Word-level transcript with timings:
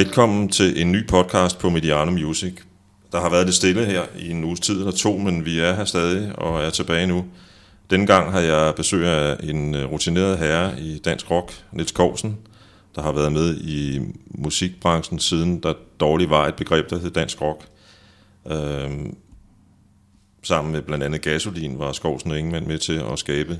Velkommen 0.00 0.48
til 0.48 0.80
en 0.80 0.92
ny 0.92 1.06
podcast 1.06 1.58
på 1.58 1.70
Mediano 1.70 2.10
Music. 2.10 2.54
Der 3.12 3.20
har 3.20 3.30
været 3.30 3.44
lidt 3.44 3.56
stille 3.56 3.84
her 3.84 4.02
i 4.18 4.30
en 4.30 4.44
uges 4.44 4.60
tid 4.60 4.78
eller 4.78 4.92
to, 4.92 5.16
men 5.18 5.44
vi 5.44 5.58
er 5.58 5.74
her 5.74 5.84
stadig 5.84 6.38
og 6.38 6.62
er 6.62 6.70
tilbage 6.70 7.06
nu. 7.06 7.24
Denne 7.90 8.06
gang 8.06 8.32
har 8.32 8.40
jeg 8.40 8.74
besøg 8.74 9.06
af 9.06 9.36
en 9.42 9.74
øh, 9.74 9.84
rutineret 9.92 10.38
herre 10.38 10.80
i 10.80 10.98
dansk 10.98 11.30
rock, 11.30 11.52
Niels 11.72 11.92
Kovsen, 11.92 12.38
der 12.94 13.02
har 13.02 13.12
været 13.12 13.32
med 13.32 13.56
i 13.56 14.00
musikbranchen 14.26 15.18
siden 15.18 15.62
der 15.62 15.72
dårligt 16.00 16.30
var 16.30 16.46
et 16.46 16.54
begreb, 16.54 16.90
der 16.90 16.98
hed 16.98 17.10
dansk 17.10 17.40
rock. 17.40 17.64
Øhm, 18.50 19.16
sammen 20.42 20.72
med 20.72 20.82
blandt 20.82 21.04
andet 21.04 21.22
Gasolin 21.22 21.78
var 21.78 21.92
Skovsen 21.92 22.30
og 22.30 22.38
Ingemann 22.38 22.68
med 22.68 22.78
til 22.78 23.02
at 23.12 23.18
skabe 23.18 23.58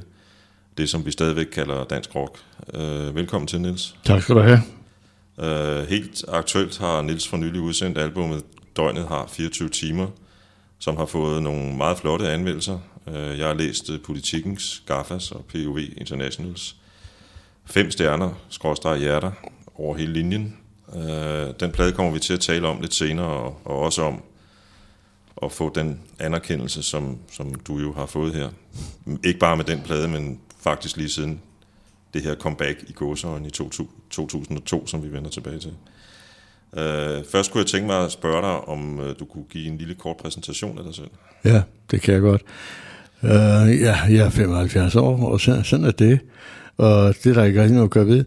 det, 0.78 0.90
som 0.90 1.06
vi 1.06 1.10
stadigvæk 1.10 1.46
kalder 1.46 1.84
dansk 1.84 2.14
rock. 2.14 2.38
Øh, 2.74 3.14
velkommen 3.14 3.46
til, 3.48 3.60
Niels. 3.60 3.96
Tak 4.04 4.22
skal 4.22 4.34
du 4.34 4.40
have. 4.40 4.79
Øh, 5.40 5.88
helt 5.88 6.24
aktuelt 6.28 6.78
har 6.78 7.02
Nils 7.02 7.28
for 7.28 7.36
nylig 7.36 7.60
udsendt 7.60 7.98
albumet 7.98 8.44
Døgnet 8.76 9.08
har 9.08 9.26
24 9.26 9.68
timer, 9.68 10.06
som 10.78 10.96
har 10.96 11.06
fået 11.06 11.42
nogle 11.42 11.76
meget 11.76 11.98
flotte 11.98 12.28
anmeldelser. 12.28 12.78
Øh, 13.06 13.38
jeg 13.38 13.46
har 13.46 13.54
læst 13.54 13.90
øh, 13.90 14.00
Politikens, 14.02 14.82
Gaffas 14.86 15.32
og 15.32 15.44
POV 15.44 15.78
Internationals. 15.96 16.76
Fem 17.64 17.90
stjerner, 17.90 18.30
skråstrej 18.48 18.98
hjerter, 18.98 19.32
over 19.74 19.96
hele 19.96 20.12
linjen. 20.12 20.56
Øh, 20.96 21.48
den 21.60 21.72
plade 21.72 21.92
kommer 21.92 22.12
vi 22.12 22.18
til 22.18 22.32
at 22.32 22.40
tale 22.40 22.68
om 22.68 22.80
lidt 22.80 22.94
senere, 22.94 23.26
og, 23.26 23.60
og 23.64 23.78
også 23.78 24.02
om 24.02 24.22
at 25.42 25.52
få 25.52 25.72
den 25.74 26.00
anerkendelse, 26.18 26.82
som, 26.82 27.18
som 27.32 27.54
du 27.54 27.78
jo 27.78 27.92
har 27.92 28.06
fået 28.06 28.34
her. 28.34 28.48
Ikke 29.24 29.38
bare 29.38 29.56
med 29.56 29.64
den 29.64 29.82
plade, 29.82 30.08
men 30.08 30.40
faktisk 30.60 30.96
lige 30.96 31.08
siden 31.08 31.40
det 32.14 32.22
her 32.22 32.34
comeback 32.34 32.84
i 32.88 32.92
gåsøjne 32.92 33.46
i 33.46 33.50
2002, 33.50 34.86
som 34.86 35.02
vi 35.02 35.12
vender 35.12 35.30
tilbage 35.30 35.58
til. 35.58 35.72
Uh, 36.72 37.24
først 37.32 37.52
kunne 37.52 37.60
jeg 37.60 37.66
tænke 37.66 37.86
mig 37.86 38.04
at 38.04 38.12
spørge 38.12 38.42
dig, 38.42 38.68
om 38.68 38.98
uh, 38.98 39.06
du 39.18 39.24
kunne 39.24 39.44
give 39.50 39.66
en 39.66 39.78
lille 39.78 39.94
kort 39.94 40.16
præsentation 40.16 40.78
af 40.78 40.84
dig 40.84 40.94
selv. 40.94 41.10
Ja, 41.44 41.62
det 41.90 42.02
kan 42.02 42.14
jeg 42.14 42.20
godt. 42.22 42.42
Uh, 43.22 43.80
ja, 43.80 43.96
jeg 44.08 44.26
er 44.26 44.30
75 44.30 44.96
år, 44.96 45.32
og 45.32 45.40
sådan, 45.40 45.64
sådan 45.64 45.84
er 45.84 45.90
det. 45.90 46.20
Og 46.76 47.14
det 47.24 47.26
er 47.26 47.34
der 47.34 47.44
ikke 47.44 47.60
rigtig 47.60 47.74
noget 47.74 47.88
at 47.88 47.92
gøre 47.92 48.06
ved 48.06 48.24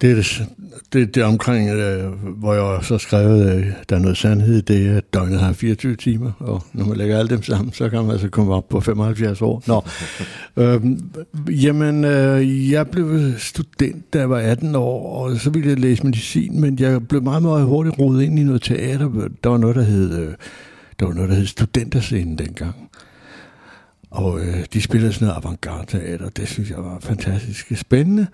det 0.00 0.10
er 0.10 0.14
det, 0.14 0.48
det, 0.92 1.14
det 1.14 1.24
omkring, 1.24 1.70
øh, 1.70 2.12
hvor 2.12 2.54
jeg 2.54 2.84
så 2.84 2.98
skrevet, 2.98 3.56
øh, 3.56 3.66
der 3.88 3.96
er 3.96 4.00
noget 4.00 4.16
sandhed, 4.16 4.62
det 4.62 4.86
er, 4.86 4.96
at 4.96 5.14
døgnet 5.14 5.40
har 5.40 5.52
24 5.52 5.96
timer, 5.96 6.32
og 6.38 6.62
når 6.72 6.84
man 6.84 6.96
lægger 6.96 7.18
alle 7.18 7.28
dem 7.28 7.42
sammen, 7.42 7.72
så 7.72 7.88
kan 7.88 8.02
man 8.02 8.10
altså 8.10 8.28
komme 8.28 8.54
op 8.54 8.68
på 8.68 8.80
75 8.80 9.42
år. 9.42 9.62
Nå, 9.66 9.84
øhm, 10.56 11.10
jamen, 11.48 12.04
øh, 12.04 12.70
jeg 12.70 12.88
blev 12.88 13.32
student, 13.38 14.12
da 14.12 14.18
jeg 14.18 14.30
var 14.30 14.38
18 14.38 14.74
år, 14.74 15.16
og 15.16 15.36
så 15.36 15.50
ville 15.50 15.68
jeg 15.68 15.78
læse 15.78 16.04
medicin, 16.04 16.60
men 16.60 16.78
jeg 16.78 17.08
blev 17.08 17.22
meget, 17.22 17.42
meget 17.42 17.64
hurtigt 17.64 17.98
rodet 17.98 18.22
ind 18.22 18.38
i 18.38 18.42
noget 18.42 18.62
teater. 18.62 19.28
Der 19.44 19.50
var 19.50 19.58
noget, 19.58 19.76
der 19.76 19.82
hed, 19.82 20.18
øh, 20.18 20.34
der 21.00 21.06
var 21.06 21.14
noget, 21.14 21.30
der 21.30 21.36
hed 21.36 21.46
studenterscenen 21.46 22.38
dengang. 22.38 22.74
Og 24.14 24.40
øh, 24.40 24.64
de 24.72 24.80
spillede 24.80 25.12
sådan 25.12 25.28
noget 25.28 25.44
avantgarde 25.44 25.86
teater, 25.86 26.28
det 26.28 26.48
synes 26.48 26.70
jeg 26.70 26.78
var 26.78 26.98
fantastisk 27.00 27.72
spændende. 27.76 28.26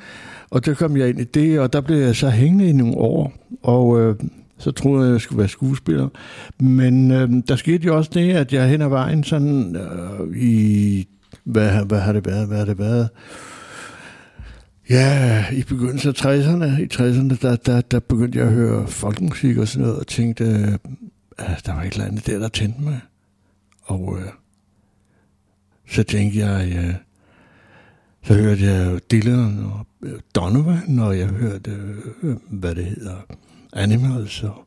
Og 0.50 0.66
der 0.66 0.74
kom 0.74 0.96
jeg 0.96 1.08
ind 1.08 1.20
i 1.20 1.24
det, 1.24 1.60
og 1.60 1.72
der 1.72 1.80
blev 1.80 1.96
jeg 1.96 2.16
så 2.16 2.30
hængende 2.30 2.68
i 2.68 2.72
nogle 2.72 2.96
år, 2.96 3.32
og 3.62 4.00
øh, 4.00 4.14
så 4.58 4.70
troede 4.70 5.02
jeg, 5.02 5.08
at 5.08 5.12
jeg 5.12 5.20
skulle 5.20 5.38
være 5.38 5.48
skuespiller. 5.48 6.08
Men 6.58 7.10
øh, 7.10 7.30
der 7.48 7.56
skete 7.56 7.86
jo 7.86 7.96
også 7.96 8.10
det, 8.14 8.32
at 8.32 8.52
jeg 8.52 8.68
hen 8.68 8.82
ad 8.82 8.88
vejen 8.88 9.24
sådan 9.24 9.76
øh, 9.76 10.36
i, 10.36 11.08
hvad, 11.44 11.84
hvad 11.86 12.00
har 12.00 12.12
det 12.12 12.26
været, 12.26 12.46
hvad 12.48 12.58
har 12.58 12.64
det 12.64 12.78
været? 12.78 13.08
Ja, 14.90 15.44
i 15.52 15.62
begyndelsen 15.62 16.08
af 16.08 16.24
60'erne, 16.24 16.80
i 16.80 16.88
60'erne, 16.94 17.42
der, 17.42 17.56
der, 17.56 17.80
der 17.80 18.00
begyndte 18.00 18.38
jeg 18.38 18.46
at 18.46 18.52
høre 18.52 18.86
folkemusik 18.86 19.56
og 19.56 19.68
sådan 19.68 19.86
noget, 19.86 20.00
og 20.00 20.06
tænkte, 20.06 20.44
at 21.38 21.66
der 21.66 21.74
var 21.74 21.82
et 21.82 21.92
eller 21.92 22.06
andet 22.06 22.26
der, 22.26 22.38
der 22.38 22.48
tændte 22.48 22.82
mig. 22.82 23.00
Og 23.82 24.18
øh, 24.18 24.26
så 25.90 26.02
tænkte 26.02 26.38
jeg, 26.38 26.68
ja, 26.68 26.94
så 28.22 28.34
hørte 28.34 28.64
jeg 28.64 29.00
Dylan 29.10 29.58
og 29.58 29.86
øh, 30.02 30.20
Donovan, 30.34 30.98
og 30.98 31.18
jeg 31.18 31.26
hørte, 31.26 31.70
øh, 32.22 32.36
hvad 32.50 32.74
det 32.74 32.84
hedder, 32.84 33.16
Animals. 33.72 34.42
Og, 34.42 34.66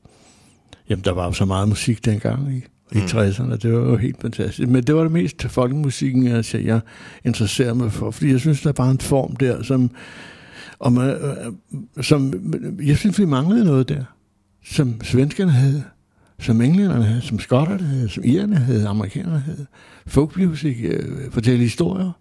jamen, 0.89 1.03
der 1.03 1.11
var 1.11 1.25
jo 1.25 1.31
så 1.31 1.45
meget 1.45 1.69
musik 1.69 2.05
dengang 2.05 2.53
i, 2.53 2.57
i 2.91 2.99
mm. 2.99 3.05
60'erne, 3.05 3.55
det 3.55 3.73
var 3.73 3.79
jo 3.79 3.97
helt 3.97 4.21
fantastisk. 4.21 4.69
Men 4.69 4.83
det 4.83 4.95
var 4.95 5.01
det 5.01 5.11
mest 5.11 5.43
folkemusikken, 5.43 6.27
altså, 6.27 6.57
jeg 6.57 6.79
interesserede 7.25 7.75
mig 7.75 7.91
for, 7.91 8.11
fordi 8.11 8.31
jeg 8.31 8.39
synes, 8.39 8.61
der 8.61 8.73
var 8.77 8.89
en 8.89 8.99
form 8.99 9.35
der, 9.35 9.63
som, 9.63 9.91
og 10.79 10.93
man, 10.93 11.09
øh, 11.09 11.53
som 12.03 12.33
jeg 12.83 12.97
synes, 12.97 13.19
vi 13.19 13.25
manglede 13.25 13.65
noget 13.65 13.89
der, 13.89 14.03
som 14.65 15.01
svenskerne 15.03 15.51
havde 15.51 15.83
som 16.39 16.61
englænderne 16.61 17.03
havde, 17.03 17.21
som 17.21 17.39
skotterne 17.39 17.83
havde, 17.83 18.09
som 18.09 18.23
irerne 18.25 18.55
havde, 18.55 18.87
amerikanerne 18.87 19.39
havde. 19.39 19.65
Folk 20.07 20.37
music, 20.37 20.77
øh, 20.83 21.31
fortælle 21.31 21.59
historier 21.59 22.11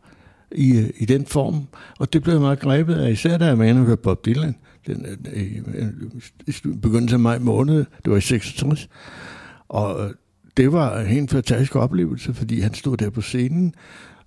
i, 0.53 0.79
øh, 0.79 0.91
i 0.97 1.05
den 1.05 1.27
form. 1.27 1.67
Og 1.99 2.13
det 2.13 2.23
blev 2.23 2.41
meget 2.41 2.61
grebet 2.61 2.95
af, 2.95 3.11
især 3.11 3.39
da 3.39 3.45
jeg 3.45 3.59
var 3.59 3.65
inde 3.65 3.97
Bob 3.97 4.25
Dylan, 4.27 4.55
den, 4.87 5.07
øh, 5.07 5.17
øh 5.35 5.43
i, 5.43 5.61
øh, 5.75 5.87
i 6.47 6.53
begyndelsen 6.83 7.15
af 7.15 7.21
maj 7.21 7.39
måned, 7.39 7.85
det 8.05 8.11
var 8.11 8.17
i 8.17 8.21
66. 8.21 8.89
Og 9.69 10.05
øh, 10.05 10.15
det 10.57 10.73
var 10.73 11.01
en 11.01 11.07
helt 11.07 11.31
fantastisk 11.31 11.77
oplevelse, 11.77 12.35
fordi 12.35 12.61
han 12.61 12.75
stod 12.75 12.97
der 12.97 13.11
på 13.11 13.21
scenen, 13.21 13.75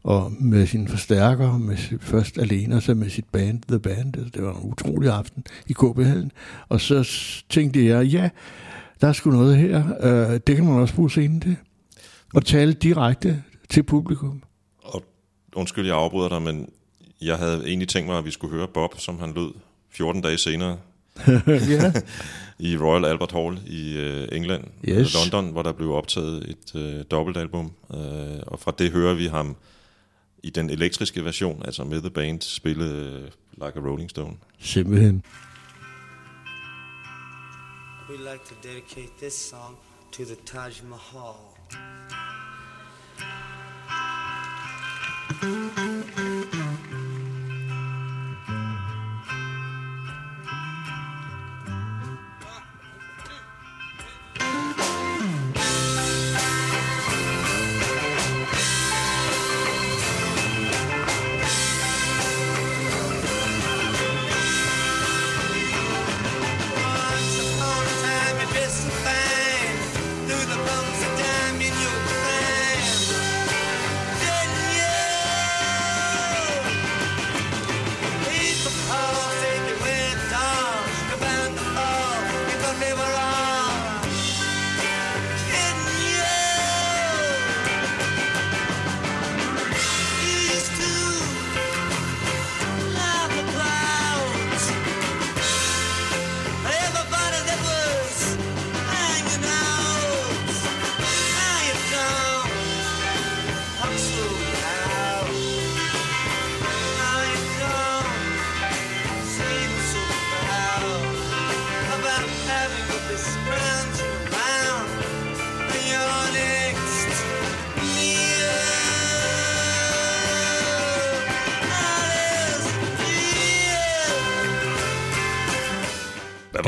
og 0.03 0.31
med 0.39 0.67
sin 0.67 0.87
forstærker, 0.87 1.57
med 1.57 1.77
sit, 1.77 2.03
først 2.03 2.37
alene, 2.37 2.75
og 2.75 2.81
så 2.81 2.93
med 2.93 3.09
sit 3.09 3.25
band, 3.31 3.61
The 3.67 3.79
Band. 3.79 4.17
Altså, 4.17 4.31
det 4.33 4.43
var 4.43 4.53
en 4.53 4.69
utrolig 4.69 5.09
aften 5.09 5.43
i 5.67 5.73
KB 5.73 5.99
Og 6.69 6.81
så 6.81 7.09
tænkte 7.49 7.85
jeg, 7.85 8.05
ja, 8.05 8.29
der 9.01 9.07
er 9.07 9.13
sgu 9.13 9.29
noget 9.29 9.57
her. 9.57 9.83
Øh, 10.01 10.39
det 10.47 10.55
kan 10.55 10.65
man 10.65 10.73
også 10.73 10.95
bruge 10.95 11.09
scenen 11.09 11.41
til. 11.41 11.55
Og 12.33 12.45
tale 12.45 12.73
direkte 12.73 13.43
til 13.69 13.83
publikum. 13.83 14.43
Og 14.81 15.03
undskyld, 15.55 15.85
jeg 15.85 15.95
afbryder 15.95 16.29
dig, 16.29 16.41
men 16.41 16.69
jeg 17.21 17.37
havde 17.37 17.63
egentlig 17.67 17.87
tænkt 17.87 18.09
mig, 18.09 18.17
at 18.17 18.25
vi 18.25 18.31
skulle 18.31 18.55
høre 18.55 18.67
Bob, 18.67 18.99
som 18.99 19.19
han 19.19 19.33
lød 19.33 19.51
14 19.89 20.21
dage 20.21 20.37
senere. 20.37 20.77
I 22.59 22.77
Royal 22.77 23.05
Albert 23.05 23.31
Hall 23.31 23.59
i 23.67 23.97
uh, 23.97 24.37
England, 24.37 24.63
yes. 24.89 25.15
London, 25.15 25.51
hvor 25.51 25.61
der 25.61 25.71
blev 25.71 25.91
optaget 25.91 26.49
et 26.49 26.75
uh, 26.75 27.01
dobbeltalbum. 27.11 27.71
Uh, 27.89 27.97
og 28.47 28.59
fra 28.59 28.73
det 28.77 28.91
hører 28.91 29.13
vi 29.13 29.25
ham 29.25 29.55
i 30.43 30.49
den 30.49 30.69
elektriske 30.69 31.25
version, 31.25 31.61
altså 31.65 31.83
med 31.83 31.99
The 31.99 32.09
Band, 32.09 32.41
spille 32.41 32.85
uh, 32.85 33.65
Like 33.65 33.79
a 33.79 33.89
Rolling 33.89 34.09
Stone. 34.09 34.33
Simpelthen. 34.59 35.23
We'd 38.15 38.21
like 38.21 38.45
to 38.45 38.55
dedicate 38.65 39.17
this 39.17 39.37
song 39.37 39.75
to 40.11 40.23
the 40.23 40.37
Taj 40.37 40.81
Mahal. 40.83 41.37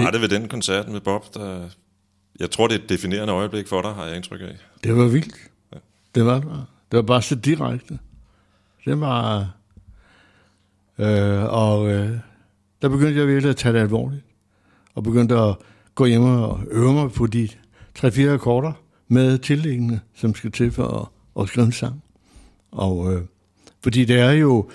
Var 0.07 0.11
det 0.11 0.21
ved 0.21 0.29
den 0.29 0.47
koncert 0.47 0.89
med 0.89 1.01
Bob, 1.01 1.33
der... 1.33 1.69
Jeg 2.39 2.51
tror, 2.51 2.67
det 2.67 2.75
er 2.75 2.83
et 2.83 2.89
definerende 2.89 3.33
øjeblik 3.33 3.67
for 3.67 3.81
dig, 3.81 3.93
har 3.93 4.05
jeg 4.05 4.15
indtryk 4.15 4.41
af. 4.41 4.57
Det 4.83 4.97
var 4.97 5.07
vildt. 5.07 5.35
Det 6.15 6.25
var 6.25 6.33
det 6.33 6.43
bare. 6.43 6.65
Det 6.91 6.97
var 6.97 7.03
bare 7.03 7.21
så 7.21 7.35
direkte. 7.35 7.99
Det 8.85 8.99
var... 8.99 9.51
Øh, 10.97 11.43
og 11.43 11.89
øh, 11.91 12.11
der 12.81 12.89
begyndte 12.89 13.19
jeg 13.19 13.27
virkelig 13.27 13.49
at 13.49 13.55
tage 13.55 13.73
det 13.73 13.79
alvorligt. 13.79 14.23
Og 14.95 15.03
begyndte 15.03 15.35
at 15.35 15.55
gå 15.95 16.05
hjem 16.05 16.23
og 16.23 16.61
øve 16.71 16.93
mig 16.93 17.11
på 17.11 17.27
de 17.27 17.49
tre-fire 17.95 18.31
akkorder 18.31 18.73
med 19.07 19.37
tillæggende, 19.37 19.99
som 20.15 20.35
skal 20.35 20.51
til 20.51 20.71
for 20.71 20.87
at, 20.87 21.43
at 21.43 21.49
skrive 21.49 21.65
en 21.65 21.71
sang. 21.71 22.03
Og 22.71 23.13
øh, 23.13 23.21
fordi 23.83 24.05
det 24.05 24.19
er 24.19 24.31
jo, 24.31 24.69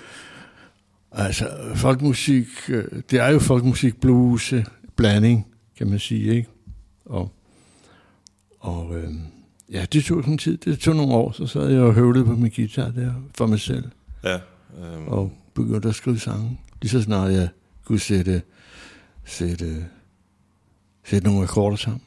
altså 1.11 1.49
folkmusik, 1.75 2.47
øh, 2.69 2.85
det 3.11 3.19
er 3.19 3.29
jo 3.29 3.39
folkmusik 3.39 4.01
blues 4.01 4.53
øh, 4.53 4.65
blanding, 5.03 5.47
kan 5.77 5.87
man 5.89 5.99
sige, 5.99 6.35
ikke? 6.35 6.49
Og, 7.05 7.31
og 8.59 8.95
øh, 8.97 9.13
ja, 9.71 9.85
det 9.93 10.05
tog 10.05 10.23
sådan 10.23 10.37
tid, 10.37 10.57
det 10.57 10.79
tog 10.79 10.95
nogle 10.95 11.13
år, 11.13 11.31
så 11.31 11.47
sad 11.47 11.69
jeg 11.69 11.81
og 11.81 11.93
høvlede 11.93 12.25
på 12.25 12.35
min 12.35 12.51
guitar 12.55 12.91
der 12.91 13.13
for 13.37 13.45
mig 13.47 13.59
selv, 13.59 13.91
Ja, 14.23 14.39
øhm, 14.79 15.07
og 15.07 15.33
begyndte 15.53 15.89
at 15.89 15.95
skrive 15.95 16.19
sange. 16.19 16.59
Lige 16.81 16.91
så 16.91 17.01
snart 17.01 17.31
jeg 17.31 17.49
kunne 17.85 17.99
sætte, 17.99 18.41
sætte, 19.25 19.85
sætte 21.05 21.27
nogle 21.27 21.43
akkorder 21.43 21.77
sammen. 21.77 22.01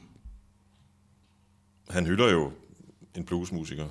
han 1.89 2.05
hylder 2.05 2.31
jo 2.31 2.51
en 3.15 3.23
bluesmusiker, 3.25 3.85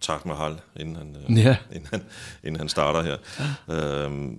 Taj 0.00 0.18
Mahal, 0.26 0.60
inden 0.76 0.96
han, 0.96 1.16
øh, 1.30 1.38
Ja. 1.38 1.56
inden 1.72 1.88
han, 1.90 2.02
inden 2.44 2.58
han 2.58 2.68
starter 2.68 3.02
her. 3.02 3.16
Øhm, 4.04 4.38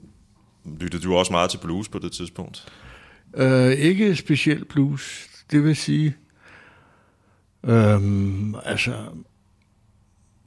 lyttede 0.79 1.03
du 1.03 1.15
også 1.15 1.31
meget 1.31 1.49
til 1.49 1.57
blues 1.57 1.89
på 1.89 1.99
det 1.99 2.11
tidspunkt? 2.11 2.67
Øh, 3.37 3.71
ikke 3.71 4.15
specielt 4.15 4.67
blues, 4.67 5.29
det 5.51 5.63
vil 5.63 5.75
sige, 5.75 6.15
øhm, 7.63 8.55
altså, 8.65 8.93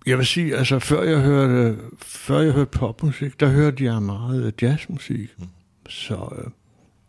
jeg 0.07 0.19
vil 0.19 0.27
sige, 0.27 0.57
altså 0.57 0.79
før 0.79 1.03
jeg 1.03 1.21
hørte, 1.21 1.79
før 1.99 2.41
jeg 2.41 2.53
hørte 2.53 2.79
popmusik, 2.79 3.41
der 3.41 3.49
hørte 3.49 3.85
jeg 3.85 4.03
meget 4.03 4.63
jazzmusik. 4.63 5.35
Mm. 5.39 5.47
Så 5.89 6.15
øh, 6.15 6.51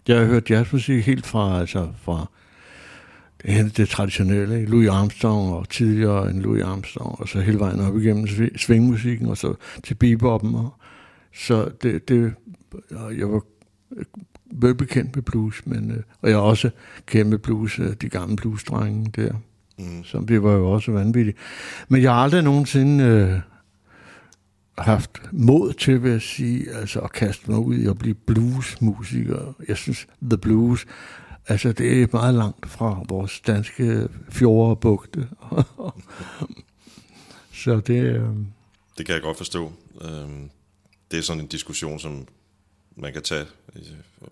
jeg 0.08 0.20
har 0.20 0.25
hørt 0.25 0.50
jazzmusik 0.50 1.06
helt 1.06 1.25
fra, 1.25 1.60
altså 1.60 1.92
fra 2.02 2.30
det, 3.42 3.78
det 3.78 3.90
traditionelle? 3.90 4.66
Louis 4.66 4.90
Armstrong 4.90 5.54
og 5.54 5.69
tidligere 5.69 6.30
end 6.30 6.42
Louis 6.42 6.64
Armstrong, 6.64 7.19
og 7.19 7.30
så 7.30 7.40
hele 7.42 7.60
vejen 7.60 7.80
op 7.80 7.98
igennem 7.98 8.26
svi- 8.26 8.58
swingmusikken, 8.58 9.28
og 9.28 9.38
så 9.38 9.56
til 9.84 9.96
beboppen. 9.96 10.56
Og, 10.56 10.74
så 11.36 11.72
det, 11.84 12.10
det, 12.10 12.34
jeg 12.92 13.30
var 13.30 13.42
velbekendt 14.62 15.16
med 15.16 15.24
blues, 15.24 15.66
men, 15.66 15.92
øh, 15.92 16.04
og 16.22 16.30
jeg 16.30 16.38
også 16.38 16.70
kendt 17.06 17.30
med 17.30 17.38
blues, 17.38 17.80
øh, 17.80 17.94
de 18.02 18.10
gamle 18.10 18.36
bluesdrenge 18.36 19.12
der, 19.16 19.34
Mm. 19.80 20.04
som 20.04 20.28
det 20.28 20.44
var 20.44 20.52
jo 20.54 20.72
også 20.72 20.92
vanvittigt. 20.92 21.38
Men 21.88 22.02
jeg 22.02 22.14
har 22.14 22.24
aldrig 22.24 22.44
nogensinde 22.44 23.04
øh, 23.04 23.40
haft 24.78 25.22
mod 25.32 25.74
til, 25.74 26.04
vil 26.04 26.12
jeg 26.12 26.22
sige, 26.22 26.72
altså 26.72 27.00
at 27.00 27.12
kaste 27.12 27.52
mig 27.52 27.60
ud 27.60 27.76
i 27.76 27.88
at 27.88 27.98
blive 27.98 28.14
bluesmusiker. 28.16 29.54
Jeg 29.68 29.78
synes, 29.78 30.08
the 30.22 30.38
blues, 30.38 30.86
altså 31.48 31.72
det 31.72 32.02
er 32.02 32.08
meget 32.14 32.34
langt 32.36 32.70
fra 32.70 33.04
vores 33.10 33.42
danske 33.42 34.08
fjorde 34.30 34.70
og 34.70 34.80
bugte. 34.80 35.28
Så 37.54 37.80
det, 37.80 38.04
øh, 38.04 38.22
Det 38.98 39.06
kan 39.06 39.16
jeg 39.16 39.22
godt 39.22 39.38
forstå. 39.38 39.72
Øhm, 40.02 40.50
det 41.12 41.20
er 41.20 41.24
sådan 41.24 41.42
en 41.42 41.48
diskussion, 41.48 42.00
som 42.00 42.28
man 42.96 43.14
kan 43.14 43.22
tage, 43.22 43.46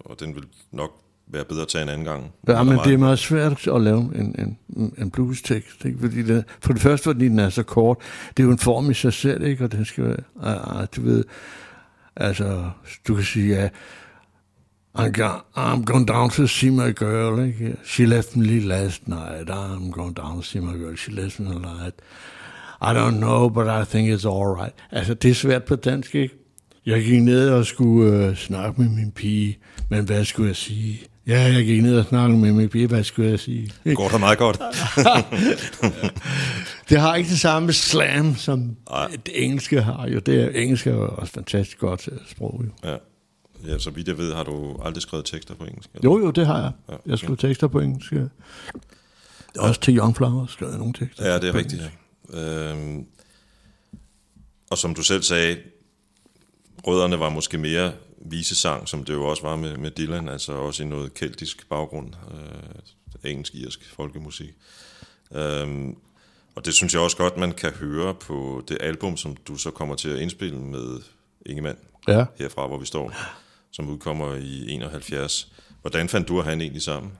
og 0.06 0.20
den 0.20 0.36
vil 0.36 0.44
nok 0.72 0.92
være 1.28 1.46
bedre 1.46 1.62
at 1.62 1.68
tage 1.68 1.84
en 1.84 1.90
anden 1.90 2.06
gang. 2.06 2.32
Ja, 2.48 2.64
men 2.64 2.78
det 2.78 2.94
er 2.94 2.98
meget 2.98 3.20
svært 3.20 3.68
at 3.68 3.82
lave 3.82 4.00
en, 4.00 4.58
en, 4.70 4.94
en 4.98 5.12
blues-tekst, 5.12 5.86
ikke? 5.86 6.00
Fordi 6.00 6.22
den, 6.22 6.44
for 6.60 6.74
det 6.74 6.82
første, 6.82 7.04
fordi 7.04 7.28
den 7.28 7.40
er 7.40 7.50
så 7.50 7.64
kort. 7.64 7.98
Det 8.38 8.44
er 8.44 8.48
jo 8.48 8.52
en 8.52 8.58
form 8.58 8.92
i 8.92 8.94
sig 8.94 9.14
selv, 9.14 9.44
ikke? 9.44 9.64
Og 9.64 9.72
den 9.72 9.86
skal 9.86 10.04
være, 10.04 10.82
uh, 10.82 10.86
du 10.96 11.02
ved, 11.02 11.24
altså, 12.16 12.70
du 13.08 13.16
kan 13.16 13.24
sige, 13.24 13.56
ja, 13.56 13.70
I'm, 14.98 15.12
go, 15.12 15.28
I'm 15.56 15.84
going 15.86 16.08
down 16.08 16.30
to 16.30 16.48
see 16.48 16.70
my 16.70 16.94
girl, 16.96 17.46
ikke? 17.46 17.76
She 17.86 18.06
left 18.06 18.36
me 18.36 18.60
last 18.60 19.08
night. 19.08 19.50
I'm 19.50 19.92
going 19.92 20.16
down 20.18 20.36
to 20.36 20.42
see 20.42 20.62
my 20.62 20.78
girl. 20.78 20.98
She 20.98 21.12
left 21.12 21.40
me 21.40 21.46
last 21.46 21.62
night. 21.62 21.94
I 22.82 22.94
don't 22.94 23.20
know, 23.20 23.50
but 23.50 23.68
I 23.68 23.86
think 23.86 24.10
it's 24.10 24.26
all 24.26 24.56
right. 24.56 24.74
Altså, 24.92 25.14
det 25.14 25.32
er 25.32 25.36
svært 25.36 25.64
på 25.64 25.76
dansk, 25.76 26.16
ikke? 26.16 26.41
Jeg 26.86 27.04
gik 27.04 27.22
ned 27.22 27.50
og 27.50 27.66
skulle 27.66 28.26
øh, 28.28 28.36
snakke 28.36 28.82
med 28.82 28.90
min 28.90 29.12
pige, 29.12 29.58
men 29.90 30.06
hvad 30.06 30.26
skulle 30.26 30.48
jeg 30.48 30.56
sige? 30.56 31.02
Ja, 31.28 31.42
jeg 31.42 31.66
gik 31.66 31.82
ned 31.84 31.98
og 32.00 32.06
snakkede 32.06 32.40
med 32.40 32.54
min 32.54 32.70
pige, 32.70 32.88
hvad 32.88 33.04
skulle 33.04 33.30
jeg 33.30 33.40
sige? 33.40 33.72
Går 33.96 34.10
der 34.10 34.18
meget 34.18 34.38
godt? 34.38 34.60
Det 36.90 37.00
har 37.00 37.16
ikke 37.16 37.30
det 37.30 37.40
samme 37.40 37.74
slam, 37.74 38.36
som 38.36 38.76
Nej. 38.90 39.08
det 39.26 39.44
engelske 39.44 39.82
har 39.82 40.08
jo. 40.08 40.20
Det 40.20 40.42
er, 40.44 40.50
engelsk 40.50 40.88
er 40.88 40.92
jo 40.92 41.10
også 41.16 41.34
fantastisk 41.34 41.80
godt 41.80 42.10
øh, 42.12 42.18
sprog, 42.28 42.62
jo. 42.66 42.90
Ja. 42.90 42.98
ja, 43.68 43.80
så 43.80 43.90
vidt 43.90 44.08
jeg 44.08 44.18
ved, 44.18 44.34
har 44.34 44.44
du 44.44 44.78
aldrig 44.86 45.02
skrevet 45.02 45.26
tekster 45.26 45.56
på 45.56 45.64
engelsk? 45.66 45.90
eller? 45.94 46.10
Jo, 46.12 46.20
jo, 46.20 46.32
det 46.32 46.48
har 46.48 46.62
jeg. 46.62 46.72
Ja, 46.90 46.96
Jeg 47.06 47.18
skriver 47.18 47.36
tekster 47.36 47.68
på 47.68 47.80
engelsk. 47.80 48.12
ja. 48.12 48.24
Også 49.60 49.82
til 49.82 49.98
Young 49.98 50.16
Flowers 50.16 50.52
skrev 50.52 50.70
jeg 50.70 50.78
nogle 50.78 50.94
tekster. 50.94 51.28
Ja, 51.32 51.40
det 51.40 51.50
er 51.50 51.56
rigtigt. 51.56 51.82
Ja. 52.34 52.72
Øhm, 52.72 53.06
og 54.72 54.78
som 54.78 54.96
du 54.96 55.04
selv 55.04 55.24
sagde, 55.24 55.58
rødderne 56.88 57.20
var 57.20 57.30
måske 57.30 57.58
mere 57.58 57.92
visesang, 58.26 58.88
som 58.88 59.04
det 59.04 59.14
jo 59.14 59.26
også 59.26 59.44
var 59.44 59.56
med, 59.56 59.78
med 59.78 59.92
Dylan, 59.92 60.30
altså 60.30 60.54
også 60.54 60.84
i 60.84 60.86
noget 60.86 61.14
keltisk 61.14 61.70
baggrund, 61.70 62.14
øh, 63.24 63.32
engelsk-irsk 63.32 63.94
folkemusik. 63.96 64.50
Øhm, 65.36 65.96
og 66.56 66.66
det 66.66 66.74
synes 66.74 66.94
jeg 66.94 67.02
også 67.02 67.18
godt, 67.18 67.38
man 67.38 67.52
kan 67.52 67.70
høre 67.72 68.14
på 68.14 68.64
det 68.68 68.78
album, 68.82 69.18
som 69.18 69.36
du 69.48 69.56
så 69.58 69.72
kommer 69.72 69.96
til 69.96 70.10
at 70.10 70.20
indspille 70.20 70.58
med 70.60 71.00
Ingemann, 71.46 71.78
Ja. 72.08 72.26
herfra 72.40 72.68
hvor 72.68 72.78
vi 72.78 72.86
står, 72.86 73.14
som 73.72 73.90
udkommer 73.90 74.36
i 74.36 74.70
71. 74.70 75.52
Hvordan 75.82 76.10
fandt 76.10 76.28
du 76.28 76.38
og 76.38 76.44
han 76.46 76.62
egentlig 76.62 76.82
sammen? 76.82 77.12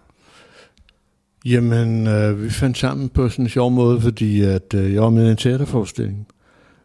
Jamen, 1.46 2.08
øh, 2.08 2.44
vi 2.44 2.50
fandt 2.50 2.78
sammen 2.78 3.10
på 3.10 3.30
sådan 3.30 3.46
en 3.46 3.50
sjov 3.50 3.72
måde, 3.72 4.02
fordi 4.02 4.42
at, 4.42 4.74
øh, 4.74 4.94
jeg 4.94 5.02
var 5.02 5.10
med 5.10 5.28
i 5.28 5.32
en 5.32 5.38
teaterforestilling, 5.38 6.28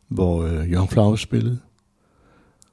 hvor 0.08 0.42
øh, 0.44 0.72
Young 0.72 0.90
Flowers 0.90 1.20
spillede. 1.20 1.58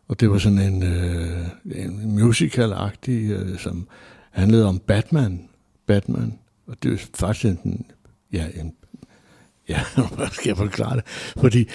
Og 0.08 0.20
det 0.20 0.32
var 0.32 0.38
sådan 0.38 0.60
en, 0.60 0.84
øh, 0.84 1.38
en 1.76 2.20
musical-agtig, 2.20 3.32
øh, 3.32 3.60
som 3.60 3.88
handlede 4.32 4.66
om 4.66 4.80
Batman. 4.80 5.42
Batman. 5.88 6.34
Og 6.68 6.76
det 6.84 6.94
er 6.94 6.98
faktisk 7.16 7.46
en, 7.66 7.86
ja, 8.34 8.46
en, 8.62 8.74
ja, 9.70 9.80
hvad 10.16 10.28
skal 10.32 10.50
jeg 10.50 10.58
forklare 10.58 10.96
det? 10.96 11.04
Fordi 11.38 11.66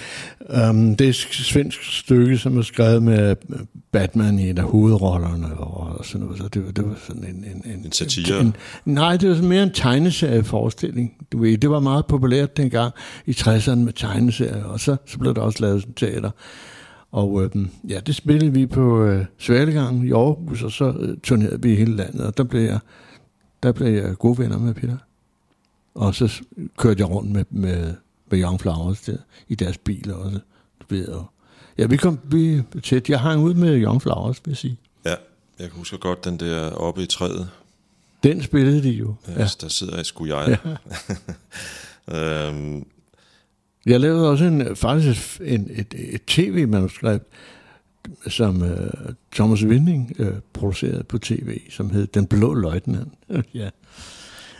um, 0.69 0.95
det 0.95 1.05
er 1.05 1.09
et 1.09 1.15
svensk 1.15 1.83
stykke, 1.99 2.37
som 2.37 2.57
er 2.57 2.61
skrevet 2.61 3.03
med 3.03 3.35
Batman 3.91 4.39
i 4.39 4.49
en 4.49 4.57
af 4.57 4.63
hovedrollerne 4.63 5.53
og, 5.57 6.05
sådan 6.05 6.25
noget. 6.25 6.41
Så 6.41 6.47
det, 6.47 6.65
var- 6.65 6.71
det 6.71 6.85
var 6.85 6.95
sådan 7.07 7.23
en... 7.23 7.35
En, 7.43 7.71
en, 7.73 7.85
En 7.85 7.91
satire? 7.91 8.39
En, 8.39 8.55
nej, 8.85 9.17
det 9.17 9.29
var 9.29 9.41
mere 9.41 9.63
en 9.63 9.71
tegneserieforestilling. 9.73 11.13
Du 11.31 11.41
ved, 11.41 11.57
det 11.57 11.69
var 11.69 11.79
meget 11.79 12.05
populært 12.05 12.57
dengang 12.57 12.93
i 13.25 13.31
60'erne 13.31 13.75
med 13.75 13.93
tegneserier, 13.93 14.63
og 14.63 14.79
så, 14.79 14.95
så 15.05 15.17
blev 15.19 15.35
der 15.35 15.41
også 15.41 15.61
lavet 15.61 15.81
sådan 15.81 15.93
teater. 15.93 16.31
Og 17.11 17.43
øhm, 17.43 17.69
ja, 17.89 17.99
det 17.99 18.15
spillede 18.15 18.53
vi 18.53 18.65
på 18.65 19.03
øh, 19.03 19.25
Svalegangen 19.37 20.07
i 20.07 20.11
Aarhus, 20.11 20.63
og 20.63 20.71
så 20.71 20.93
øh, 20.99 21.17
turnerede 21.23 21.61
vi 21.61 21.71
i 21.71 21.75
hele 21.75 21.95
landet, 21.95 22.21
og 22.21 22.37
der 22.37 22.43
blev 22.43 22.61
jeg, 22.61 22.79
der 23.63 23.71
blev 23.71 23.87
jeg 23.87 24.17
gode 24.17 24.37
venner 24.37 24.57
med 24.57 24.73
Peter. 24.73 24.97
Og 25.95 26.15
så 26.15 26.41
kørte 26.77 27.01
jeg 27.01 27.09
rundt 27.09 27.31
med, 27.31 27.45
med, 27.49 27.93
med 28.31 28.41
Young 28.41 28.59
Flowers 28.61 29.01
der, 29.01 29.17
i 29.47 29.55
deres 29.55 29.77
biler 29.77 30.13
også. 30.15 30.39
Og, 31.07 31.25
ja, 31.77 31.85
vi 31.85 31.97
kom 31.97 32.19
vi 32.23 32.61
tæt. 32.83 33.09
Jeg 33.09 33.19
hang 33.19 33.43
ud 33.43 33.53
med 33.53 33.81
Young 33.83 34.01
Flowers, 34.01 34.41
vil 34.45 34.51
jeg 34.51 34.57
sige. 34.57 34.77
Ja, 35.05 35.15
jeg 35.59 35.69
husker 35.71 35.97
godt 35.97 36.25
den 36.25 36.37
der 36.39 36.71
oppe 36.71 37.03
i 37.03 37.05
træet, 37.05 37.49
Den 38.23 38.43
spillede 38.43 38.83
de 38.83 38.89
jo. 38.89 39.15
ja. 39.27 39.33
Ja. 39.41 39.47
der 39.61 39.67
sidder 39.67 39.95
jeg 39.95 40.05
sgu 40.05 40.25
jeg. 40.25 40.59
Ja. 42.09 42.47
øhm, 42.47 42.85
jeg 43.89 43.99
lavede 43.99 44.29
også 44.29 44.45
en, 44.45 44.75
faktisk 44.75 45.41
en, 45.43 45.71
et, 45.71 45.93
et 45.97 46.21
tv-manuskript, 46.27 47.25
som 48.27 48.63
øh, 48.63 48.91
Thomas 49.33 49.63
Winding 49.63 50.15
øh, 50.19 50.33
producerede 50.53 51.03
på 51.03 51.17
tv, 51.17 51.59
som 51.69 51.89
hed 51.89 52.07
Den 52.07 52.27
Blå 52.27 52.53
Løjtnant. 52.53 53.13
ja. 53.53 53.69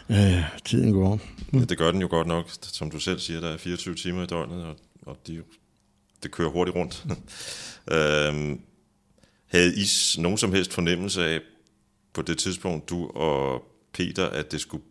Øh, 0.09 0.43
tiden 0.65 0.91
går. 0.91 1.19
Ja, 1.53 1.59
det 1.59 1.77
gør 1.77 1.91
den 1.91 2.01
jo 2.01 2.07
godt 2.07 2.27
nok. 2.27 2.45
Som 2.61 2.91
du 2.91 2.99
selv 2.99 3.19
siger, 3.19 3.39
der 3.39 3.47
er 3.47 3.57
24 3.57 3.95
timer 3.95 4.23
i 4.23 4.25
døgnet, 4.25 4.63
og, 4.63 4.75
og 5.01 5.17
de, 5.27 5.41
det 6.23 6.31
kører 6.31 6.49
hurtigt 6.49 6.77
rundt. 6.77 7.05
øhm, 7.95 8.61
havde 9.47 9.75
I 9.75 9.85
nogen 10.17 10.37
som 10.37 10.53
helst 10.53 10.73
fornemmelse 10.73 11.25
af, 11.25 11.39
på 12.13 12.21
det 12.21 12.37
tidspunkt, 12.37 12.89
du 12.89 13.07
og 13.07 13.63
Peter, 13.93 14.25
at 14.25 14.51
det 14.51 14.61
skulle 14.61 14.83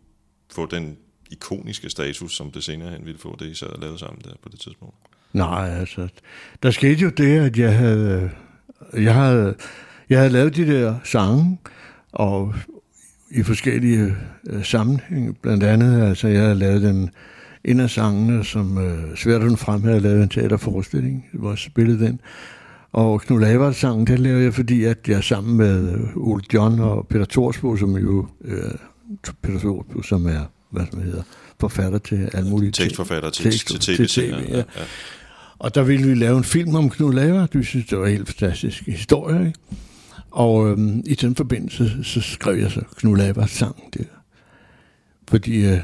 få 0.51 0.65
den 0.65 0.97
ikoniske 1.29 1.89
status, 1.89 2.35
som 2.35 2.51
det 2.51 2.63
senere 2.63 2.91
hen 2.91 3.05
ville 3.05 3.19
få, 3.19 3.35
det 3.39 3.45
I 3.45 3.53
sad 3.53 3.67
og 3.67 3.79
lavede 3.81 3.99
sammen 3.99 4.21
der 4.23 4.31
på 4.43 4.49
det 4.49 4.59
tidspunkt? 4.59 4.95
Nej, 5.33 5.69
altså, 5.79 6.07
der 6.63 6.71
skete 6.71 7.01
jo 7.01 7.09
det, 7.09 7.39
at 7.39 7.57
jeg 7.57 7.77
havde, 7.77 8.31
øh, 8.93 9.03
jeg 9.03 9.15
havde, 9.15 9.55
jeg 10.09 10.17
havde 10.17 10.31
lavet 10.31 10.55
de 10.55 10.67
der 10.67 10.95
sange, 11.03 11.57
og 12.11 12.55
i 13.31 13.43
forskellige 13.43 14.15
øh, 14.49 14.63
sammenhænge. 14.63 15.33
Blandt 15.33 15.63
andet, 15.63 16.01
altså 16.01 16.27
jeg 16.27 16.41
havde 16.41 16.55
lavet 16.55 16.81
den, 16.81 17.09
en 17.63 17.79
af 17.79 17.89
sangene, 17.89 18.43
som 18.43 18.77
øh, 18.77 19.17
Sværden 19.17 19.57
frem 19.57 19.83
havde 19.83 19.99
lavet 19.99 20.23
en 20.23 20.29
teaterforestilling, 20.29 21.25
hvor 21.33 21.49
jeg 21.49 21.57
spillede 21.57 22.05
den. 22.05 22.19
Og 22.91 23.21
Knud 23.21 23.39
Lavert 23.39 23.75
sangen, 23.75 24.07
den 24.07 24.17
lavede 24.17 24.43
jeg, 24.43 24.53
fordi 24.53 24.83
at 24.83 24.97
jeg 25.07 25.23
sammen 25.23 25.57
med 25.57 25.93
øh, 25.93 26.17
Ole 26.17 26.43
John 26.53 26.79
og 26.79 27.07
Peter 27.07 27.25
Thorsbo, 27.25 27.75
som 27.75 27.97
jo, 27.97 28.27
øh, 28.41 28.71
Peter 29.41 29.59
Thorsbo, 29.59 30.01
som 30.01 30.25
er, 30.25 30.41
hvad 30.69 30.85
som 30.91 31.01
hedder, 31.01 31.23
forfatter 31.59 31.99
til 31.99 32.29
alle 32.33 32.49
mulige 32.49 32.71
Tekstforfatter 32.71 33.29
til, 33.29 33.51
tekst- 33.51 33.79
til, 33.79 33.95
til 33.95 34.07
tv, 34.07 34.31
TV, 34.31 34.49
ja. 34.49 34.57
ja. 34.57 34.63
Og 35.59 35.75
der 35.75 35.83
ville 35.83 36.07
vi 36.07 36.15
lave 36.15 36.37
en 36.37 36.43
film 36.43 36.75
om 36.75 36.89
Knud 36.89 37.13
Lavert. 37.13 37.55
Vi 37.55 37.63
synes, 37.63 37.85
det 37.85 37.97
var 37.97 38.05
en 38.05 38.11
helt 38.11 38.27
fantastisk 38.27 38.85
historie. 38.85 39.47
Ikke? 39.47 39.59
Og 40.31 40.69
øhm, 40.69 41.03
i 41.05 41.15
den 41.15 41.35
forbindelse, 41.35 42.03
så 42.03 42.21
skrev 42.21 42.57
jeg 42.57 42.71
så 42.71 42.81
Knud 42.95 43.17
Lavert 43.17 43.49
sang 43.49 43.75
der. 43.97 44.03
Fordi 45.29 45.65
øh, 45.65 45.79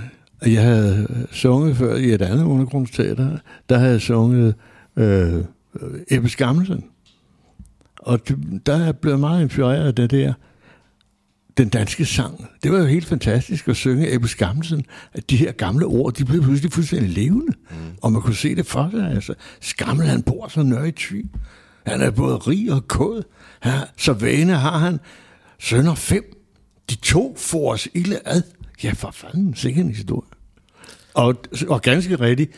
jeg 0.46 0.64
havde 0.64 1.26
sunget 1.32 1.78
før 1.78 1.96
i 1.96 2.14
et 2.14 2.22
andet 2.22 2.44
undergrundsteater. 2.44 3.38
Der 3.70 3.78
havde 3.78 3.92
jeg 3.92 4.02
sunget 4.02 4.56
øh, 4.96 5.44
Ebbe 6.08 6.30
Skammelsen. 6.30 6.84
Og 8.00 8.28
det, 8.28 8.38
der 8.66 8.76
er 8.76 8.92
blevet 8.92 9.20
meget 9.20 9.42
inspireret 9.42 9.88
af 9.88 9.96
det 9.96 10.12
der 10.12 10.34
den 11.58 11.70
danske 11.70 12.06
sang. 12.06 12.48
Det 12.64 12.72
var 12.72 12.78
jo 12.78 12.86
helt 12.86 13.06
fantastisk 13.06 13.68
at 13.68 13.76
synge 13.76 14.14
Ebbe 14.14 14.28
Skammelsen. 14.28 14.86
At 15.14 15.30
de 15.30 15.38
her 15.38 15.52
gamle 15.52 15.86
ord, 15.86 16.14
de 16.14 16.26
blev 16.26 16.42
pludselig 16.44 16.72
fuldstændig 16.72 17.10
levende. 17.10 17.54
Mm. 17.70 17.76
Og 18.02 18.12
man 18.12 18.22
kunne 18.22 18.36
se 18.36 18.56
det 18.56 18.66
for 18.66 18.90
sig. 18.92 19.12
Altså, 19.12 19.34
Skammel, 19.62 20.08
han 20.08 20.24
bor 20.24 20.48
så 20.48 20.64
nøje 20.64 20.88
i 20.88 20.92
ty. 20.92 21.22
Han 21.86 22.02
er 22.02 22.12
både 22.12 22.36
rig 22.36 22.72
og 22.72 22.88
kod. 22.88 23.24
Han, 23.60 23.88
så 23.98 24.14
vane 24.14 24.54
har 24.54 24.78
han 24.78 25.00
sønner 25.60 25.96
fem. 25.96 26.24
De 26.90 26.96
to 26.96 27.36
får 27.38 27.74
os 27.74 27.88
ilde 27.94 28.20
ad. 28.26 28.42
Ja, 28.84 28.92
for 28.92 29.12
fanden, 29.12 29.56
sikkert 29.56 29.86
en 29.86 29.92
historie. 29.92 30.30
Og, 31.14 31.36
og 31.68 31.82
ganske 31.82 32.16
rigtigt, 32.16 32.52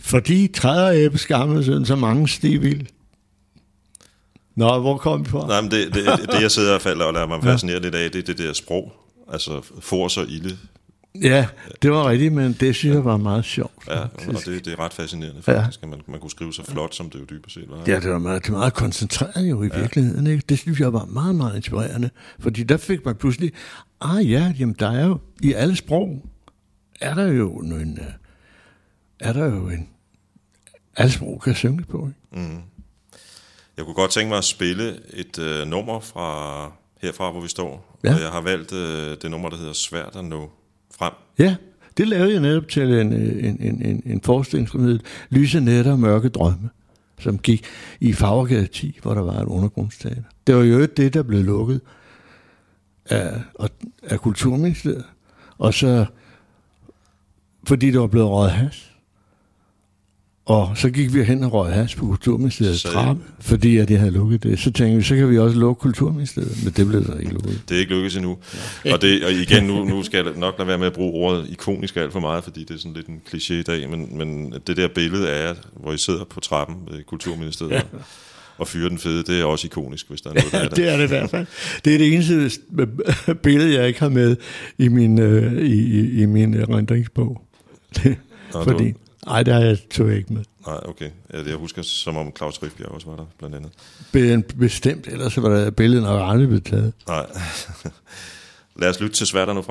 fordi 0.00 0.46
træder 0.46 1.06
Ebbe 1.06 1.18
Skammelsen 1.18 1.86
så 1.86 1.96
mange 1.96 2.28
stivil. 2.28 2.88
Nå, 4.60 4.80
hvor 4.80 4.96
kom 4.98 5.24
vi 5.24 5.30
fra? 5.30 5.46
Nej, 5.46 5.60
men 5.60 5.70
det, 5.70 5.94
det, 5.94 6.04
det, 6.32 6.42
jeg 6.42 6.50
sidder 6.50 6.74
og 6.74 6.80
falder 6.80 7.04
og 7.04 7.12
lader 7.12 7.26
mig 7.26 7.42
fascinere 7.42 7.80
lidt 7.80 7.94
af, 7.94 8.10
det 8.10 8.18
er 8.18 8.22
det 8.22 8.38
der 8.38 8.52
sprog. 8.52 8.92
Altså, 9.32 9.60
for 9.80 10.08
så 10.08 10.20
ilde. 10.20 10.56
Ja, 11.22 11.46
det 11.82 11.90
var 11.90 12.08
rigtigt, 12.08 12.32
men 12.32 12.52
det 12.52 12.76
synes 12.76 12.94
jeg 12.94 13.04
var 13.04 13.16
meget 13.16 13.44
sjovt. 13.44 13.88
Ja, 13.88 14.00
og 14.00 14.44
det, 14.46 14.64
det 14.64 14.72
er 14.72 14.80
ret 14.80 14.92
fascinerende 14.92 15.42
faktisk, 15.42 15.82
at 15.82 15.88
man, 15.88 16.00
man 16.06 16.20
kunne 16.20 16.30
skrive 16.30 16.52
så 16.52 16.64
flot, 16.64 16.94
som 16.94 17.10
det 17.10 17.20
jo 17.20 17.24
dybest 17.24 17.54
set 17.54 17.64
var. 17.68 17.82
Ja, 17.86 18.00
det 18.00 18.10
var 18.10 18.18
meget, 18.18 18.44
det 18.44 18.52
var 18.52 18.58
meget 18.58 18.74
koncentreret 18.74 19.50
jo 19.50 19.62
i 19.62 19.68
ja. 19.72 19.80
virkeligheden. 19.80 20.26
Ikke? 20.26 20.44
Det 20.48 20.58
synes 20.58 20.80
jeg 20.80 20.92
var 20.92 21.04
meget, 21.04 21.34
meget 21.34 21.56
inspirerende. 21.56 22.10
Fordi 22.38 22.62
der 22.62 22.76
fik 22.76 23.04
man 23.04 23.14
pludselig, 23.16 23.52
ah 24.00 24.30
ja, 24.30 24.54
jamen 24.58 24.76
der 24.78 24.90
er 24.90 25.06
jo, 25.06 25.18
i 25.42 25.52
alle 25.52 25.76
sprog, 25.76 26.26
er 27.00 27.14
der 27.14 27.26
jo 27.26 27.56
en, 27.56 27.98
øh, 28.00 28.06
er 29.20 29.32
der 29.32 29.44
jo 29.44 29.68
en, 29.68 29.88
alle 30.96 31.12
sprog 31.12 31.40
kan 31.44 31.54
synge 31.54 31.84
på. 31.84 32.08
Ikke? 32.32 32.48
Mm. 32.48 32.60
Jeg 33.80 33.86
kunne 33.86 33.94
godt 33.94 34.10
tænke 34.10 34.28
mig 34.28 34.38
at 34.38 34.44
spille 34.44 35.00
et 35.12 35.38
øh, 35.38 35.66
nummer 35.66 36.00
fra 36.00 36.72
herfra, 37.02 37.30
hvor 37.30 37.40
vi 37.40 37.48
står. 37.48 37.98
Ja. 38.04 38.14
Og 38.14 38.20
jeg 38.20 38.28
har 38.28 38.40
valgt 38.40 38.72
øh, 38.72 39.16
det 39.22 39.30
nummer, 39.30 39.48
der 39.48 39.56
hedder 39.56 39.72
Svært 39.72 40.16
at 40.16 40.24
nå 40.24 40.50
frem. 40.98 41.12
Ja, 41.38 41.56
det 41.96 42.08
lavede 42.08 42.32
jeg 42.32 42.40
netop 42.40 42.68
til 42.68 42.82
en, 42.82 43.12
en, 43.12 43.56
en, 43.60 43.82
en, 43.86 44.02
en 44.06 44.20
forestilling, 44.22 44.68
som 44.68 44.84
hed 44.84 45.00
Lyse 45.30 45.60
Nætter 45.60 45.92
og 45.92 45.98
Mørke 45.98 46.28
Drømme, 46.28 46.70
som 47.20 47.38
gik 47.38 47.64
i 48.00 48.12
Fagergade 48.12 48.66
10, 48.66 48.98
hvor 49.02 49.14
der 49.14 49.22
var 49.22 49.34
et 49.34 49.46
undergrundsteater. 49.46 50.22
Det 50.46 50.56
var 50.56 50.62
jo 50.62 50.86
det, 50.86 51.14
der 51.14 51.22
blev 51.22 51.44
lukket 51.44 51.80
af, 53.06 53.40
af 54.02 54.20
Kulturministeriet. 54.20 55.04
Og 55.58 55.74
så, 55.74 56.06
fordi 57.68 57.90
det 57.90 58.00
var 58.00 58.06
blevet 58.06 58.28
røget 58.28 58.52
has. 58.52 58.89
Og 60.50 60.72
så 60.78 60.90
gik 60.90 61.14
vi 61.14 61.22
hen 61.24 61.44
og 61.44 61.52
røg 61.52 61.72
has 61.72 61.94
på 61.94 62.06
Kulturministeriets 62.06 62.80
Så- 62.80 62.92
trappe, 62.92 63.22
fordi 63.40 63.76
at 63.76 63.88
det 63.88 63.98
havde 63.98 64.10
lukket 64.12 64.42
det. 64.42 64.58
Så 64.58 64.70
tænkte 64.72 64.96
vi, 64.96 65.02
så 65.02 65.16
kan 65.16 65.30
vi 65.30 65.38
også 65.38 65.58
lukke 65.58 65.80
Kulturministeriet, 65.80 66.64
men 66.64 66.72
det 66.76 66.86
blev 66.86 67.04
så 67.04 67.12
ikke 67.14 67.32
lukket. 67.32 67.60
Det 67.68 67.74
er 67.74 67.78
ikke 67.80 67.92
lykkedes 67.94 68.16
endnu. 68.16 68.38
Og, 68.92 69.02
det, 69.02 69.24
og 69.24 69.32
igen, 69.32 69.64
nu, 69.64 69.84
nu 69.84 70.02
skal 70.02 70.24
jeg 70.26 70.34
nok 70.36 70.54
lade 70.58 70.68
være 70.68 70.78
med 70.78 70.86
at 70.86 70.92
bruge 70.92 71.12
ordet 71.12 71.46
ikonisk 71.50 71.96
alt 71.96 72.12
for 72.12 72.20
meget, 72.20 72.44
fordi 72.44 72.60
det 72.64 72.74
er 72.74 72.78
sådan 72.78 72.92
lidt 72.92 73.06
en 73.06 73.20
kliché 73.34 73.52
i 73.54 73.62
dag, 73.62 73.90
men, 73.90 74.18
men 74.18 74.54
det 74.66 74.76
der 74.76 74.88
billede 74.94 75.30
af, 75.30 75.54
hvor 75.82 75.92
I 75.92 75.98
sidder 75.98 76.24
på 76.24 76.40
trappen 76.40 76.76
ved 76.90 77.04
Kulturministeriet 77.04 77.72
ja. 77.72 77.80
og 78.58 78.68
fyrer 78.68 78.88
den 78.88 78.98
fede, 78.98 79.22
det 79.22 79.40
er 79.40 79.44
også 79.44 79.66
ikonisk, 79.66 80.08
hvis 80.08 80.20
der 80.20 80.30
er 80.30 80.34
noget, 80.34 80.52
der 80.52 80.58
er 80.58 80.68
det. 80.68 80.76
Det 80.76 80.88
er 80.88 80.96
det 80.96 81.04
i 81.04 81.08
hvert 81.08 81.30
fald. 81.30 81.46
Det 81.84 81.94
er 81.94 81.98
det 81.98 82.14
eneste 82.14 82.50
billede, 83.42 83.74
jeg 83.78 83.88
ikke 83.88 84.00
har 84.00 84.08
med 84.08 84.36
i 84.78 84.88
min, 84.88 85.18
øh, 85.20 85.62
i, 85.62 86.22
i, 86.22 86.26
min 86.26 86.54
erindringsbog. 86.54 87.42
Det, 87.96 88.16
Nå, 88.54 88.64
fordi, 88.64 88.90
du- 88.90 88.98
nej, 89.26 89.42
der 89.42 89.54
er 89.54 89.64
jeg 89.64 89.78
tog 89.90 90.08
jeg 90.08 90.16
ikke 90.16 90.32
med. 90.32 90.44
Nej, 90.66 90.80
okay. 90.84 91.10
Jeg 91.46 91.54
husker, 91.56 91.82
som 91.82 92.16
om 92.16 92.32
Claus 92.36 92.62
Riffbjerg 92.62 92.88
også 92.90 93.06
var 93.06 93.16
der, 93.16 93.24
blandt 93.38 93.56
andet. 93.56 93.70
Be- 94.12 94.42
Bestemt, 94.58 95.06
ellers 95.06 95.42
var 95.42 95.48
der 95.48 95.70
billedet 95.70 96.02
nok 96.04 96.30
aldrig 96.30 96.48
blevet 96.48 96.64
taget. 96.64 96.92
Nej. 97.08 97.26
Lad 98.80 98.88
os 98.88 99.00
lytte 99.00 99.16
til 99.16 99.26
Svært 99.26 99.48
at 99.48 99.54
nå 99.54 99.62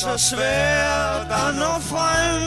så 0.00 0.18
svært 0.18 1.26
at 1.30 1.54
nå 1.54 1.72
frem. 1.80 2.42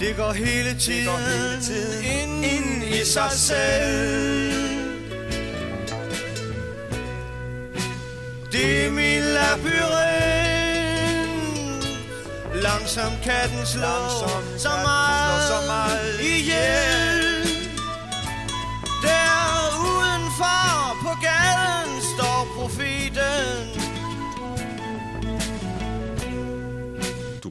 Det 0.00 0.16
går 0.16 0.32
hele 0.32 0.78
tiden, 0.78 1.06
går 1.06 1.16
hele 1.16 1.62
tiden 1.62 2.04
ind, 2.04 2.44
ind 2.44 2.84
i 2.84 3.04
sig 3.04 3.30
selv. 3.30 4.54
Det 8.52 8.86
er 8.86 8.90
min 8.90 9.22
labyrint. 9.36 9.84
Langsom 12.54 13.12
katten 13.24 13.66
slår 13.66 14.08
Langsom 14.08 14.58
så 14.58 14.68
meget, 14.68 15.42
slår 15.48 15.60
så 15.60 15.66
meget 15.66 16.20
ihjel 16.20 17.03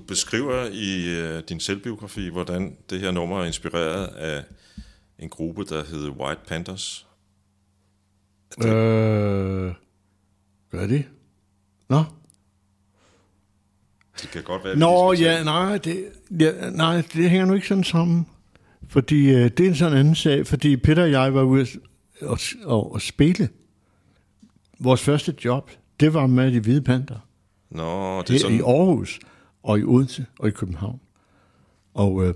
beskriver 0.08 0.66
i 0.72 1.20
øh, 1.20 1.44
din 1.50 1.60
selvbiografi, 1.60 2.30
hvordan 2.30 2.78
det 2.90 3.00
her 3.00 3.12
nummer 3.12 3.42
er 3.42 3.46
inspireret 3.46 4.08
af 4.08 4.44
en 5.20 5.30
gruppe, 5.30 5.66
der 5.66 5.84
hed 5.84 6.10
White 6.10 6.42
Panthers. 6.48 7.08
Øh, 8.64 9.74
gør 10.72 10.88
det? 10.88 11.06
Nå? 11.90 12.04
Det 14.22 14.30
kan 14.32 14.44
godt 14.44 14.64
være, 14.64 14.76
Nå, 14.76 15.14
ja, 15.14 15.44
nej, 15.44 15.78
det, 15.78 16.06
ja, 16.40 16.70
nej, 16.70 17.04
det 17.14 17.30
hænger 17.30 17.46
nu 17.46 17.54
ikke 17.54 17.68
sådan 17.68 17.84
sammen. 17.84 18.28
Fordi 18.88 19.30
øh, 19.30 19.52
det 19.58 19.60
er 19.60 19.68
en 19.68 19.76
sådan 19.76 19.98
anden 19.98 20.16
sag, 20.16 20.48
fordi 20.48 20.78
Peter 20.78 21.04
og 21.04 21.12
jeg 21.12 21.34
var 21.34 21.44
ude 21.44 21.68
og, 22.22 22.40
og, 22.64 22.94
og 22.94 23.02
spille. 23.02 23.50
Vores 24.80 25.02
første 25.02 25.36
job, 25.46 25.72
det 26.00 26.14
var 26.14 26.28
med 26.28 26.52
de 26.52 26.60
hvide 26.60 26.82
panter. 26.82 27.20
Nå, 27.70 28.22
det 28.22 28.30
er 28.30 28.34
Her 28.34 28.36
i 28.36 28.40
sådan... 28.40 28.60
Aarhus, 28.60 29.20
og 29.64 29.80
i 29.80 29.84
Odense, 29.84 30.26
og 30.40 30.48
i 30.48 30.52
København. 30.52 31.00
Og 31.94 32.26
øh, 32.26 32.34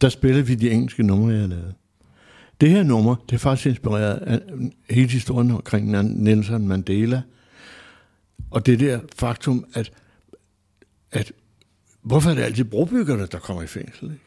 der 0.00 0.08
spillede 0.08 0.46
vi 0.46 0.54
de 0.54 0.70
engelske 0.70 1.02
numre, 1.02 1.32
jeg 1.32 1.48
lavede. 1.48 1.74
Det 2.60 2.70
her 2.70 2.82
nummer, 2.82 3.16
det 3.30 3.34
er 3.34 3.38
faktisk 3.38 3.66
inspireret 3.66 4.16
af 4.16 4.40
øh, 4.52 4.70
hele 4.90 5.08
historien 5.08 5.50
omkring 5.50 5.90
Nelson 6.22 6.68
Mandela. 6.68 7.22
Og 8.50 8.66
det 8.66 8.80
der 8.80 9.00
faktum, 9.16 9.64
at, 9.74 9.92
at 11.12 11.32
hvorfor 12.02 12.30
er 12.30 12.34
det 12.34 12.42
altid 12.42 12.64
brobyggerne, 12.64 13.26
der 13.26 13.38
kommer 13.38 13.62
i 13.62 13.66
fængsel? 13.66 14.04
Ikke? 14.04 14.24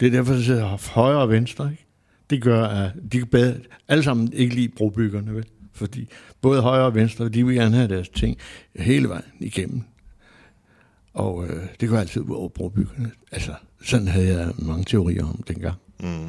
Det 0.00 0.06
er 0.06 0.10
derfor, 0.10 0.34
det 0.34 0.44
sidder 0.44 0.92
højre 0.92 1.18
og 1.18 1.30
venstre. 1.30 1.70
Ikke? 1.70 1.86
Det 2.30 2.42
gør, 2.42 2.64
at 2.64 2.92
de 3.12 3.18
kan 3.18 3.26
bedre, 3.26 3.54
alle 3.88 4.04
sammen 4.04 4.32
ikke 4.32 4.54
lide 4.54 4.68
brobyggerne, 4.68 5.34
vel? 5.34 5.46
Fordi 5.72 6.08
både 6.40 6.62
højre 6.62 6.84
og 6.84 6.94
venstre, 6.94 7.28
de 7.28 7.46
vil 7.46 7.54
gerne 7.54 7.76
have 7.76 7.88
deres 7.88 8.08
ting 8.08 8.38
hele 8.76 9.08
vejen 9.08 9.32
igennem. 9.40 9.84
Og 11.16 11.46
øh, 11.46 11.66
det 11.80 11.88
går 11.88 11.98
altid 11.98 12.20
ud 12.20 12.36
over 12.36 12.48
brobyggerne. 12.48 13.10
Altså, 13.32 13.54
sådan 13.84 14.08
havde 14.08 14.38
jeg 14.38 14.52
mange 14.58 14.84
teorier 14.84 15.24
om 15.24 15.42
dengang. 15.48 15.76
Mm. 16.00 16.28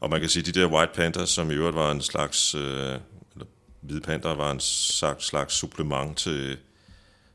Og 0.00 0.10
man 0.10 0.20
kan 0.20 0.28
sige, 0.28 0.48
at 0.48 0.54
de 0.54 0.60
der 0.60 0.72
White 0.72 0.92
Panthers, 0.94 1.28
som 1.28 1.50
i 1.50 1.54
øvrigt 1.54 1.76
var 1.76 1.92
en 1.92 2.00
slags... 2.00 2.54
Øh, 2.54 2.60
eller 2.62 3.46
Hvide 3.80 4.00
Panther 4.00 4.34
var 4.34 4.52
en 4.52 4.60
slags, 4.60 5.26
slags 5.26 5.54
supplement 5.54 6.16
til, 6.16 6.56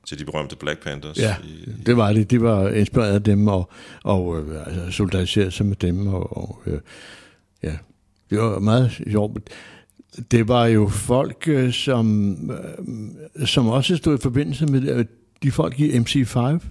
til 0.07 0.19
de 0.19 0.25
berømte 0.25 0.55
Black 0.55 0.83
Panthers. 0.83 1.17
Ja, 1.17 1.35
i, 1.43 1.69
det 1.85 1.97
var 1.97 2.13
det. 2.13 2.31
De 2.31 2.41
var 2.41 2.69
inspireret 2.69 3.13
af 3.13 3.23
dem 3.23 3.47
og, 3.47 3.69
og 4.03 4.39
øh, 4.39 4.67
altså, 4.67 4.91
solidariserede 4.91 5.51
sig 5.51 5.65
med 5.65 5.75
dem. 5.75 6.07
Og, 6.07 6.37
og 6.37 6.61
øh, 6.65 6.79
ja, 7.63 7.77
det 8.29 8.39
var 8.39 8.59
meget 8.59 9.01
sjovt. 9.11 9.49
Det 10.31 10.47
var 10.47 10.65
jo 10.65 10.87
folk, 10.87 11.47
øh, 11.47 11.73
som, 11.73 12.35
øh, 12.51 13.47
som 13.47 13.67
også 13.67 13.97
stod 13.97 14.17
i 14.17 14.21
forbindelse 14.21 14.65
med 14.65 15.05
de 15.43 15.51
folk 15.51 15.79
i 15.79 15.91
MC5. 15.91 15.99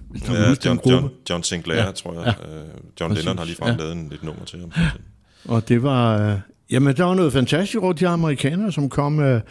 Hvis 0.09 0.21
du 0.21 0.25
kan 0.25 0.35
ja, 0.35 0.49
huske 0.49 0.63
den 0.63 0.69
John, 0.69 0.77
gruppe. 0.77 0.95
John, 0.95 1.11
John 1.29 1.43
Sinclair, 1.43 1.85
Ja, 1.85 1.91
tror 1.91 2.13
jeg. 2.13 2.35
Ja. 2.43 2.55
Øh, 2.55 2.67
John 2.99 3.09
Præcis, 3.11 3.25
Lennon 3.25 3.37
har 3.37 3.45
lige 3.45 3.65
ja. 3.65 3.75
lavet 3.75 3.91
en 3.91 4.07
lidt 4.09 4.23
nummer 4.23 4.45
til 4.45 4.59
ham. 4.59 4.71
Og 5.45 5.69
det 5.69 5.83
var... 5.83 6.31
Øh, 6.31 6.39
jamen, 6.71 6.95
der 6.95 7.03
var 7.03 7.13
noget 7.13 7.33
fantastisk 7.33 7.77
over 7.83 7.93
de 7.93 8.07
amerikanere, 8.07 8.71
som 8.71 8.89
kom 8.89 9.19
øh, 9.19 9.41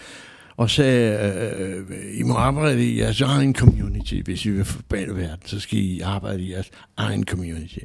og 0.56 0.70
sagde, 0.70 1.32
øh, 1.58 2.18
I 2.18 2.22
må 2.22 2.34
arbejde 2.34 2.84
i 2.86 3.00
jeres 3.00 3.20
egen 3.20 3.54
community. 3.54 4.14
Hvis 4.24 4.46
I 4.46 4.50
vil 4.50 4.64
forbande 4.64 5.16
verden, 5.16 5.46
så 5.46 5.60
skal 5.60 5.78
I 5.78 6.00
arbejde 6.00 6.42
i 6.42 6.52
jeres 6.52 6.70
egen 6.96 7.24
community. 7.24 7.78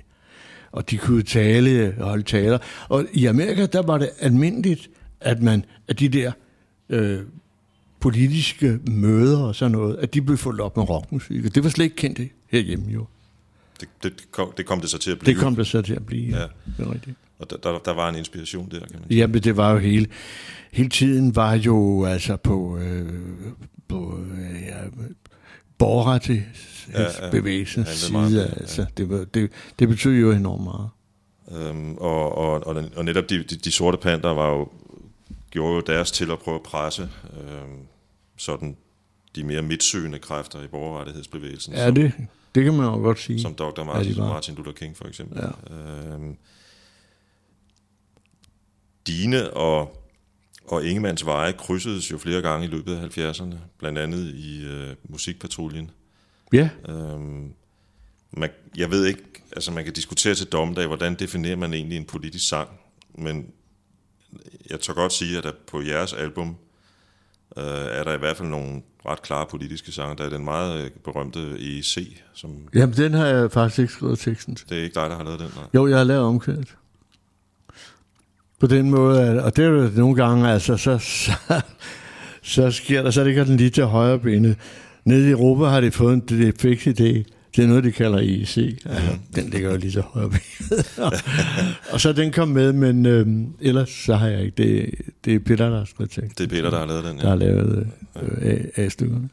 Og 0.72 0.90
de 0.90 0.98
kunne 0.98 1.24
tale 1.24 1.96
og 2.00 2.10
holde 2.10 2.24
taler. 2.24 2.58
Og 2.90 3.06
i 3.14 3.26
Amerika, 3.26 3.66
der 3.66 3.82
var 3.82 3.98
det 3.98 4.10
almindeligt, 4.20 4.90
at 5.22 5.42
man, 5.42 5.66
at 5.88 6.00
de 6.00 6.10
der 6.10 6.32
øh, 6.90 7.20
politiske 8.00 8.80
møder 8.88 9.40
og 9.40 9.56
sådan 9.56 9.72
noget, 9.72 9.96
at 9.96 10.14
de 10.14 10.22
blev 10.22 10.38
fuldt 10.38 10.62
op 10.62 10.78
med 10.78 10.90
rockmusik. 10.90 11.46
Og 11.46 11.56
det 11.56 11.64
var 11.64 11.70
slet 11.70 11.86
ikke 11.86 11.96
kendt 11.96 12.20
herhjemme 12.48 12.92
jo. 12.92 13.06
Det, 13.82 13.90
det, 14.04 14.32
kom, 14.32 14.54
det 14.58 14.66
kom 14.66 14.82
det 14.82 14.90
så 14.90 14.98
til 14.98 15.12
at 15.12 15.20
blive. 15.20 15.36
Det 15.36 15.42
kom 15.42 15.56
det 15.56 15.68
så 15.68 15.82
til 15.82 15.94
at 15.94 16.06
blive. 16.06 16.36
Ja. 16.36 16.42
Ja. 16.42 16.48
Det 16.78 16.88
er 16.88 16.94
rigtigt. 16.94 17.16
Og 17.40 17.50
der, 17.50 17.58
der, 17.58 17.80
der 17.86 17.94
var 17.94 18.10
en 18.10 18.16
inspiration 18.16 18.70
der, 18.72 18.80
kan 18.80 18.88
man 18.94 19.02
sige. 19.08 19.18
Jamen, 19.18 19.44
det 19.44 19.58
var 19.58 19.72
jo 19.72 19.78
hele, 19.78 20.08
hele 20.72 20.90
tiden 20.90 21.36
var 21.36 21.54
jo 21.54 22.06
altså 22.06 22.36
på, 22.36 22.78
øh, 22.78 23.14
på 23.88 24.20
øh, 24.32 24.62
ja, 24.68 25.06
borgerrettig 25.78 26.48
Ja, 26.94 27.02
ja, 27.02 27.30
bevægelsens 27.32 27.88
Handlede 27.88 28.12
meget 28.12 28.32
side. 28.32 28.42
det, 28.42 28.50
ja. 28.50 28.62
Altså, 28.62 28.86
det, 28.98 29.10
var, 29.10 29.26
det, 29.34 29.52
det 29.80 29.88
betød 29.88 30.14
jo 30.14 30.32
enormt 30.32 30.64
meget. 30.64 30.90
Øhm, 31.52 31.96
og, 31.98 32.38
og, 32.38 32.68
og, 32.68 32.84
og 32.96 33.06
netop 33.06 33.30
de, 33.30 33.38
de, 33.44 33.56
de 33.56 33.72
sorte 33.72 33.98
panter 33.98 34.30
var 34.30 34.50
jo, 34.50 34.70
gjorde 35.52 35.76
jo 35.76 35.82
deres 35.82 36.12
til 36.12 36.32
at 36.32 36.40
prøve 36.40 36.56
at 36.56 36.64
presse 36.64 37.10
øhm, 37.34 37.80
sådan 38.38 38.78
de 39.36 39.44
mere 39.44 39.62
midtsøgende 39.62 40.20
kræfter 40.20 40.64
i 40.64 40.68
borgerrettighedsbevægelsen. 40.68 41.74
Ja, 41.74 41.86
som, 41.86 41.96
det, 41.96 42.14
det 42.56 42.64
kan 42.64 42.74
man 42.74 42.86
jo 42.86 42.92
godt 42.92 43.20
sige. 43.20 43.42
som 43.42 43.56
Dr. 43.56 43.74
Ja, 43.78 43.84
Martin, 43.84 44.18
var. 44.18 44.28
Martin 44.28 44.56
Luther 44.56 44.72
King 44.74 44.98
for 44.98 45.06
eksempel. 45.06 45.44
Ja. 45.70 45.76
Øhm, 45.76 46.38
Dine 49.08 49.54
og, 49.54 50.04
og 50.68 50.86
Ingemanns 50.86 51.26
veje 51.26 51.52
krydsedes 51.52 52.12
jo 52.12 52.18
flere 52.18 52.42
gange 52.42 52.66
i 52.66 52.70
løbet 52.70 52.96
af 52.96 53.18
70'erne, 53.18 53.56
blandt 53.78 54.00
andet 54.00 54.34
i 54.36 54.64
øh, 54.66 54.96
Musikpatruljen. 55.10 55.92
Ja, 56.54 56.70
Øhm, 56.90 57.54
man, 58.32 58.50
jeg 58.78 58.92
ved 58.92 59.06
ikke, 59.06 59.24
altså 59.52 59.72
man 59.72 59.84
kan 59.84 59.94
diskutere 59.94 60.36
til 60.36 60.48
dommedag, 60.48 60.88
hvordan 60.88 61.16
definerer 61.16 61.56
man 61.56 61.74
egentlig 61.74 61.98
en 61.98 62.06
politisk 62.06 62.48
sang, 62.48 62.70
men 63.16 63.52
jeg 64.70 64.80
tør 64.80 64.94
godt 64.94 65.14
sige, 65.14 65.38
at 65.38 65.44
der 65.44 65.52
på 65.68 65.82
jeres 65.82 66.14
album 66.14 66.56
øh, 67.58 67.64
er 67.66 68.04
der 68.04 68.14
i 68.14 68.18
hvert 68.18 68.38
fald 68.38 68.48
nogle 68.48 68.82
ret 69.06 69.22
klare 69.22 69.46
politiske 69.52 69.92
sange. 69.92 70.16
Der 70.18 70.24
er 70.26 70.30
den 70.30 70.46
meget 70.46 70.84
øh, 70.84 70.92
berømte 71.04 71.40
EEC, 71.40 72.22
som 72.34 72.52
jamen 72.76 72.96
den 72.96 73.14
har 73.14 73.26
jeg 73.26 73.52
faktisk 73.52 73.80
ikke 73.80 73.94
skrevet 73.94 74.20
teksten 74.20 74.56
til. 74.56 74.70
det 74.70 74.80
er 74.80 74.84
ikke 74.84 75.00
dig, 75.00 75.10
der 75.10 75.16
har 75.16 75.24
lavet 75.24 75.40
den. 75.40 75.50
Nej. 75.56 75.66
Jo, 75.76 75.88
jeg 75.88 75.98
har 75.98 76.04
lavet 76.04 76.24
omkvædet. 76.24 76.76
På 78.60 78.68
den 78.68 78.90
måde, 78.90 79.44
og 79.44 79.56
det 79.56 79.66
er 79.66 79.70
jo 79.70 79.90
nogle 79.96 80.16
gange, 80.16 80.50
altså, 80.50 80.78
så, 80.78 80.98
så, 80.98 81.32
så 82.42 82.72
sker 82.72 83.04
der, 83.04 83.12
så 83.12 83.24
ligger 83.24 83.44
den 83.44 83.58
lige 83.58 83.70
til 83.70 83.84
højre 83.84 84.20
benet. 84.20 84.58
Nede 85.06 85.28
i 85.28 85.32
Europa 85.32 85.66
har 85.66 85.82
de 85.82 85.92
fået 85.92 86.14
en 86.14 86.20
det 86.20 86.62
fix 86.62 86.88
idé. 86.88 87.37
Det 87.56 87.64
er 87.64 87.68
noget, 87.68 87.84
de 87.84 87.92
kalder 87.92 88.20
IEC. 88.20 88.58
Altså, 88.86 89.18
den 89.36 89.50
ligger 89.50 89.72
jo 89.72 89.78
lige 89.78 89.92
til 89.92 90.02
højre 90.02 90.30
benet. 90.30 91.00
og 91.92 92.02
så 92.02 92.14
den 92.14 92.32
kom 92.32 92.48
med, 92.48 92.74
men 92.74 93.06
øhm, 93.06 93.54
ellers 93.62 93.90
så 93.90 94.16
har 94.16 94.28
jeg 94.28 94.42
ikke. 94.44 94.64
Det, 94.64 94.90
det 95.26 95.36
er 95.36 95.40
Peter, 95.40 95.70
der 95.70 95.78
har 95.78 95.86
skrevet. 95.86 96.16
Det 96.16 96.40
er 96.44 96.48
Peter, 96.48 96.70
der 96.70 96.80
har 96.80 96.86
lavet 96.86 97.04
den. 97.06 97.18
Der 97.18 97.24
Ja. 97.24 97.30
har 97.30 97.36
lavet 97.36 97.88
øh, 98.22 98.52
A- 98.52 98.82
A-stykkerne. 98.82 99.30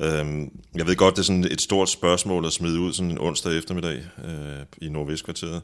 Øhm, 0.00 0.50
jeg 0.74 0.86
ved 0.86 0.96
godt, 0.96 1.14
det 1.16 1.20
er 1.22 1.24
sådan 1.24 1.44
et 1.44 1.60
stort 1.60 1.90
spørgsmål 1.90 2.46
at 2.46 2.52
smide 2.52 2.80
ud 2.80 2.92
sådan 2.92 3.10
en 3.10 3.18
onsdag 3.20 3.58
eftermiddag 3.58 3.96
øh, 4.24 4.32
i 4.80 4.88
Nordvestkvarteret. 4.88 5.62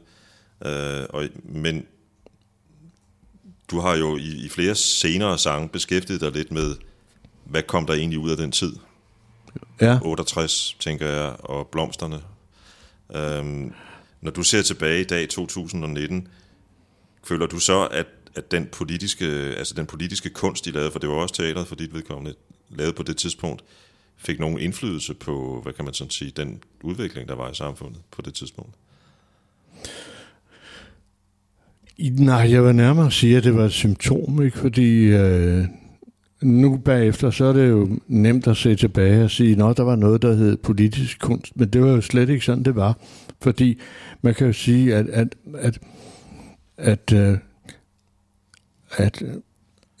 Øh, 0.65 1.03
og, 1.09 1.23
men 1.45 1.83
du 3.71 3.79
har 3.79 3.95
jo 3.97 4.17
i, 4.17 4.45
i 4.45 4.49
flere 4.49 4.75
senere 4.75 5.37
sange 5.37 5.69
beskæftiget 5.69 6.21
dig 6.21 6.31
lidt 6.31 6.51
med, 6.51 6.75
hvad 7.45 7.63
kom 7.63 7.85
der 7.85 7.93
egentlig 7.93 8.19
ud 8.19 8.29
af 8.31 8.37
den 8.37 8.51
tid? 8.51 8.71
Ja. 9.81 9.99
68, 10.01 10.77
tænker 10.79 11.07
jeg, 11.07 11.35
og 11.39 11.67
blomsterne. 11.67 12.19
Øhm, 13.15 13.73
når 14.21 14.31
du 14.31 14.43
ser 14.43 14.61
tilbage 14.61 15.01
i 15.01 15.03
dag, 15.03 15.29
2019, 15.29 16.27
føler 17.23 17.47
du 17.47 17.59
så, 17.59 17.87
at, 17.87 18.05
at 18.35 18.51
den, 18.51 18.67
politiske, 18.71 19.25
altså 19.57 19.73
den 19.73 19.85
politiske 19.85 20.29
kunst, 20.29 20.65
de 20.65 20.71
lavede, 20.71 20.91
for 20.91 20.99
det 20.99 21.09
var 21.09 21.15
også 21.15 21.35
teateret 21.35 21.67
for 21.67 21.75
dit 21.75 21.93
vedkommende, 21.93 22.35
lavet 22.69 22.95
på 22.95 23.03
det 23.03 23.17
tidspunkt, 23.17 23.63
fik 24.17 24.39
nogen 24.39 24.59
indflydelse 24.59 25.13
på, 25.13 25.59
hvad 25.63 25.73
kan 25.73 25.85
man 25.85 25.93
sådan 25.93 26.11
sige, 26.11 26.31
den 26.31 26.63
udvikling, 26.83 27.29
der 27.29 27.35
var 27.35 27.51
i 27.51 27.55
samfundet 27.55 28.01
på 28.11 28.21
det 28.21 28.33
tidspunkt? 28.33 28.75
Nej, 31.99 32.51
jeg 32.51 32.65
vil 32.65 32.75
nærmere 32.75 33.11
sige, 33.11 33.37
at 33.37 33.43
det 33.43 33.55
var 33.55 33.65
et 33.65 33.71
symptom, 33.71 34.43
ikke? 34.45 34.57
fordi 34.57 35.03
øh, 35.03 35.65
nu 36.41 36.77
bagefter, 36.77 37.29
så 37.29 37.45
er 37.45 37.53
det 37.53 37.69
jo 37.69 37.99
nemt 38.07 38.47
at 38.47 38.57
se 38.57 38.75
tilbage 38.75 39.23
og 39.23 39.31
sige, 39.31 39.51
at 39.51 39.77
der 39.77 39.83
var 39.83 39.95
noget, 39.95 40.21
der 40.21 40.33
hed 40.33 40.57
politisk 40.57 41.19
kunst, 41.19 41.57
men 41.57 41.69
det 41.69 41.81
var 41.81 41.89
jo 41.89 42.01
slet 42.01 42.29
ikke 42.29 42.45
sådan, 42.45 42.63
det 42.63 42.75
var. 42.75 42.97
Fordi 43.41 43.79
man 44.21 44.33
kan 44.33 44.47
jo 44.47 44.53
sige, 44.53 44.95
at, 44.95 45.09
at, 45.09 45.35
at, 45.57 45.79
at, 46.77 47.13
øh, 47.13 47.37
at, 48.97 49.21
at 49.21 49.23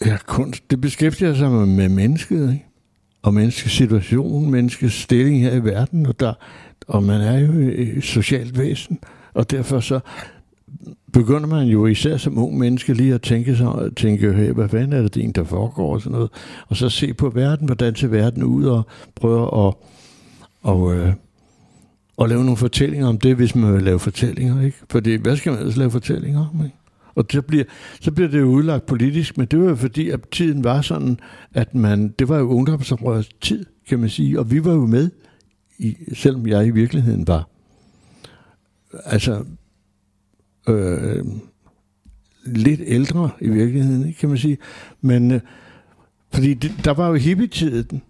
ja, 0.05 0.17
kunst, 0.25 0.71
det 0.71 0.81
beskæftiger 0.81 1.33
sig 1.33 1.51
med, 1.51 1.65
med 1.65 1.89
mennesket, 1.89 2.51
ikke? 2.53 2.65
og 3.21 3.33
menneskets 3.33 3.75
situation, 3.75 4.51
menneskets 4.51 4.95
stilling 4.95 5.41
her 5.41 5.53
i 5.53 5.63
verden, 5.63 6.05
og, 6.05 6.19
der, 6.19 6.33
og 6.87 7.03
man 7.03 7.21
er 7.21 7.39
jo 7.39 7.51
et 7.75 8.03
socialt 8.03 8.57
væsen, 8.57 8.99
og 9.33 9.51
derfor 9.51 9.79
så 9.79 9.99
begynder 11.13 11.47
man 11.47 11.67
jo 11.67 11.85
især 11.85 12.17
som 12.17 12.37
ung 12.37 12.57
menneske 12.57 12.93
lige 12.93 13.13
at 13.13 13.21
tænke, 13.21 13.55
sig, 13.55 13.95
tænke 13.95 14.33
hey, 14.33 14.51
hvad 14.51 14.69
fanden 14.69 14.93
er 14.93 15.01
det 15.01 15.15
din, 15.15 15.31
der 15.31 15.43
foregår 15.43 15.93
og 15.93 16.01
sådan 16.01 16.11
noget, 16.11 16.29
og 16.67 16.77
så 16.77 16.89
se 16.89 17.13
på 17.13 17.29
verden, 17.29 17.65
hvordan 17.65 17.95
ser 17.95 18.07
verden 18.07 18.43
ud, 18.43 18.65
og 18.65 18.83
prøve 19.15 19.67
at 19.67 19.73
og, 20.61 20.95
øh, 20.95 21.13
og 22.17 22.29
lave 22.29 22.43
nogle 22.43 22.57
fortællinger 22.57 23.07
om 23.07 23.17
det, 23.17 23.35
hvis 23.35 23.55
man 23.55 23.73
vil 23.73 23.83
lave 23.83 23.99
fortællinger, 23.99 24.61
ikke? 24.61 24.77
Fordi 24.89 25.15
hvad 25.15 25.37
skal 25.37 25.51
man 25.51 25.59
ellers 25.59 25.77
lave 25.77 25.91
fortællinger 25.91 26.49
om, 26.53 26.65
ikke? 26.65 26.75
Og 27.15 27.25
så 27.31 27.41
bliver, 27.41 27.63
så 28.01 28.11
bliver 28.11 28.29
det 28.29 28.39
jo 28.39 28.45
udlagt 28.45 28.85
politisk, 28.85 29.37
men 29.37 29.47
det 29.47 29.59
var 29.59 29.69
jo 29.69 29.75
fordi, 29.75 30.09
at 30.09 30.19
tiden 30.31 30.63
var 30.63 30.81
sådan, 30.81 31.19
at 31.53 31.75
man, 31.75 32.13
det 32.19 32.29
var 32.29 32.37
jo 32.37 32.49
ungdomsoprørets 32.49 33.29
tid, 33.41 33.65
kan 33.87 33.99
man 33.99 34.09
sige, 34.09 34.39
og 34.39 34.51
vi 34.51 34.65
var 34.65 34.73
jo 34.73 34.85
med, 34.85 35.09
i, 35.77 35.95
selvom 36.13 36.47
jeg 36.47 36.67
i 36.67 36.69
virkeligheden 36.69 37.27
var, 37.27 37.49
altså, 39.05 39.43
øh, 40.67 41.25
lidt 42.45 42.81
ældre 42.85 43.29
i 43.41 43.49
virkeligheden, 43.49 44.15
kan 44.19 44.29
man 44.29 44.37
sige. 44.37 44.57
Men 45.01 45.31
øh, 45.31 45.41
fordi 46.33 46.53
det, 46.53 46.71
der 46.85 46.91
var 46.91 47.07
jo 47.07 47.13
hippietiden, 47.13 48.01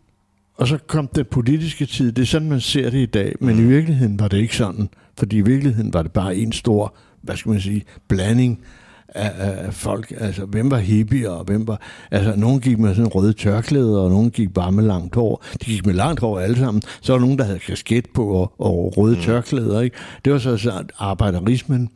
og 0.55 0.67
så 0.67 0.77
kom 0.88 1.07
den 1.07 1.25
politiske 1.31 1.85
tid. 1.85 2.12
Det 2.12 2.21
er 2.21 2.25
sådan, 2.25 2.49
man 2.49 2.62
ser 2.62 2.89
det 2.89 2.97
i 2.97 3.05
dag. 3.05 3.35
Men 3.39 3.59
i 3.59 3.63
virkeligheden 3.63 4.19
var 4.19 4.27
det 4.27 4.38
ikke 4.38 4.55
sådan. 4.55 4.89
Fordi 5.17 5.38
i 5.38 5.41
virkeligheden 5.41 5.93
var 5.93 6.01
det 6.01 6.12
bare 6.12 6.35
en 6.35 6.51
stor, 6.51 6.95
hvad 7.21 7.35
skal 7.35 7.51
man 7.51 7.62
sige, 7.62 7.83
blanding 8.07 8.59
af, 9.07 9.31
af 9.38 9.65
af 9.65 9.73
folk. 9.73 10.13
Altså, 10.17 10.45
hvem 10.45 10.71
var 10.71 10.77
hippie, 10.77 11.31
og 11.31 11.43
hvem 11.43 11.67
var... 11.67 11.81
Altså, 12.12 12.35
nogen 12.35 12.59
gik 12.59 12.79
med 12.79 12.95
sådan 12.95 13.07
røde 13.07 13.33
tørklæder, 13.33 13.99
og 13.99 14.09
nogen 14.09 14.31
gik 14.31 14.53
bare 14.53 14.71
med 14.71 14.83
langt 14.83 15.15
hår. 15.15 15.43
De 15.53 15.65
gik 15.65 15.85
med 15.85 15.93
langt 15.93 16.19
hår 16.19 16.39
alle 16.39 16.57
sammen. 16.57 16.81
Så 17.01 17.12
var 17.13 17.19
der 17.19 17.25
nogen, 17.25 17.39
der 17.39 17.45
havde 17.45 17.59
kasket 17.59 18.05
på 18.13 18.27
og, 18.27 18.53
og 18.57 18.97
røde 18.97 19.15
mm. 19.15 19.21
tørklæder, 19.21 19.81
ikke? 19.81 19.97
Det 20.25 20.33
var 20.33 20.39
så, 20.39 20.57
så 20.57 20.83
arbejderismen. 20.97 21.89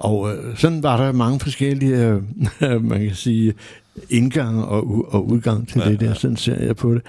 Og 0.00 0.36
øh, 0.36 0.56
sådan 0.56 0.82
var 0.82 0.96
der 0.96 1.12
mange 1.12 1.40
forskellige, 1.40 2.20
øh, 2.62 2.84
man 2.90 3.00
kan 3.00 3.14
sige, 3.14 3.54
indgang 4.10 4.64
og, 4.64 5.14
og 5.14 5.26
udgang 5.26 5.68
til 5.68 5.80
ja, 5.84 5.90
det 5.90 6.00
der. 6.00 6.14
Sådan 6.14 6.36
ser 6.36 6.64
jeg 6.64 6.76
på 6.76 6.94
det. 6.94 7.02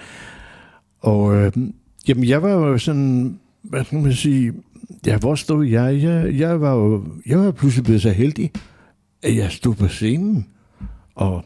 Og 1.00 1.36
øh, 1.36 1.52
jamen, 2.08 2.24
jeg 2.26 2.42
var 2.44 2.50
jo 2.50 2.78
sådan, 2.78 3.40
hvad 3.62 3.84
skal 3.84 4.00
man 4.00 4.14
sige, 4.14 4.54
ja, 5.06 5.18
hvor 5.18 5.36
stod 5.36 5.66
jeg? 5.66 6.04
Jeg, 6.04 6.40
jeg 6.40 6.62
var 6.62 6.74
jo 6.74 7.06
jeg 7.26 7.40
var 7.40 7.52
pludselig 7.52 7.84
blevet 7.84 8.02
så 8.02 8.10
heldig, 8.10 8.52
at 9.24 9.36
jeg 9.36 9.52
stod 9.52 9.76
på 9.76 9.88
scenen 9.88 10.48
og 11.16 11.46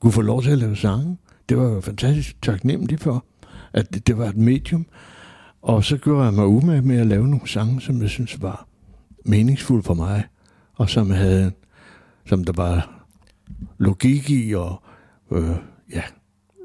kunne 0.00 0.12
få 0.12 0.22
lov 0.22 0.42
til 0.42 0.50
at 0.50 0.58
lave 0.58 0.76
sange. 0.76 1.16
Det 1.48 1.56
var 1.56 1.64
jo 1.64 1.80
fantastisk 1.80 2.42
taknemmelig 2.42 3.00
for, 3.00 3.24
at 3.72 3.94
det, 3.94 4.06
det 4.06 4.18
var 4.18 4.26
et 4.26 4.36
medium. 4.36 4.86
Og 5.62 5.84
så 5.84 5.96
gjorde 5.96 6.24
jeg 6.24 6.34
mig 6.34 6.46
umage 6.46 6.82
med 6.82 6.98
at 6.98 7.06
lave 7.06 7.28
nogle 7.28 7.48
sange, 7.48 7.80
som 7.80 8.02
jeg 8.02 8.10
synes 8.10 8.42
var 8.42 8.66
meningsfulde 9.24 9.82
for 9.82 9.94
mig, 9.94 10.24
og 10.74 10.90
som 10.90 11.10
havde, 11.10 11.52
som 12.26 12.44
der 12.44 12.52
var 12.56 13.04
logik 13.78 14.30
i, 14.30 14.54
og 14.54 14.82
øh, 15.32 15.50
ja, 15.92 16.02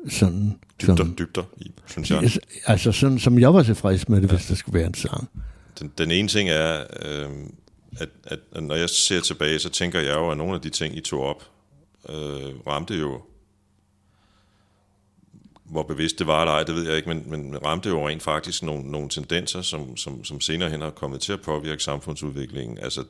sådan... 0.10 0.60
Dybder, 0.82 0.96
som, 0.96 1.16
dybder 1.20 1.44
i, 1.58 1.72
synes 1.88 2.12
jeg. 2.12 2.32
Altså, 2.66 2.92
sådan, 2.92 3.20
som 3.20 3.40
jeg 3.40 3.54
var 3.54 3.64
tilfreds 3.64 4.10
med 4.10 4.22
det, 4.22 4.32
ja. 4.32 4.36
hvis 4.36 4.48
der 4.48 4.56
skulle 4.56 4.80
være 4.80 4.88
en 4.88 4.94
sang. 4.94 5.30
Den, 5.80 5.92
den 5.98 6.12
ene 6.12 6.28
ting 6.28 6.50
er, 6.50 6.84
øh, 7.02 7.30
at, 8.00 8.10
at, 8.24 8.40
at 8.52 8.64
når 8.64 8.76
jeg 8.76 8.90
ser 8.90 9.22
tilbage, 9.22 9.60
så 9.60 9.70
tænker 9.70 10.00
jeg 10.00 10.16
jo, 10.16 10.30
at 10.30 10.38
nogle 10.38 10.56
af 10.56 10.62
de 10.62 10.70
ting, 10.70 10.98
I 10.98 11.02
tog 11.02 11.24
op, 11.24 11.44
øh, 12.10 12.16
ramte 12.68 12.96
jo, 12.96 13.22
hvor 15.64 15.84
bevidst 15.84 16.20
det 16.20 16.28
var 16.28 16.42
eller 16.42 16.54
ej, 16.54 16.64
det 16.64 16.76
ved 16.76 16.88
jeg 16.88 16.98
ikke, 16.98 17.10
men, 17.10 17.24
men 17.28 17.66
ramte 17.66 17.90
jo 17.90 18.08
rent 18.08 18.24
faktisk 18.24 18.64
nogle, 18.64 18.92
nogle 18.92 19.10
tendenser, 19.10 19.62
som, 19.62 19.98
som, 19.98 20.24
som 20.24 20.42
senere 20.42 20.70
hen 20.70 20.82
har 20.82 20.90
kommet 20.90 21.22
til 21.22 21.34
at 21.34 21.42
påvirke 21.42 21.84
samfundsudviklingen. 21.84 22.78
Altså 22.78 23.04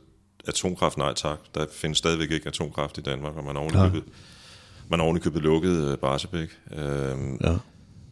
atomkraft, 0.47 0.97
nej 0.97 1.13
tak. 1.13 1.39
Der 1.55 1.65
findes 1.71 1.97
stadigvæk 1.97 2.31
ikke 2.31 2.47
atomkraft 2.47 2.97
i 2.97 3.01
Danmark, 3.01 3.35
og 3.37 3.43
man 3.43 3.55
har 3.55 3.61
ovenikøbet, 3.61 4.03
ja. 4.07 4.11
man 4.89 4.99
har 4.99 5.05
ovenikøbet 5.05 5.41
lukket 5.41 5.91
uh, 5.91 5.97
Barsebæk. 5.97 6.49
Øhm, 6.71 7.37
ja. 7.43 7.57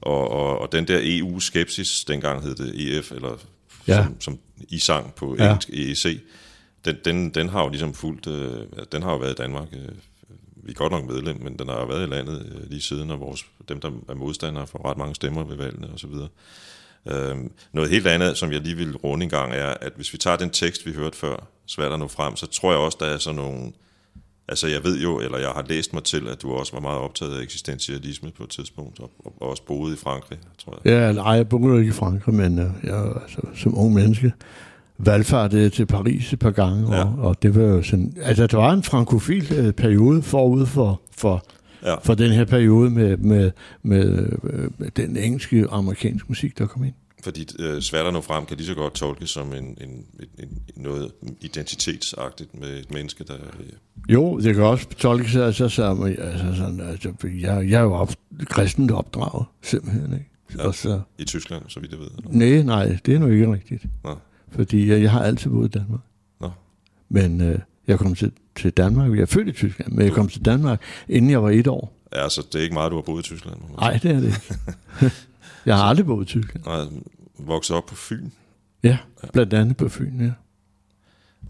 og, 0.01 0.31
og, 0.31 0.59
og 0.59 0.71
den 0.71 0.87
der 0.87 0.99
EU-skepsis, 1.03 2.05
dengang 2.05 2.43
hed 2.43 2.55
det 2.55 2.97
EF, 2.97 3.11
eller 3.11 3.37
ja. 3.87 4.03
som, 4.03 4.21
som 4.21 4.39
I 4.69 4.79
sang 4.79 5.15
på 5.15 5.35
ja. 5.39 5.45
engelsk 5.45 5.69
EEC, 5.69 6.21
den, 6.85 6.97
den, 7.05 7.29
den 7.29 7.49
har 7.49 7.63
jo 7.63 7.69
ligesom 7.69 7.93
fuldt, 7.93 8.27
øh, 8.27 8.83
den 8.91 9.03
har 9.03 9.11
jo 9.11 9.17
været 9.17 9.31
i 9.31 9.41
Danmark. 9.41 9.67
Øh, 9.73 9.89
vi 10.55 10.71
er 10.71 10.75
godt 10.75 10.91
nok 10.91 11.05
medlem, 11.05 11.41
men 11.41 11.59
den 11.59 11.69
har 11.69 11.79
jo 11.79 11.85
været 11.85 12.07
i 12.07 12.09
landet 12.09 12.45
øh, 12.51 12.69
lige 12.69 12.81
siden, 12.81 13.11
og 13.11 13.19
vores, 13.19 13.45
dem, 13.69 13.79
der 13.79 13.91
er 14.09 14.13
modstandere, 14.13 14.67
får 14.67 14.89
ret 14.89 14.97
mange 14.97 15.15
stemmer 15.15 15.43
ved 15.43 15.55
valgene 15.55 15.93
osv. 15.93 16.11
Øhm, 17.11 17.51
noget 17.73 17.89
helt 17.89 18.07
andet, 18.07 18.37
som 18.37 18.51
jeg 18.51 18.61
lige 18.61 18.77
vil 18.77 18.97
runde 18.97 19.23
en 19.23 19.29
gang, 19.29 19.53
er, 19.53 19.73
at 19.81 19.91
hvis 19.95 20.13
vi 20.13 20.17
tager 20.17 20.37
den 20.37 20.49
tekst, 20.49 20.85
vi 20.85 20.91
hørte 20.91 21.17
før, 21.17 21.47
svært 21.65 21.91
at 21.91 21.99
nå 21.99 22.07
frem, 22.07 22.35
så 22.35 22.47
tror 22.47 22.71
jeg 22.71 22.79
også, 22.79 22.97
der 23.01 23.05
er 23.05 23.17
sådan 23.17 23.35
nogle... 23.35 23.71
Altså 24.49 24.67
jeg 24.67 24.83
ved 24.83 24.99
jo, 24.99 25.19
eller 25.19 25.37
jeg 25.37 25.49
har 25.49 25.65
læst 25.69 25.93
mig 25.93 26.03
til, 26.03 26.27
at 26.27 26.41
du 26.41 26.51
også 26.51 26.73
var 26.73 26.79
meget 26.79 26.99
optaget 26.99 27.37
af 27.37 27.41
eksistentialisme 27.41 28.31
på 28.37 28.43
et 28.43 28.49
tidspunkt, 28.49 28.99
og, 28.99 29.11
og 29.25 29.49
også 29.49 29.63
boede 29.63 29.93
i 29.93 29.97
Frankrig, 29.97 30.37
tror 30.57 30.79
jeg. 30.83 30.91
Ja, 30.91 31.11
nej, 31.11 31.31
jeg 31.31 31.49
boede 31.49 31.79
ikke 31.79 31.89
i 31.89 31.93
Frankrig, 31.93 32.35
men 32.35 32.59
øh, 32.59 32.65
jeg, 32.83 33.13
altså, 33.21 33.41
som 33.55 33.77
ung 33.77 33.93
menneske 33.93 34.33
valgfartede 34.97 35.69
til 35.69 35.85
Paris 35.85 36.33
et 36.33 36.39
par 36.39 36.51
gange, 36.51 36.95
ja. 36.95 37.03
og, 37.03 37.15
og 37.17 37.43
det 37.43 37.55
var 37.55 37.61
jo 37.61 37.83
sådan... 37.83 38.13
Altså, 38.21 38.47
der 38.47 38.57
var 38.57 38.73
en 38.73 38.83
frankofil 38.83 39.53
øh, 39.53 39.73
periode 39.73 40.21
forud 40.21 40.65
for, 40.65 41.01
for, 41.17 41.45
ja. 41.83 41.95
for 41.95 42.13
den 42.13 42.31
her 42.31 42.45
periode 42.45 42.89
med, 42.89 43.17
med, 43.17 43.51
med, 43.83 44.29
øh, 44.43 44.69
med 44.77 44.91
den 44.91 45.17
engelske 45.17 45.69
og 45.69 45.77
amerikanske 45.77 46.25
musik, 46.29 46.57
der 46.57 46.67
kom 46.67 46.83
ind. 46.83 46.93
Fordi 47.23 47.47
øh, 47.59 47.81
svært 47.81 48.05
at 48.05 48.13
nå 48.13 48.21
frem 48.21 48.45
kan 48.45 48.57
lige 48.57 48.67
så 48.67 48.73
godt 48.73 48.93
tolkes 48.93 49.29
som 49.29 49.53
en, 49.53 49.63
en, 49.63 49.75
en, 49.79 50.05
en, 50.39 50.61
noget 50.75 51.11
identitetsagtigt 51.41 52.59
med 52.59 52.69
et 52.69 52.91
menneske, 52.91 53.23
der... 53.23 53.33
Ja. 53.33 54.13
Jo, 54.13 54.39
det 54.39 54.55
kan 54.55 54.63
også 54.63 54.87
tolkes 54.97 55.35
altså, 55.35 55.69
som... 55.69 56.03
Altså, 56.03 56.53
sådan, 56.55 56.79
altså, 56.79 57.13
jeg, 57.23 57.69
jeg 57.69 57.79
er 57.79 57.83
jo 57.83 57.93
op, 57.93 58.11
kristent 58.45 58.91
opdraget, 58.91 59.45
simpelthen, 59.61 60.13
ikke? 60.13 60.29
Ja, 60.57 60.71
så, 60.71 61.01
I 61.17 61.23
Tyskland, 61.23 61.63
så 61.67 61.79
vidt 61.79 61.91
jeg 61.91 61.99
ved? 61.99 62.07
Eller? 62.17 62.31
Nej, 62.31 62.85
nej, 62.85 62.99
det 63.05 63.15
er 63.15 63.19
nu 63.19 63.27
ikke 63.27 63.53
rigtigt. 63.53 63.85
Nej. 64.03 64.15
Fordi 64.51 64.89
jeg, 64.89 65.01
jeg 65.01 65.11
har 65.11 65.23
altid 65.23 65.49
boet 65.49 65.75
i 65.75 65.79
Danmark. 65.79 66.01
Nå. 66.41 66.51
Men 67.09 67.41
øh, 67.41 67.59
jeg 67.87 67.99
kom 67.99 68.15
til, 68.15 68.31
til 68.57 68.71
Danmark, 68.71 69.11
jeg 69.11 69.21
er 69.21 69.25
født 69.25 69.47
i 69.47 69.51
Tyskland, 69.51 69.91
men 69.91 70.05
jeg 70.05 70.13
kom 70.13 70.29
til 70.29 70.45
Danmark, 70.45 70.81
inden 71.09 71.31
jeg 71.31 71.43
var 71.43 71.49
et 71.49 71.67
år. 71.67 71.93
Ja, 72.15 72.29
så 72.29 72.47
det 72.51 72.59
er 72.59 72.63
ikke 72.63 72.73
meget, 72.73 72.91
du 72.91 72.95
har 72.95 73.01
boet 73.01 73.19
i 73.19 73.23
Tyskland? 73.23 73.57
Nej, 73.79 73.99
det 74.03 74.11
er 74.11 74.19
det 74.19 74.25
ikke. 74.25 75.15
jeg 75.65 75.77
har 75.77 75.83
aldrig 75.83 76.05
boet 76.05 76.23
i 76.23 76.27
Tyskland. 76.27 76.65
Nej, 76.65 76.85
vokset 77.39 77.75
op 77.75 77.85
på 77.85 77.95
Fyn? 77.95 78.29
Ja, 78.83 78.97
blandt 79.33 79.53
andet 79.53 79.77
på 79.77 79.89
Fyn, 79.89 80.21
ja. 80.21 80.31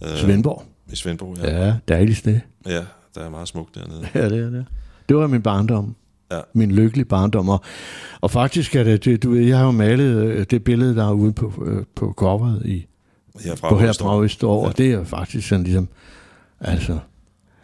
Øh, 0.08 0.17
Svendborg. 0.17 0.63
I 0.91 0.96
Svendborg, 0.96 1.38
ja. 1.38 1.65
Ja, 1.65 1.76
dejligt 1.88 2.17
sted. 2.17 2.39
Ja, 2.65 2.84
der 3.15 3.22
er 3.22 3.30
meget 3.30 3.48
smukt 3.48 3.76
dernede. 3.76 4.08
Ja, 4.15 4.30
det 4.30 4.39
er 4.39 4.50
det. 4.50 4.65
Det 5.10 5.17
var 5.17 5.28
min 5.28 5.41
barndom. 5.41 5.96
Ja. 6.32 6.39
Min 6.54 6.72
lykkelige 6.72 7.06
barndom. 7.06 7.50
Og, 7.50 7.62
og 8.22 8.32
faktisk 8.32 8.76
er 8.76 8.84
det, 8.84 9.06
det, 9.06 9.24
du 9.24 9.30
ved, 9.30 9.41
jeg 9.41 9.58
har 9.58 9.65
jo 9.65 9.72
malet 9.72 10.15
øh, 10.15 10.46
det 10.50 10.63
billede, 10.63 10.96
der 10.96 11.08
er 11.08 11.13
ude 11.13 11.34
på, 11.34 11.63
øh, 11.65 11.86
på 11.96 12.13
coveret 12.17 12.65
i, 12.65 12.88
herfra 13.46 13.70
på 13.70 13.78
herfra 13.80 14.24
Østerår, 14.24 14.63
ja. 14.63 14.70
og 14.70 14.78
det 14.78 14.91
er 14.91 15.04
faktisk 15.04 15.48
sådan 15.48 15.63
ligesom, 15.63 15.88
altså, 16.60 17.00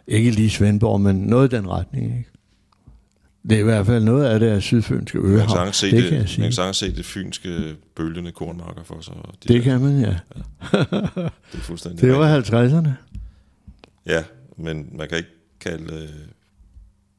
ikke 0.06 0.30
lige 0.30 0.50
Svendborg, 0.50 1.00
men 1.00 1.16
noget 1.16 1.52
i 1.52 1.56
den 1.56 1.68
retning, 1.68 2.04
ikke? 2.04 2.30
Det 3.48 3.56
er 3.56 3.60
i 3.60 3.64
hvert 3.64 3.86
fald 3.86 4.04
noget 4.04 4.24
af 4.24 4.40
det 4.40 4.46
af 4.46 4.62
sydfynske 4.62 5.18
øhav. 5.18 5.56
Man 5.56 5.64
kan 5.64 5.72
se 5.72 5.90
det, 5.90 6.02
det, 6.02 6.10
kan 6.10 6.18
jeg 6.18 6.28
sige. 6.28 6.42
Man 6.42 6.52
kan 6.52 6.74
se 6.74 6.96
det 6.96 7.04
fynske 7.04 7.76
bølgende 7.96 8.32
kornmarker 8.32 8.82
for 8.84 9.00
sig. 9.00 9.14
De 9.14 9.48
det 9.48 9.48
der. 9.48 9.62
kan 9.62 9.80
man, 9.80 10.00
ja. 10.00 10.06
ja. 10.06 10.78
Det 10.78 11.58
er 11.58 11.58
fuldstændig 11.58 12.00
Det 12.00 12.12
var 12.12 12.40
50'erne. 12.40 12.88
Ja, 14.06 14.22
men 14.56 14.88
man 14.92 15.08
kan 15.08 15.18
ikke 15.18 15.30
kalde 15.60 15.94
uh, 15.94 16.08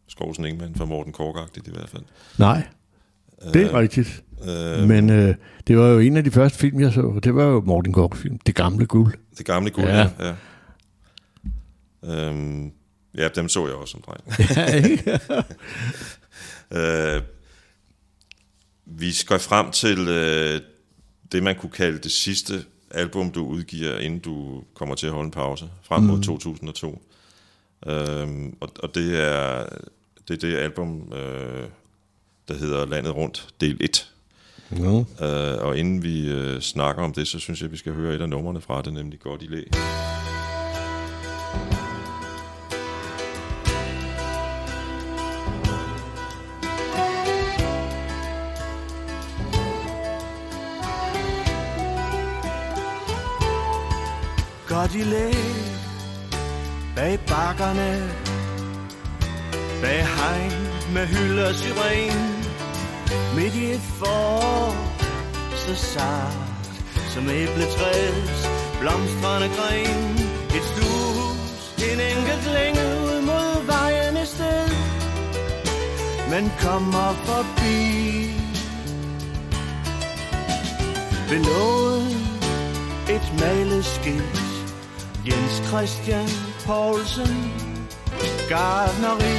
Skovsen 0.08 0.46
Ingemann 0.46 0.76
for 0.76 0.86
Morten 0.86 1.14
Korgagtigt 1.14 1.68
i 1.68 1.72
hvert 1.72 1.90
fald. 1.90 2.04
Nej, 2.38 2.64
det 3.54 3.62
er 3.62 3.70
uh, 3.70 3.76
rigtigt. 3.76 4.24
Uh, 4.40 4.88
men 4.88 5.10
uh, 5.10 5.36
det 5.68 5.78
var 5.78 5.88
jo 5.88 6.00
en 6.00 6.18
af 6.18 6.24
de 6.24 6.32
første 6.32 6.60
film, 6.60 6.80
jeg 6.80 6.94
så. 6.94 7.20
Det 7.24 7.36
var 7.36 7.44
jo 7.44 7.62
Morten 7.62 7.94
Kork-film. 7.94 8.40
Det 8.46 8.56
gamle 8.56 8.86
guld. 8.86 9.14
Det 9.38 9.46
gamle 9.46 9.70
guld, 9.70 9.88
ja. 9.88 10.10
ja. 10.20 10.34
Ja. 12.06 12.30
Um, 12.30 12.74
Ja, 13.18 13.28
dem 13.28 13.50
så 13.50 13.68
jeg 13.68 13.76
også 13.76 13.92
som 13.92 14.02
dreng. 14.02 14.24
øh, 17.18 17.22
vi 18.86 19.12
skal 19.12 19.40
frem 19.40 19.72
til 19.72 20.08
øh, 20.08 20.62
det, 21.32 21.44
man 21.44 21.56
kunne 21.56 21.72
kalde 21.72 21.98
det 21.98 22.12
sidste 22.12 22.66
album, 22.92 23.32
du 23.32 23.46
udgiver, 23.46 23.98
inden 23.98 24.20
du 24.20 24.64
kommer 24.74 24.96
til 24.96 25.08
at 25.08 25.14
holde 25.14 25.26
en 25.26 25.32
pause, 25.32 25.70
frem 25.84 26.04
mod 26.04 26.18
mm. 26.18 26.24
2002. 26.24 27.02
Øh, 27.88 27.94
og, 28.60 28.70
og 28.80 28.96
det 28.96 29.20
er 29.24 29.66
det, 30.28 30.44
er 30.44 30.48
det 30.48 30.58
album, 30.58 31.14
øh, 31.14 31.68
der 32.48 32.54
hedder 32.54 32.86
Landet 32.86 33.16
Rundt, 33.16 33.48
del 33.62 33.78
1. 33.82 34.12
No. 34.70 35.00
Øh, 35.00 35.66
og 35.66 35.78
inden 35.78 36.04
vi 36.04 36.30
øh, 36.30 36.62
snakker 36.62 37.04
om 37.04 37.14
det, 37.14 37.28
så 37.28 37.40
synes 37.40 37.62
jeg, 37.62 37.72
vi 37.72 37.78
skal 37.78 37.94
høre 37.94 38.16
et 38.16 38.22
af 38.22 38.30
numrene 38.30 38.62
fra 38.62 38.82
det, 38.82 38.94
nemlig 38.94 39.20
Godt 39.20 39.42
i 39.42 39.48
læ. 39.48 39.64
Godt 54.76 54.96
i 54.96 55.04
læ. 55.04 55.32
Bag 56.96 57.20
bakkerne. 57.28 57.92
Bag 59.82 60.02
hegn 60.18 60.54
med 60.94 61.06
hylder 61.08 61.54
syren. 61.54 62.20
Midt 63.36 63.56
i 63.56 63.66
et 63.72 63.82
forår. 64.00 64.76
Så 65.64 65.76
sart 65.76 66.34
som 67.14 67.24
æbletræs 67.30 68.40
Blomstrende 68.80 69.50
gren. 69.58 70.12
Et 70.58 70.66
stuehus 70.72 71.62
En 71.92 72.00
enkelt 72.12 72.46
længe 72.58 72.84
ud 73.08 73.22
mod 73.30 73.66
vejen 73.66 74.18
et 74.18 74.28
sted. 74.28 74.68
Men 76.32 76.52
kommer 76.60 77.10
forbi. 77.28 77.96
Ved 81.30 81.40
noget 81.54 82.08
et 83.10 83.26
malet 83.40 83.86
skilt 83.86 84.45
Jens 85.28 85.56
Christian 85.70 86.28
Poulsen 86.66 87.36
Gardneri 88.50 89.38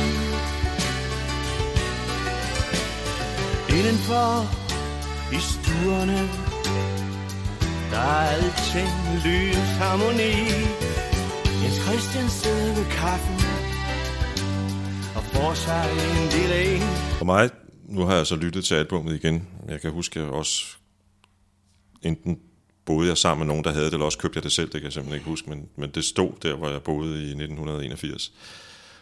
Indenfor 3.79 4.33
i 5.37 5.40
stuerne 5.53 6.20
Der 7.90 7.99
er 7.99 8.27
alting 8.37 8.94
lys 9.25 9.68
harmoni. 9.81 10.35
Jens 11.62 11.79
Christian 11.85 12.29
sidder 12.29 12.75
ved 12.75 12.87
kaffen 13.01 13.38
Og 15.16 15.22
får 15.22 15.55
sig 15.55 15.87
en 15.92 16.29
lille 16.37 16.75
en. 16.75 16.83
For 17.18 17.25
mig, 17.25 17.51
nu 17.88 18.05
har 18.05 18.14
jeg 18.16 18.27
så 18.27 18.37
lyttet 18.37 18.64
til 18.64 18.75
albumet 18.75 19.14
igen. 19.14 19.49
Jeg 19.68 19.81
kan 19.81 19.90
huske, 19.90 20.20
at 20.20 20.27
jeg 20.27 20.33
også 20.33 20.77
enten 22.03 22.38
boede 22.87 23.09
jeg 23.09 23.18
sammen 23.18 23.46
med 23.46 23.55
nogen, 23.55 23.64
der 23.64 23.72
havde 23.72 23.87
det, 23.87 23.92
eller 23.92 24.05
også 24.05 24.18
købte 24.18 24.37
jeg 24.37 24.44
det 24.44 24.53
selv, 24.53 24.66
det 24.66 24.81
kan 24.81 24.85
jeg 24.85 24.92
simpelthen 24.92 25.20
ikke 25.20 25.31
huske, 25.31 25.51
men, 25.51 25.68
men 25.77 25.90
det 25.90 26.05
stod 26.05 26.33
der, 26.42 26.57
hvor 26.57 26.70
jeg 26.70 26.83
boede 26.83 27.22
i 27.22 27.29
1981 27.29 28.33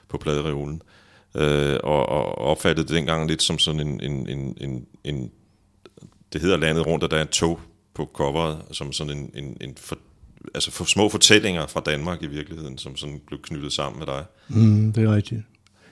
på 0.09 0.19
pladereolen. 0.19 0.83
Øh, 1.35 1.77
og, 1.83 2.09
og 2.09 2.39
opfattede 2.39 2.89
det 2.89 2.95
dengang 2.95 3.29
lidt 3.29 3.43
som 3.43 3.59
sådan 3.59 3.81
en, 3.81 4.01
en, 4.01 4.29
en, 4.29 4.57
en, 4.61 4.87
en 5.05 5.31
det 6.33 6.43
hedder 6.43 6.57
landet 6.57 6.87
rundt, 6.87 7.05
og 7.05 7.11
der 7.11 7.17
er 7.17 7.23
en 7.23 7.29
tog 7.29 7.61
på 7.95 8.11
coveret, 8.15 8.63
som 8.71 8.93
sådan 8.93 9.19
en, 9.19 9.31
en, 9.35 9.57
en 9.61 9.75
for, 9.77 9.99
altså 10.55 10.71
for 10.71 10.85
små 10.85 11.09
fortællinger 11.09 11.67
fra 11.67 11.81
Danmark 11.81 12.23
i 12.23 12.27
virkeligheden, 12.27 12.79
som 12.79 12.97
sådan 12.97 13.21
blev 13.27 13.43
knyttet 13.43 13.73
sammen 13.73 13.99
med 13.99 14.07
dig. 14.07 14.25
Mm, 14.49 14.93
det 14.93 15.05
er 15.05 15.15
rigtigt. 15.15 15.43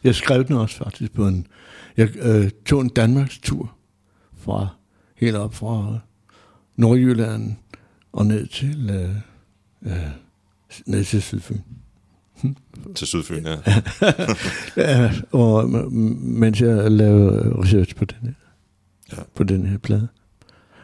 Jeg 0.05 0.15
skrev 0.15 0.45
den 0.45 0.57
også 0.57 0.77
faktisk 0.77 1.13
på 1.13 1.27
en, 1.27 1.47
jeg 1.97 2.17
øh, 2.17 2.51
tog 2.67 2.81
en 2.81 2.89
Danmarks 2.89 3.39
tur 3.39 3.77
fra, 4.39 4.69
helt 5.17 5.37
op 5.37 5.55
fra 5.55 5.99
Nordjylland 6.77 7.57
og 8.13 8.27
ned 8.27 8.47
til, 8.47 8.91
øh, 8.91 9.17
øh, 9.93 10.09
ned 10.87 11.05
til 11.05 11.23
Sydfyn. 11.23 11.59
Til 12.95 13.07
Sydfyn, 13.07 13.47
ja. 13.47 13.57
Ja, 14.83 15.13
og, 15.33 15.69
mens 15.93 16.61
jeg 16.61 16.91
lavede 16.91 17.63
research 17.63 17.97
på 17.97 18.05
den 18.05 18.17
her, 18.23 18.33
Ja. 19.17 19.23
på 19.35 19.45
den 19.45 19.67
her 19.67 19.79
plade. 19.79 20.09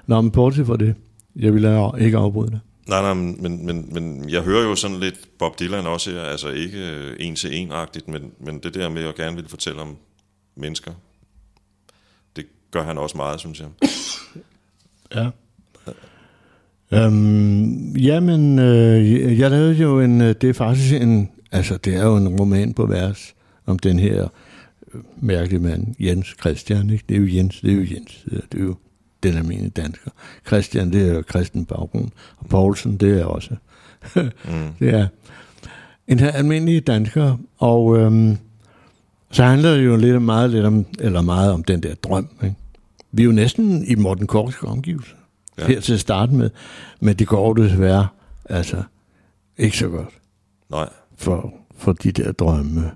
Nå, 0.07 0.21
men 0.21 0.31
bortset 0.31 0.67
fra 0.67 0.77
det, 0.77 0.95
jeg 1.37 1.55
ville 1.55 1.91
ikke 2.01 2.17
afbryde 2.19 2.51
dig. 2.51 2.61
Nej, 2.88 3.01
nej, 3.01 3.14
men, 3.14 3.67
men, 3.67 3.95
men 3.95 4.31
jeg 4.31 4.43
hører 4.43 4.62
jo 4.62 4.75
sådan 4.75 5.01
lidt 5.01 5.38
Bob 5.38 5.59
Dylan 5.59 5.87
også 5.87 6.11
her, 6.11 6.23
altså 6.23 6.49
ikke 6.49 6.79
øh, 6.79 7.17
en 7.21 7.37
til 7.37 7.57
en-agtigt, 7.57 8.09
men, 8.09 8.33
men 8.41 8.59
det 8.59 8.75
der 8.75 8.88
med 8.88 9.05
at 9.05 9.14
gerne 9.14 9.37
vil 9.37 9.49
fortælle 9.49 9.81
om 9.81 9.97
mennesker, 10.57 10.93
det 12.37 12.47
gør 12.71 12.83
han 12.85 12.99
også 12.99 13.17
meget, 13.17 13.41
synes 13.41 13.61
jeg. 13.61 13.69
Ja. 15.14 15.31
Øhm, 16.92 17.96
jamen, 17.96 18.59
øh, 18.59 19.38
jeg 19.38 19.51
lavede 19.51 19.74
jo 19.74 20.01
en, 20.01 20.20
øh, 20.20 20.35
det 20.40 20.51
er 20.51 20.55
faktisk 20.55 20.94
en, 20.94 21.29
altså 21.53 21.77
det 21.77 21.94
er 21.96 22.05
jo 22.05 22.16
en 22.16 22.29
roman 22.29 22.74
på 22.74 22.87
vers 22.87 23.35
om 23.66 23.79
den 23.79 23.98
her 23.98 24.29
øh, 24.94 25.01
mærkelige 25.20 25.61
mand, 25.61 25.94
Jens 26.01 26.35
Christian, 26.40 26.90
ikke? 26.90 27.05
Det 27.09 27.16
er 27.16 27.20
jo 27.20 27.27
Jens, 27.27 27.61
det 27.61 27.70
er 27.70 27.74
jo 27.74 27.81
Jens, 27.81 28.24
det 28.53 28.61
er 28.61 28.64
jo 28.64 28.77
den 29.22 29.37
almindelige 29.37 29.70
dansker. 29.70 30.11
Christian, 30.46 30.92
det 30.92 31.09
er 31.09 31.14
jo 31.14 31.22
kristen 31.22 31.64
baggrund, 31.64 32.09
og 32.38 32.46
Poulsen, 32.48 32.96
det 32.96 33.20
er 33.20 33.24
også, 33.24 33.51
Mm. 34.14 34.22
det 34.79 34.94
er 34.94 35.07
en 36.09 36.20
her 36.20 36.31
almindelig 36.31 36.87
dansker, 36.87 37.37
og 37.59 37.98
øhm, 37.98 38.37
så 39.31 39.44
handler 39.44 39.74
det 39.74 39.85
jo 39.85 39.96
lidt 39.96 40.22
meget, 40.22 40.51
lidt 40.51 40.64
om, 40.64 40.87
eller 40.98 41.22
meget 41.22 41.53
om 41.53 41.64
den 41.64 41.83
der 41.83 41.94
drøm, 41.94 42.29
ikke? 42.44 42.55
Vi 43.12 43.22
er 43.22 43.27
jo 43.27 43.33
næsten 43.33 43.85
i 43.85 43.94
Morten 43.94 44.27
Korks 44.27 44.57
omgivelser 44.62 45.14
Ja. 45.59 45.62
ja. 45.62 45.68
her 45.68 45.81
til 45.81 45.94
at 45.94 46.01
starte 46.01 46.35
med, 46.35 46.51
men 47.01 47.16
det 47.16 47.27
går 47.27 47.55
desværre 47.55 48.09
altså 48.44 48.83
ikke 49.57 49.79
så 49.79 49.88
godt 49.88 50.09
Nej, 50.71 50.88
for, 51.16 51.55
for 51.77 51.92
de 51.92 52.12
der 52.12 52.33
drømme. 52.33 52.90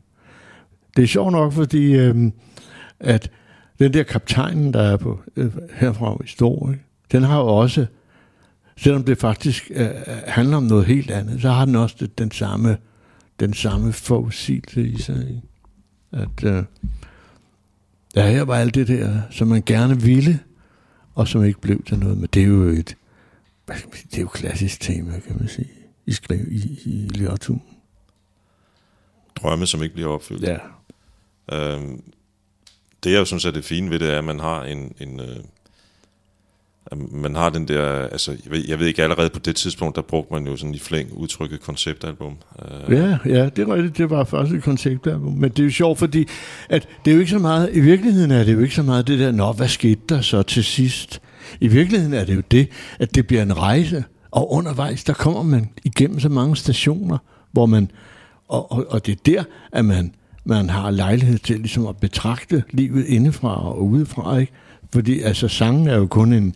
Det 0.96 1.02
er 1.02 1.06
sjovt 1.06 1.32
nok, 1.32 1.52
fordi 1.52 1.92
øhm, 1.92 2.32
at 3.00 3.30
den 3.78 3.94
der 3.94 4.02
kaptajnen, 4.02 4.72
der 4.72 4.82
er 4.82 4.96
på 4.96 5.20
øh, 5.36 5.52
herfra 5.74 6.16
i 6.24 6.28
Stor, 6.28 6.70
ikke? 6.70 6.84
den 7.12 7.22
har 7.22 7.38
jo 7.38 7.46
også, 7.46 7.86
selvom 8.76 9.04
det 9.04 9.18
faktisk 9.18 9.70
øh, 9.74 9.88
handler 10.26 10.56
om 10.56 10.62
noget 10.62 10.86
helt 10.86 11.10
andet, 11.10 11.42
så 11.42 11.50
har 11.50 11.64
den 11.64 11.76
også 11.76 11.96
det, 12.00 12.18
den 12.18 12.30
samme 12.30 12.76
den 13.40 13.54
samme 13.54 13.92
forudsigelse 13.92 14.88
i 14.88 14.98
sig. 14.98 15.28
Ikke? 15.28 15.42
At 16.12 16.44
øh, 16.44 16.64
der 18.14 18.26
her 18.26 18.42
var 18.42 18.54
alt 18.54 18.74
det 18.74 18.88
der, 18.88 19.20
som 19.30 19.48
man 19.48 19.62
gerne 19.66 20.00
ville, 20.00 20.38
og 21.14 21.28
som 21.28 21.44
ikke 21.44 21.60
blev 21.60 21.82
til 21.82 21.98
noget. 21.98 22.18
Men 22.18 22.28
det 22.34 22.42
er 22.42 22.46
jo 22.46 22.62
et, 22.62 22.96
det 23.68 24.16
er 24.16 24.20
jo 24.20 24.26
et 24.26 24.32
klassisk 24.32 24.80
tema, 24.80 25.20
kan 25.20 25.36
man 25.38 25.48
sige, 25.48 25.68
i, 26.06 26.12
skriv, 26.12 26.52
i, 26.52 26.80
i 26.84 27.08
litteraturen. 27.08 27.62
drømme, 29.36 29.66
som 29.66 29.82
ikke 29.82 29.94
bliver 29.94 30.10
opfyldt. 30.10 30.42
Ja. 30.42 30.58
Øhm, 31.52 32.02
det 33.04 33.12
jeg 33.12 33.18
jo 33.18 33.24
synes 33.24 33.44
er 33.44 33.50
det 33.50 33.64
fine 33.64 33.90
ved 33.90 33.98
det, 33.98 34.10
er, 34.10 34.18
at 34.18 34.24
man 34.24 34.40
har 34.40 34.64
en, 34.64 34.94
en 35.00 35.20
øh, 35.20 35.36
man 37.12 37.34
har 37.34 37.50
den 37.50 37.68
der, 37.68 38.08
altså 38.08 38.30
jeg 38.30 38.52
ved, 38.52 38.64
jeg 38.68 38.78
ved 38.78 38.86
ikke, 38.86 39.02
allerede 39.02 39.30
på 39.30 39.38
det 39.38 39.56
tidspunkt, 39.56 39.96
der 39.96 40.02
brugte 40.02 40.34
man 40.34 40.46
jo 40.46 40.56
sådan 40.56 40.74
i 40.74 40.78
flæng 40.78 41.12
udtrykket 41.12 41.60
konceptalbum. 41.60 42.36
Øh. 42.88 42.96
Ja, 42.96 43.18
ja, 43.24 43.48
det 43.48 43.58
er 43.58 43.74
rigtigt. 43.74 43.98
Det 43.98 44.10
var 44.10 44.24
først 44.24 44.52
et 44.52 44.62
konceptalbum. 44.62 45.32
Men 45.32 45.50
det 45.50 45.58
er 45.58 45.64
jo 45.64 45.70
sjovt, 45.70 45.98
fordi 45.98 46.28
at 46.68 46.88
det 47.04 47.10
er 47.10 47.14
jo 47.14 47.20
ikke 47.20 47.30
så 47.30 47.38
meget, 47.38 47.70
i 47.72 47.80
virkeligheden 47.80 48.30
er 48.30 48.44
det 48.44 48.52
jo 48.52 48.60
ikke 48.60 48.74
så 48.74 48.82
meget 48.82 49.06
det 49.06 49.18
der, 49.18 49.32
nå, 49.32 49.52
hvad 49.52 49.68
skete 49.68 50.00
der 50.08 50.20
så 50.20 50.42
til 50.42 50.64
sidst? 50.64 51.20
I 51.60 51.68
virkeligheden 51.68 52.14
er 52.14 52.24
det 52.24 52.36
jo 52.36 52.42
det, 52.50 52.68
at 52.98 53.14
det 53.14 53.26
bliver 53.26 53.42
en 53.42 53.58
rejse, 53.58 54.04
og 54.30 54.52
undervejs, 54.52 55.04
der 55.04 55.12
kommer 55.12 55.42
man 55.42 55.68
igennem 55.84 56.20
så 56.20 56.28
mange 56.28 56.56
stationer, 56.56 57.18
hvor 57.52 57.66
man, 57.66 57.90
og, 58.48 58.72
og, 58.72 58.86
og 58.90 59.06
det 59.06 59.12
er 59.12 59.22
der, 59.26 59.44
at 59.72 59.84
man, 59.84 60.14
man 60.44 60.70
har 60.70 60.90
lejlighed 60.90 61.38
til 61.38 61.56
ligesom 61.56 61.86
at 61.86 61.96
betragte 61.96 62.62
livet 62.70 63.06
indefra 63.06 63.68
og 63.68 63.84
udefra, 63.86 64.36
ikke? 64.36 64.52
Fordi 64.92 65.20
altså 65.20 65.48
sangen 65.48 65.86
er 65.88 65.96
jo 65.96 66.06
kun 66.06 66.32
en, 66.32 66.54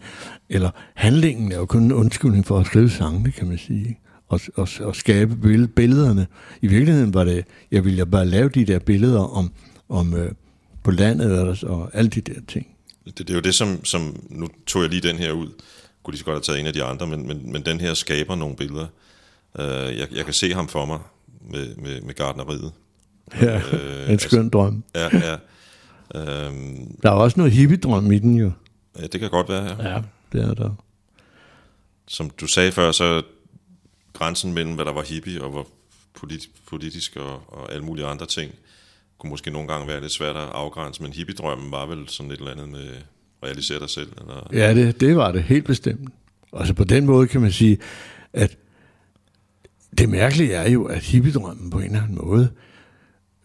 eller 0.49 0.70
handlingen 0.94 1.53
er 1.53 1.57
jo 1.57 1.66
kun 1.66 1.83
en 1.83 1.92
undskyldning 1.92 2.46
for 2.46 2.59
at 2.59 2.66
skrive 2.66 2.90
sangene, 2.90 3.31
kan 3.33 3.49
man 3.49 3.59
sige. 3.59 3.99
Og, 4.29 4.40
og, 4.55 4.68
og 4.81 4.96
skabe 4.96 5.35
bill- 5.42 5.66
billederne. 5.66 6.27
I 6.62 6.66
virkeligheden 6.66 7.14
var 7.14 7.25
det, 7.25 7.44
jeg 7.70 7.85
ville 7.85 7.99
jo 7.99 8.05
bare 8.05 8.27
lave 8.27 8.49
de 8.49 8.64
der 8.64 8.79
billeder 8.79 9.20
om, 9.20 9.53
om 9.88 10.14
øh, 10.14 10.33
på 10.85 10.90
landet 10.90 11.38
og, 11.38 11.57
og 11.62 11.90
alle 11.92 12.11
de 12.11 12.20
der 12.20 12.40
ting. 12.49 12.66
Det, 13.05 13.18
det 13.18 13.31
er 13.31 13.35
jo 13.35 13.40
det, 13.40 13.55
som, 13.55 13.85
som, 13.85 14.22
nu 14.31 14.49
tog 14.66 14.83
jeg 14.83 14.90
lige 14.90 15.09
den 15.09 15.16
her 15.16 15.33
ud, 15.33 15.49
kunne 16.03 16.12
lige 16.12 16.18
så 16.18 16.25
godt 16.25 16.35
have 16.35 16.42
taget 16.42 16.61
en 16.61 16.66
af 16.66 16.72
de 16.72 16.83
andre, 16.83 17.07
men, 17.07 17.27
men, 17.27 17.53
men 17.53 17.62
den 17.62 17.81
her 17.81 17.94
skaber 17.94 18.35
nogle 18.35 18.57
billeder. 18.57 18.87
Uh, 19.59 19.64
jeg, 19.99 20.07
jeg 20.14 20.25
kan 20.25 20.35
se 20.35 20.55
ham 20.55 20.68
for 20.68 20.87
mig 20.87 20.99
med, 21.51 21.77
med, 21.77 22.01
med 22.01 22.14
gardneriet. 22.14 22.72
Ja, 23.40 23.61
Øh, 23.72 24.12
en 24.12 24.18
skøn 24.18 24.49
drøm. 24.49 24.85
Ja, 24.94 25.09
ja. 25.12 25.37
Øhm, 26.14 26.97
Der 27.03 27.11
er 27.11 27.14
også 27.14 27.37
noget 27.40 27.53
hippie-drøm 27.53 28.12
i 28.12 28.19
den 28.19 28.37
jo. 28.37 28.51
ja, 28.99 29.07
det 29.07 29.21
kan 29.21 29.31
godt 29.31 29.49
være, 29.49 29.64
ja. 29.64 29.88
Ja, 29.95 30.03
det 30.33 30.45
er 30.45 30.55
der. 30.55 30.71
Som 32.09 32.31
du 32.31 32.47
sagde 32.47 32.73
før, 32.73 32.92
så 32.92 33.23
grænsen 34.12 34.53
mellem, 34.55 34.75
hvad 34.75 34.85
der 34.85 34.92
var 34.92 35.03
hippie 35.03 35.42
og 35.42 35.51
hvor 35.51 35.66
polit, 36.21 36.49
politisk 36.69 37.16
og, 37.16 37.42
og 37.49 37.73
alle 37.73 37.85
mulige 37.85 38.07
andre 38.07 38.27
ting, 38.27 38.53
kunne 39.19 39.31
måske 39.31 39.51
nogle 39.51 39.69
gange 39.69 39.87
være 39.88 40.01
lidt 40.01 40.12
svært 40.12 40.37
at 40.37 40.42
afgrænse, 40.42 41.03
men 41.03 41.12
hippiedrømmen 41.12 41.71
var 41.73 41.87
vel 41.87 42.09
sådan 42.09 42.33
et 42.33 42.38
eller 42.38 42.51
andet 42.53 42.69
med 42.69 42.88
realisere 43.45 43.79
dig 43.81 43.90
selv. 43.90 44.12
Eller, 44.21 44.49
Ja, 44.53 44.75
det, 44.75 45.01
det 45.01 45.16
var 45.16 45.33
det 45.33 45.42
helt 45.42 45.64
bestemt. 45.64 46.11
Og 46.53 46.66
så 46.66 46.75
på 46.75 46.85
den 46.85 47.07
måde 47.07 47.29
kan 47.29 47.40
man 47.40 47.53
sige, 47.53 47.79
at 48.33 48.57
det 49.99 50.09
mærkelige 50.09 50.53
er 50.53 50.71
jo, 50.71 50.85
at 50.85 51.03
hippiedrømmen 51.03 51.71
på 51.71 51.79
en 51.79 51.85
eller 51.85 52.03
anden 52.03 52.19
måde 52.25 52.49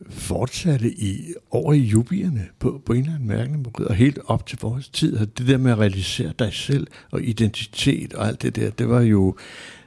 fortsatte 0.09 0.91
i, 0.91 1.33
over 1.51 1.73
i 1.73 1.79
jubierne 1.79 2.47
på, 2.59 2.81
på 2.85 2.93
en 2.93 2.99
eller 2.99 3.13
anden 3.13 3.27
mærkelig 3.27 3.59
måde, 3.59 3.87
og 3.87 3.95
helt 3.95 4.19
op 4.25 4.47
til 4.47 4.57
vores 4.61 4.89
tid. 4.89 5.17
Og 5.17 5.37
det 5.37 5.47
der 5.47 5.57
med 5.57 5.71
at 5.71 5.79
realisere 5.79 6.33
dig 6.39 6.53
selv 6.53 6.87
og 7.11 7.23
identitet 7.23 8.13
og 8.13 8.27
alt 8.27 8.41
det 8.41 8.55
der, 8.55 8.69
det 8.69 8.89
var 8.89 9.01
jo, 9.01 9.35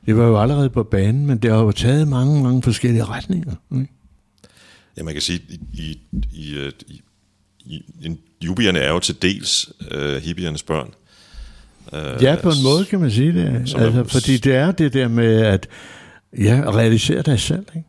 det 0.07 0.17
var 0.17 0.27
jo 0.27 0.41
allerede 0.41 0.71
på 0.71 0.83
banen, 0.83 1.27
men 1.27 1.39
det 1.39 1.51
har 1.51 1.59
jo 1.59 1.73
taget 1.73 2.09
mange, 2.09 2.43
mange 2.43 2.63
forskellige 2.63 3.05
retninger. 3.05 3.55
Ikke? 3.73 3.89
Ja, 4.97 5.03
man 5.03 5.15
kan 5.15 5.23
sige, 5.23 5.41
i, 5.49 5.61
i, 5.73 5.99
i, 6.33 6.71
i, 7.67 7.83
i, 8.01 8.17
jubierne 8.45 8.79
er 8.79 8.93
jo 8.93 8.99
til 8.99 9.23
dels 9.23 9.73
øh, 9.91 10.23
hippiernes 10.23 10.63
børn. 10.63 10.91
Øh, 11.93 12.23
Ja, 12.23 12.37
på 12.43 12.49
en 12.49 12.63
måde 12.63 12.85
kan 12.85 13.01
man 13.01 13.11
sige 13.11 13.33
det. 13.33 13.47
Altså, 13.47 14.05
fordi 14.09 14.37
det 14.37 14.55
er 14.55 14.73
det 14.73 14.93
der 14.93 15.09
med 15.09 15.37
at 15.43 15.69
ja, 16.39 16.63
realisere 16.67 17.23
dig 17.23 17.41
selv. 17.41 17.67
Ikke? 17.77 17.89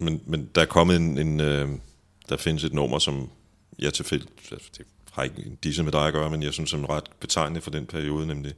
Men, 0.00 0.22
men 0.26 0.50
der 0.54 0.60
er 0.60 0.66
kommet 0.66 0.96
en, 0.96 1.18
en 1.18 1.40
øh, 1.40 1.68
der 2.28 2.36
findes 2.36 2.64
et 2.64 2.74
nummer, 2.74 2.98
som 2.98 3.30
jeg 3.78 3.94
tilfældigt, 3.94 4.52
altså, 4.52 4.70
det 4.78 4.86
har 5.12 5.22
ikke 5.22 5.46
en 5.46 5.58
disse 5.62 5.82
med 5.82 5.92
dig 5.92 6.06
at 6.06 6.12
gøre, 6.12 6.30
men 6.30 6.42
jeg 6.42 6.52
synes, 6.52 6.70
som 6.70 6.84
ret 6.84 7.04
betegnende 7.20 7.60
for 7.60 7.70
den 7.70 7.86
periode, 7.86 8.26
nemlig 8.26 8.54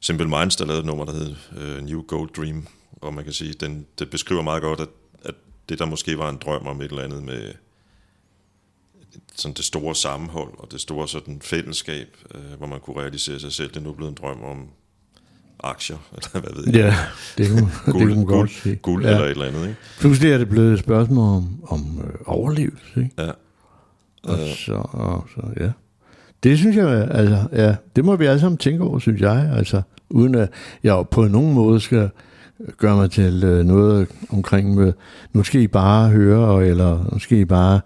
Simple 0.00 0.28
Minds, 0.28 0.56
der 0.56 0.64
lavede 0.64 0.80
et 0.80 0.86
nummer, 0.86 1.04
der 1.04 1.12
hed 1.12 1.36
øh, 1.56 1.82
New 1.82 2.02
Gold 2.02 2.30
Dream, 2.36 2.66
og 2.92 3.14
man 3.14 3.24
kan 3.24 3.32
sige, 3.32 3.52
den, 3.52 3.86
det 3.98 4.10
beskriver 4.10 4.42
meget 4.42 4.62
godt, 4.62 4.80
at, 4.80 4.88
at 5.24 5.34
det 5.68 5.78
der 5.78 5.84
måske 5.84 6.18
var 6.18 6.28
en 6.28 6.36
drøm 6.36 6.66
om 6.66 6.80
et 6.80 6.90
eller 6.90 7.04
andet 7.04 7.22
med 7.22 7.52
sådan 9.36 9.54
det 9.54 9.64
store 9.64 9.94
sammenhold 9.94 10.58
og 10.58 10.72
det 10.72 10.80
store 10.80 11.08
sådan 11.08 11.42
fællesskab, 11.42 12.16
øh, 12.34 12.52
hvor 12.58 12.66
man 12.66 12.80
kunne 12.80 13.00
realisere 13.00 13.40
sig 13.40 13.52
selv, 13.52 13.68
det 13.68 13.76
er 13.76 13.80
nu 13.80 13.92
blevet 13.92 14.10
en 14.10 14.16
drøm 14.20 14.42
om 14.42 14.68
aktier, 15.64 15.96
eller 16.16 16.28
hvad 16.32 16.42
ved 16.56 16.64
jeg, 16.66 16.74
Ja, 16.74 16.94
det 17.38 17.50
kunne, 17.50 17.60
det 17.86 17.92
kunne 17.92 18.14
guld, 18.14 18.14
godt 18.14 18.26
guld, 18.26 18.48
sige. 18.48 18.76
guld 18.76 19.04
ja. 19.04 19.10
eller 19.10 19.24
et 19.24 19.30
eller 19.30 19.46
andet, 19.46 19.62
ikke? 19.62 19.76
Pludselig 20.00 20.32
er 20.32 20.38
det 20.38 20.48
blevet 20.48 20.72
et 20.72 20.78
spørgsmål 20.78 21.36
om, 21.36 21.60
om 21.68 22.00
øh, 22.04 22.14
overlevelse. 22.26 22.90
Ikke? 22.96 23.10
Ja. 23.18 23.30
Og, 24.24 24.38
så, 24.56 24.74
og 24.90 25.26
så, 25.34 25.42
ja. 25.60 25.70
Det 26.42 26.58
synes 26.58 26.76
jeg, 26.76 27.08
altså, 27.10 27.48
ja, 27.52 27.74
det 27.96 28.04
må 28.04 28.16
vi 28.16 28.26
alle 28.26 28.40
sammen 28.40 28.58
tænke 28.58 28.84
over, 28.84 28.98
synes 28.98 29.20
jeg. 29.20 29.52
Altså, 29.56 29.82
uden 30.10 30.34
at 30.34 30.50
jeg 30.82 31.04
på 31.10 31.24
nogen 31.24 31.54
måde 31.54 31.80
skal 31.80 32.10
gøre 32.76 32.96
mig 32.96 33.10
til 33.10 33.44
øh, 33.44 33.64
noget 33.64 34.08
omkring, 34.30 34.74
med, 34.74 34.92
nu 35.32 35.42
skal 35.42 35.60
I 35.60 35.66
bare 35.66 36.08
høre, 36.08 36.66
eller 36.66 37.08
nu 37.12 37.18
skal 37.18 37.38
I 37.38 37.44
bare 37.44 37.80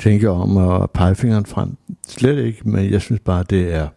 tænke 0.00 0.30
om 0.30 0.56
at 0.56 0.90
pege 0.90 1.14
fingeren 1.14 1.46
frem. 1.46 1.76
Slet 2.08 2.38
ikke, 2.38 2.68
men 2.68 2.90
jeg 2.90 3.02
synes 3.02 3.20
bare, 3.24 3.44
det 3.50 3.74
er, 3.74 3.88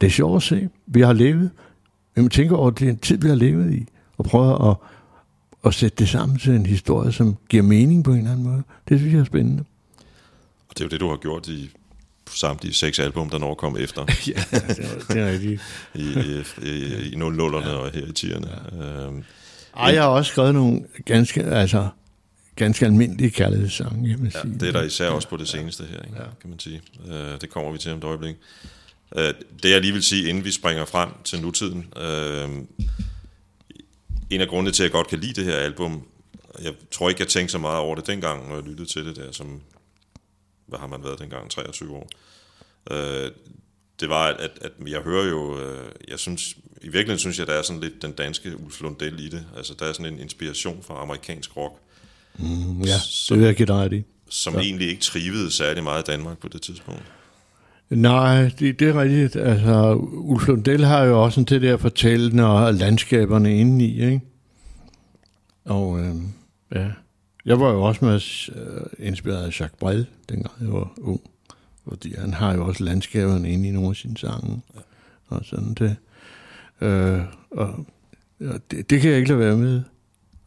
det 0.00 0.06
er 0.06 0.10
sjovt 0.10 0.36
at 0.36 0.42
se. 0.42 0.68
Vi 0.86 1.00
har 1.00 1.12
levet, 1.12 1.50
vi 2.14 2.22
må 2.22 2.28
tænke 2.28 2.56
over 2.56 2.70
den 2.70 2.98
tid, 2.98 3.18
vi 3.18 3.28
har 3.28 3.34
levet 3.34 3.74
i, 3.74 3.86
og 4.18 4.24
prøve 4.24 4.70
at, 4.70 4.76
at 5.66 5.74
sætte 5.74 5.96
det 5.96 6.08
sammen 6.08 6.38
til 6.38 6.52
en 6.52 6.66
historie, 6.66 7.12
som 7.12 7.36
giver 7.48 7.62
mening 7.62 8.04
på 8.04 8.10
en 8.10 8.18
eller 8.18 8.30
anden 8.30 8.44
måde. 8.44 8.62
Det 8.88 8.98
synes 8.98 9.12
jeg 9.12 9.20
er 9.20 9.24
spændende. 9.24 9.64
Og 10.68 10.74
det 10.74 10.80
er 10.80 10.84
jo 10.84 10.88
det, 10.88 11.00
du 11.00 11.08
har 11.08 11.16
gjort 11.16 11.48
i 11.48 11.70
samtlige 12.30 12.74
seks 12.74 12.98
album, 12.98 13.30
der 13.30 13.38
når 13.38 13.54
kom 13.54 13.76
efter 13.76 14.00
ja, 14.26 14.32
det 14.50 14.78
er, 15.08 15.14
det 15.14 15.26
rigtigt. 15.32 15.62
i, 15.94 16.02
i, 16.02 16.42
i, 16.62 17.12
i 17.12 17.14
00'erne 17.14 17.68
og 17.68 17.90
her 17.90 18.06
i 18.06 18.12
10'erne. 18.18 18.76
Ja. 18.76 19.06
Øhm, 19.06 19.24
Ej, 19.76 19.92
jeg 19.94 20.02
har 20.02 20.08
også 20.08 20.32
skrevet 20.32 20.54
nogle 20.54 20.84
ganske, 21.04 21.44
altså, 21.44 21.88
ganske 22.56 22.86
almindelige 22.86 23.30
kærlighedssange, 23.30 24.10
jeg 24.10 24.18
vil 24.20 24.32
ja, 24.34 24.40
sige. 24.40 24.54
det 24.60 24.68
er 24.68 24.72
der 24.72 24.82
især 24.82 25.08
også 25.08 25.28
på 25.28 25.36
det 25.36 25.48
seneste 25.48 25.84
her, 25.84 26.02
ikke? 26.02 26.16
kan 26.40 26.50
man 26.50 26.58
sige. 26.58 26.82
Øh, 27.08 27.40
det 27.40 27.50
kommer 27.50 27.72
vi 27.72 27.78
til 27.78 27.92
om 27.92 27.98
et 27.98 28.04
øjeblik. 28.04 28.36
Øh, 29.14 29.34
det 29.62 29.70
jeg 29.70 29.80
lige 29.80 29.92
vil 29.92 30.02
sige, 30.02 30.28
inden 30.28 30.44
vi 30.44 30.52
springer 30.52 30.84
frem 30.84 31.08
til 31.24 31.40
nutiden, 31.40 31.92
øh, 31.96 32.48
en 34.30 34.40
af 34.40 34.48
grundene 34.48 34.72
til, 34.72 34.82
at 34.82 34.84
jeg 34.84 34.92
godt 34.92 35.08
kan 35.08 35.18
lide 35.20 35.32
det 35.32 35.44
her 35.44 35.56
album, 35.56 36.06
jeg 36.62 36.72
tror 36.90 37.08
ikke, 37.08 37.20
jeg 37.20 37.28
tænkte 37.28 37.52
så 37.52 37.58
meget 37.58 37.78
over 37.78 37.94
det 37.94 38.06
dengang, 38.06 38.48
når 38.48 38.54
jeg 38.54 38.64
lyttede 38.64 38.88
til 38.88 39.04
det 39.06 39.16
der, 39.16 39.32
som, 39.32 39.60
hvad 40.66 40.78
har 40.78 40.86
man 40.86 41.04
været 41.04 41.18
dengang, 41.18 41.50
23 41.50 41.96
år. 41.96 42.08
Øh, 42.90 43.30
det 44.00 44.08
var, 44.08 44.26
at, 44.26 44.50
at 44.60 44.72
jeg 44.86 45.00
hører 45.00 45.24
jo, 45.28 45.60
øh, 45.60 45.88
jeg 46.08 46.18
synes, 46.18 46.54
i 46.82 46.88
virkeligheden 46.88 47.18
synes 47.18 47.38
jeg, 47.38 47.46
der 47.46 47.52
er 47.52 47.62
sådan 47.62 47.80
lidt 47.80 48.02
den 48.02 48.12
danske 48.12 48.56
Ulf 48.60 48.80
Lundell 48.80 49.20
i 49.20 49.28
det. 49.28 49.46
Altså, 49.56 49.74
der 49.78 49.86
er 49.86 49.92
sådan 49.92 50.12
en 50.12 50.20
inspiration 50.20 50.82
fra 50.82 51.02
amerikansk 51.02 51.56
rock, 51.56 51.74
Mm, 52.38 52.82
ja, 52.82 52.94
det 53.28 53.38
vil 53.38 53.46
jeg 53.46 53.56
give 53.56 53.66
dig 53.66 53.74
ret 53.76 53.92
i. 53.92 54.02
som 54.30 54.54
ja. 54.54 54.60
egentlig 54.60 54.88
ikke 54.88 55.02
trivede 55.02 55.50
særlig 55.50 55.82
meget 55.82 56.02
i 56.02 56.10
Danmark 56.10 56.38
på 56.38 56.48
det 56.48 56.62
tidspunkt. 56.62 57.02
Nej, 57.94 58.50
det, 58.58 58.80
det 58.80 58.88
er 58.88 59.00
rigtigt. 59.00 59.36
Altså, 59.36 59.94
Ulf 60.12 60.48
Lundell 60.48 60.84
har 60.84 61.04
jo 61.04 61.22
også 61.22 61.42
det 61.42 61.62
der 61.62 61.76
fortællende 61.76 62.46
og 62.46 62.74
landskaberne 62.74 63.56
indeni, 63.56 64.04
ikke? 64.04 64.20
Og 65.64 66.00
øh, 66.00 66.14
ja, 66.74 66.90
jeg 67.44 67.60
var 67.60 67.72
jo 67.72 67.82
også 67.82 68.04
med 68.04 68.20
øh, 68.54 69.06
inspireret 69.06 69.42
af 69.42 69.60
Jacques 69.60 69.78
Brel, 69.80 70.06
dengang 70.28 70.54
jeg 70.60 70.72
var 70.72 70.92
ung. 71.00 71.20
Fordi 71.88 72.14
han 72.18 72.34
har 72.34 72.54
jo 72.54 72.66
også 72.66 72.84
landskaberne 72.84 73.50
inde 73.50 73.68
i 73.68 73.72
nogle 73.72 73.88
af 73.88 73.96
sine 73.96 74.16
sange. 74.16 74.62
Ja. 74.74 74.80
Og 75.26 75.44
sådan 75.44 75.74
det. 75.74 75.96
Øh, 76.80 77.20
og 77.50 77.86
og 78.40 78.60
det, 78.70 78.90
det 78.90 79.00
kan 79.00 79.10
jeg 79.10 79.18
ikke 79.18 79.28
lade 79.28 79.40
være 79.40 79.56
med. 79.56 79.82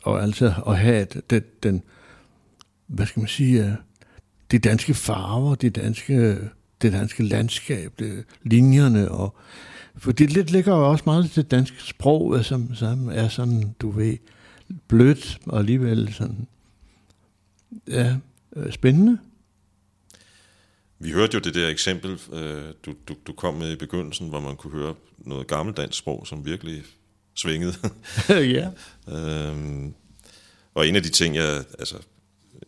Og 0.03 0.23
altså 0.23 0.53
at 0.67 0.77
have 0.77 1.07
det, 1.29 1.63
den, 1.63 1.83
hvad 2.87 3.05
skal 3.05 3.19
man 3.19 3.27
sige, 3.27 3.65
øh, 3.65 3.71
de 4.51 4.59
danske 4.59 4.93
farver, 4.93 5.55
de 5.55 5.69
danske, 5.69 6.37
det 6.81 6.93
danske 6.93 7.23
landskab, 7.23 7.93
det, 7.99 8.25
linjerne, 8.43 9.11
og 9.11 9.35
for 9.97 10.11
det 10.11 10.33
lidt 10.33 10.51
ligger 10.51 10.75
jo 10.75 10.89
også 10.89 11.03
meget 11.05 11.31
til 11.31 11.43
det 11.43 11.51
danske 11.51 11.83
sprog, 11.83 12.45
som, 12.45 12.75
som 12.75 13.09
er 13.09 13.27
sådan, 13.27 13.75
du 13.81 13.91
ved, 13.91 14.17
blødt 14.87 15.39
og 15.45 15.59
alligevel 15.59 16.13
sådan, 16.13 16.47
ja, 17.87 18.15
øh, 18.55 18.71
spændende. 18.71 19.17
Vi 20.99 21.11
hørte 21.11 21.33
jo 21.33 21.39
det 21.39 21.55
der 21.55 21.69
eksempel, 21.69 22.19
øh, 22.33 22.63
du, 22.85 22.93
du, 23.07 23.15
du 23.27 23.33
kom 23.33 23.53
med 23.53 23.71
i 23.71 23.75
begyndelsen, 23.75 24.29
hvor 24.29 24.39
man 24.39 24.55
kunne 24.55 24.73
høre 24.73 24.95
noget 25.17 25.47
gammeldansk 25.47 25.97
sprog, 25.97 26.27
som 26.27 26.45
virkelig 26.45 26.83
svingede. 27.35 27.73
ja. 28.29 28.69
øhm, 29.07 29.93
og 30.73 30.87
en 30.87 30.95
af 30.95 31.03
de 31.03 31.09
ting, 31.09 31.35
jeg, 31.35 31.63
altså, 31.79 31.97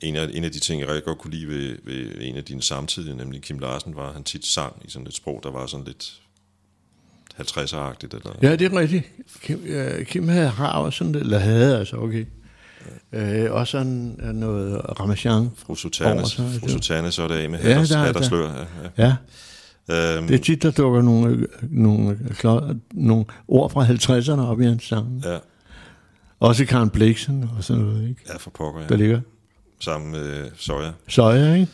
en 0.01 0.15
af, 0.15 0.27
en 0.33 0.43
af 0.43 0.51
de 0.51 0.59
ting, 0.59 0.81
jeg 0.81 0.87
rigtig 0.89 1.03
godt 1.03 1.17
kunne 1.17 1.31
lide 1.33 1.47
ved, 1.47 1.75
ved 1.83 2.11
en 2.21 2.35
af 2.35 2.43
dine 2.43 2.61
samtidige, 2.63 3.15
nemlig 3.17 3.41
Kim 3.41 3.59
Larsen, 3.59 3.95
var, 3.95 4.07
at 4.07 4.13
han 4.13 4.23
tit 4.23 4.45
sang 4.45 4.75
i 4.85 4.89
sådan 4.89 5.07
et 5.07 5.13
sprog, 5.15 5.39
der 5.43 5.51
var 5.51 5.65
sådan 5.65 5.85
lidt 5.85 6.21
50'er-agtigt. 7.39 8.15
Eller, 8.15 8.31
Ja, 8.41 8.51
det 8.55 8.61
er 8.73 8.79
rigtigt. 8.79 9.03
Kim, 9.41 9.61
øh, 9.65 10.05
Kim 10.05 10.27
havde, 10.27 10.47
har 10.49 10.71
også 10.71 10.97
sådan, 10.97 11.15
eller 11.15 11.37
havde 11.39 11.77
altså, 11.79 11.97
okay. 11.97 12.25
Øh, 13.13 13.51
også 13.51 13.71
sådan 13.71 14.19
øh, 14.23 14.33
noget 14.35 14.99
Ramachan. 14.99 15.49
Fru 15.55 15.75
sig, 15.75 15.91
fru 16.61 16.67
så 17.11 17.23
er 17.23 17.27
det 17.27 17.35
af 17.35 17.49
med 17.49 17.59
Ja, 17.59 17.73
hat, 17.79 17.89
der- 17.89 17.97
og, 17.97 18.05
hat 18.05 18.15
og 18.15 18.23
der-. 18.23 18.65
Ja, 18.97 19.03
ja. 19.03 19.03
Ja, 19.05 19.15
Øhm, 20.17 20.27
det 20.27 20.35
er 20.39 20.43
tit, 20.43 20.63
der 20.63 20.71
dukker 20.71 21.01
nogle, 21.01 21.29
øh, 21.35 21.47
nogle, 21.61 22.19
øh, 22.45 22.75
nogle 22.91 23.25
ord 23.47 23.71
fra 23.71 23.85
50'erne 23.85 24.41
op 24.41 24.61
i 24.61 24.65
hans 24.65 24.83
sang. 24.83 25.21
ja, 25.25 25.37
Også 26.39 26.65
Karen 26.65 26.89
Bliksen 26.89 27.49
og 27.57 27.63
sådan 27.63 27.83
noget, 27.83 28.09
ikke? 28.09 28.21
ja, 28.29 28.37
for 28.37 28.49
pokker, 28.49 28.81
Der 28.81 28.87
ja. 28.89 28.95
ligger 28.95 29.21
Sammen 29.79 30.11
med 30.11 30.51
Soja, 30.55 30.91
Søjer, 31.07 31.53
ikke? 31.55 31.67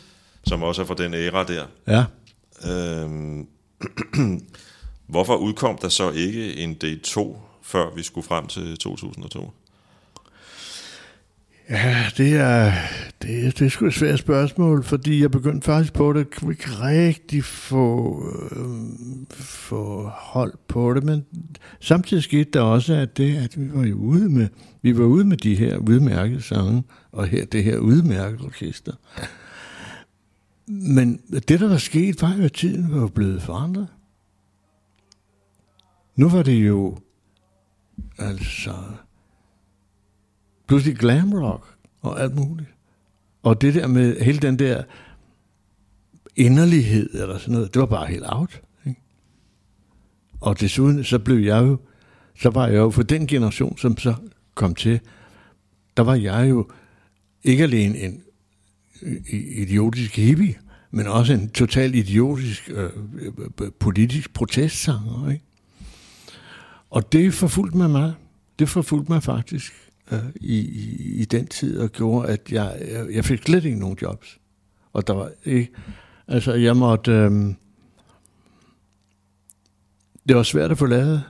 som 0.46 0.62
også 0.62 0.82
er 0.82 0.86
fra 0.86 0.94
den 0.94 1.14
æra 1.14 1.44
der. 1.44 1.64
Ja. 1.88 2.04
Øhm, 2.72 3.46
hvorfor 5.12 5.36
udkom 5.36 5.78
der 5.82 5.88
så 5.88 6.10
ikke 6.10 6.56
en 6.56 6.74
del 6.74 7.00
2, 7.00 7.38
før 7.62 7.94
vi 7.96 8.02
skulle 8.02 8.26
frem 8.26 8.46
til 8.46 8.76
2002? 8.78 9.52
Ja, 11.70 11.96
det 12.16 12.32
er, 12.36 12.72
det, 13.22 13.46
er- 13.46 13.50
det 13.50 13.60
er 13.62 13.68
sgu 13.68 13.86
et 13.86 13.94
svært 13.94 14.18
spørgsmål, 14.18 14.84
fordi 14.84 15.20
jeg 15.22 15.30
begyndte 15.30 15.64
faktisk 15.64 15.92
på 15.92 16.12
det, 16.12 16.34
kunne 16.36 16.52
ikke 16.52 16.68
rigtig 16.70 17.44
få, 17.44 18.22
øh, 18.52 18.66
få 19.38 20.08
hold 20.14 20.52
på 20.68 20.94
det, 20.94 21.04
men 21.04 21.24
samtidig 21.80 22.22
skete 22.22 22.50
der 22.52 22.60
også, 22.60 22.94
at 22.94 23.16
det, 23.16 23.36
at 23.36 23.60
vi 23.60 23.68
var 23.74 23.84
jo 23.86 23.96
ude 23.96 24.28
med, 24.28 24.48
vi 24.82 24.98
var 24.98 25.04
ude 25.04 25.24
med 25.24 25.36
de 25.36 25.54
her 25.54 25.76
udmærkede 25.76 26.42
sange, 26.42 26.82
og 27.16 27.26
her, 27.26 27.44
det 27.44 27.64
her 27.64 27.78
udmærkede 27.78 28.44
orkester. 28.44 28.92
Men 30.66 31.16
det, 31.48 31.60
der 31.60 31.68
var 31.68 31.76
sket, 31.76 32.22
var 32.22 32.34
jo, 32.34 32.44
at 32.44 32.52
tiden 32.52 33.00
var 33.00 33.06
blevet 33.06 33.42
forandret. 33.42 33.88
Nu 36.16 36.28
var 36.28 36.42
det 36.42 36.66
jo, 36.66 36.98
altså, 38.18 38.74
pludselig 40.66 40.96
glam 40.96 41.32
rock 41.32 41.76
og 42.00 42.20
alt 42.20 42.34
muligt. 42.34 42.68
Og 43.42 43.60
det 43.60 43.74
der 43.74 43.86
med 43.86 44.20
hele 44.20 44.38
den 44.38 44.58
der 44.58 44.82
inderlighed 46.36 47.10
eller 47.14 47.38
sådan 47.38 47.54
noget, 47.54 47.74
det 47.74 47.80
var 47.80 47.86
bare 47.86 48.06
helt 48.06 48.24
out. 48.26 48.62
Ikke? 48.86 49.00
Og 50.40 50.60
desuden 50.60 51.04
så 51.04 51.18
blev 51.18 51.38
jeg 51.38 51.62
jo, 51.62 51.78
så 52.38 52.50
var 52.50 52.66
jeg 52.66 52.76
jo 52.76 52.90
for 52.90 53.02
den 53.02 53.26
generation, 53.26 53.78
som 53.78 53.98
så 53.98 54.14
kom 54.54 54.74
til, 54.74 55.00
der 55.96 56.02
var 56.02 56.14
jeg 56.14 56.50
jo 56.50 56.68
ikke 57.46 57.62
alene 57.62 57.98
en 57.98 58.22
øh, 59.02 59.16
idiotisk 59.32 60.16
hippie, 60.16 60.54
men 60.90 61.06
også 61.06 61.32
en 61.32 61.50
total 61.50 61.94
idiotisk 61.94 62.70
øh, 62.70 62.90
øh, 63.20 63.32
øh 63.60 63.70
politisk 63.80 64.34
protestsanger. 64.34 65.30
Ikke? 65.30 65.44
Og 66.90 67.12
det 67.12 67.34
forfulgte 67.34 67.76
mig 67.76 67.90
meget. 67.90 68.14
Det 68.58 68.68
forfulgte 68.68 69.12
mig 69.12 69.22
faktisk 69.22 69.72
øh, 70.12 70.18
i, 70.34 70.58
i, 70.58 71.14
i 71.20 71.24
den 71.24 71.46
tid, 71.46 71.78
og 71.78 71.92
gjorde, 71.92 72.28
at 72.28 72.52
jeg, 72.52 72.76
jeg, 72.90 73.06
jeg 73.14 73.24
fik 73.24 73.42
slet 73.42 73.64
ikke 73.64 73.78
nogen 73.78 73.98
jobs. 74.02 74.38
Og 74.92 75.06
der 75.06 75.12
var 75.12 75.30
ikke... 75.44 75.70
Altså, 76.28 76.54
jeg 76.54 76.76
måtte... 76.76 77.12
Øh, 77.12 77.54
det 80.28 80.36
var 80.36 80.42
svært 80.42 80.70
at 80.70 80.78
få 80.78 80.86
lavet. 80.86 81.22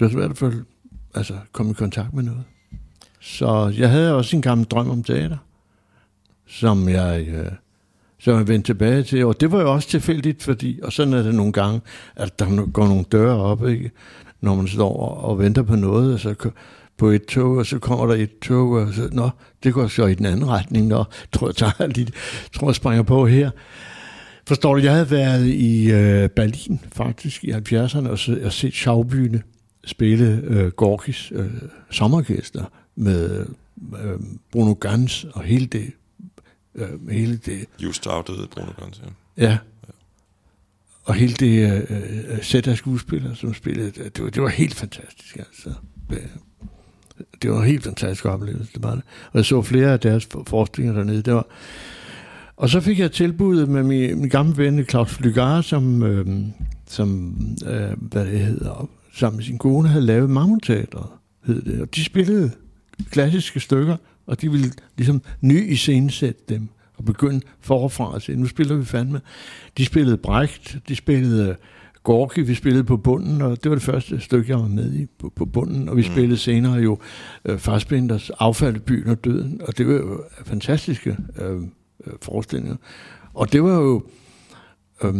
Det 0.00 0.04
var 0.06 0.08
svært 0.08 0.30
at 0.30 0.38
få, 0.38 0.52
altså, 1.14 1.38
komme 1.52 1.70
i 1.72 1.74
kontakt 1.74 2.14
med 2.14 2.22
noget. 2.22 2.44
Så 3.22 3.72
jeg 3.78 3.90
havde 3.90 4.14
også 4.14 4.36
en 4.36 4.42
gammel 4.42 4.66
drøm 4.66 4.90
om 4.90 5.02
teater, 5.02 5.36
som 6.46 6.88
jeg, 6.88 7.26
øh, 7.28 7.52
som 8.18 8.38
jeg 8.38 8.48
vendte 8.48 8.68
tilbage 8.68 9.02
til. 9.02 9.24
Og 9.24 9.40
det 9.40 9.52
var 9.52 9.60
jo 9.60 9.72
også 9.72 9.88
tilfældigt, 9.88 10.42
fordi, 10.42 10.80
og 10.82 10.92
sådan 10.92 11.12
er 11.12 11.22
det 11.22 11.34
nogle 11.34 11.52
gange, 11.52 11.80
at 12.16 12.38
der 12.38 12.66
går 12.66 12.86
nogle 12.86 13.04
døre 13.12 13.36
op, 13.36 13.68
ikke? 13.68 13.90
når 14.40 14.54
man 14.54 14.68
står 14.68 14.96
og, 14.96 15.30
og 15.30 15.38
venter 15.38 15.62
på 15.62 15.76
noget, 15.76 16.14
og 16.14 16.20
så 16.20 16.50
på 16.98 17.08
et 17.08 17.24
tog, 17.24 17.56
og 17.56 17.66
så 17.66 17.78
kommer 17.78 18.06
der 18.06 18.14
et 18.14 18.38
tog, 18.38 18.70
og 18.70 18.94
så, 18.94 19.08
nå, 19.12 19.30
det 19.62 19.74
går 19.74 19.86
så 19.86 20.06
i 20.06 20.14
den 20.14 20.26
anden 20.26 20.48
retning, 20.48 20.94
og 20.94 21.06
tror 21.32 21.48
jeg 21.48 21.56
tager 21.56 21.86
lidt, 21.86 22.10
tror 22.52 22.68
jeg 22.68 22.74
springer 22.74 23.02
på 23.02 23.26
her. 23.26 23.50
Forstår 24.46 24.74
du, 24.74 24.80
jeg 24.80 24.92
havde 24.92 25.10
været 25.10 25.46
i 25.46 25.90
øh, 25.90 26.28
Berlin 26.28 26.80
faktisk 26.92 27.44
i 27.44 27.52
70'erne 27.52 28.08
og, 28.08 28.18
og 28.44 28.52
set 28.52 28.74
Schaubyne 28.74 29.42
spille 29.84 30.40
øh, 30.44 30.68
Gorkis 30.68 31.32
øh, 31.34 31.50
sommerorkester 31.90 32.64
med 32.96 33.46
øh, 34.04 34.18
Bruno 34.52 34.72
Gans 34.72 35.24
og 35.24 35.42
hele 35.42 35.66
det, 35.66 35.90
øh, 36.74 37.08
hele 37.10 37.36
det 37.36 37.64
Just 37.82 38.06
afdøde 38.06 38.48
Bruno 38.54 38.70
Gans, 38.80 39.02
ja. 39.36 39.44
Ja. 39.46 39.58
Og 41.04 41.14
hele 41.14 41.34
det 41.34 41.72
øh, 41.72 41.82
øh, 42.30 42.42
sæt 42.42 42.66
af 42.68 42.76
skuespillere, 42.76 43.36
som 43.36 43.54
spillede, 43.54 43.90
det 43.90 44.24
var, 44.24 44.30
det 44.30 44.42
var 44.42 44.48
helt 44.48 44.74
fantastisk. 44.74 45.36
Altså. 45.36 45.72
Det, 46.10 46.28
det 47.42 47.50
var 47.50 47.58
en 47.58 47.66
helt 47.66 47.84
fantastisk 47.84 48.24
oplevelse, 48.24 48.72
det 48.74 48.82
var 48.82 48.94
det. 48.94 49.02
Og 49.32 49.36
jeg 49.38 49.44
så 49.44 49.62
flere 49.62 49.92
af 49.92 50.00
deres 50.00 50.26
for- 50.26 50.44
forestillinger 50.46 50.94
dernede. 50.98 51.22
Det 51.22 51.34
var, 51.34 51.46
og 52.56 52.68
så 52.68 52.80
fik 52.80 52.98
jeg 52.98 53.12
tilbuddet 53.12 53.68
med 53.68 53.82
min, 53.82 54.18
min 54.20 54.28
gamle 54.28 54.56
ven 54.56 54.84
Claus 54.84 55.10
Flygar, 55.14 55.60
som, 55.60 56.02
øh, 56.02 56.26
som 56.86 57.36
øh, 57.66 57.92
hvad 58.00 58.26
det 58.26 58.40
hedder, 58.40 58.88
sammen 59.14 59.36
med 59.36 59.44
sin 59.44 59.58
kone 59.58 59.88
havde 59.88 60.04
lavet 60.06 60.30
Mammutteatret, 60.30 61.06
hed 61.44 61.62
det. 61.62 61.80
Og 61.80 61.94
de 61.94 62.04
spillede 62.04 62.50
klassiske 63.10 63.60
stykker, 63.60 63.96
og 64.26 64.40
de 64.40 64.50
ville 64.50 64.72
ligesom 64.96 65.22
ny 65.40 65.72
iscenesætte 65.72 66.42
dem 66.48 66.68
og 66.96 67.04
begynde 67.04 67.40
forfra 67.60 68.14
og 68.14 68.22
sige, 68.22 68.36
nu 68.36 68.46
spiller 68.46 68.76
vi 68.76 68.84
fandme. 68.84 69.20
De 69.78 69.84
spillede 69.84 70.16
Brecht, 70.16 70.78
de 70.88 70.96
spillede 70.96 71.56
Gorki, 72.02 72.40
vi 72.40 72.54
spillede 72.54 72.84
på 72.84 72.96
bunden, 72.96 73.42
og 73.42 73.62
det 73.64 73.70
var 73.70 73.76
det 73.76 73.84
første 73.84 74.20
stykke, 74.20 74.50
jeg 74.50 74.58
var 74.58 74.68
med 74.68 74.94
i 74.94 75.06
på, 75.18 75.32
på 75.36 75.44
bunden, 75.44 75.88
og 75.88 75.96
vi 75.96 76.02
mm. 76.02 76.12
spillede 76.12 76.36
senere 76.36 76.74
jo 76.74 76.98
øh, 77.44 77.58
Fassbinders 77.58 78.30
Affald 78.30 78.80
byen 78.80 79.08
og 79.08 79.24
døden, 79.24 79.60
og 79.66 79.78
det 79.78 79.86
var 79.86 79.92
jo 79.92 80.24
fantastiske 80.44 81.16
øh, 81.38 81.56
øh, 82.06 82.12
forestillinger. 82.22 82.76
Og 83.34 83.52
det 83.52 83.62
var 83.62 83.74
jo 83.74 84.02
øh, 85.04 85.14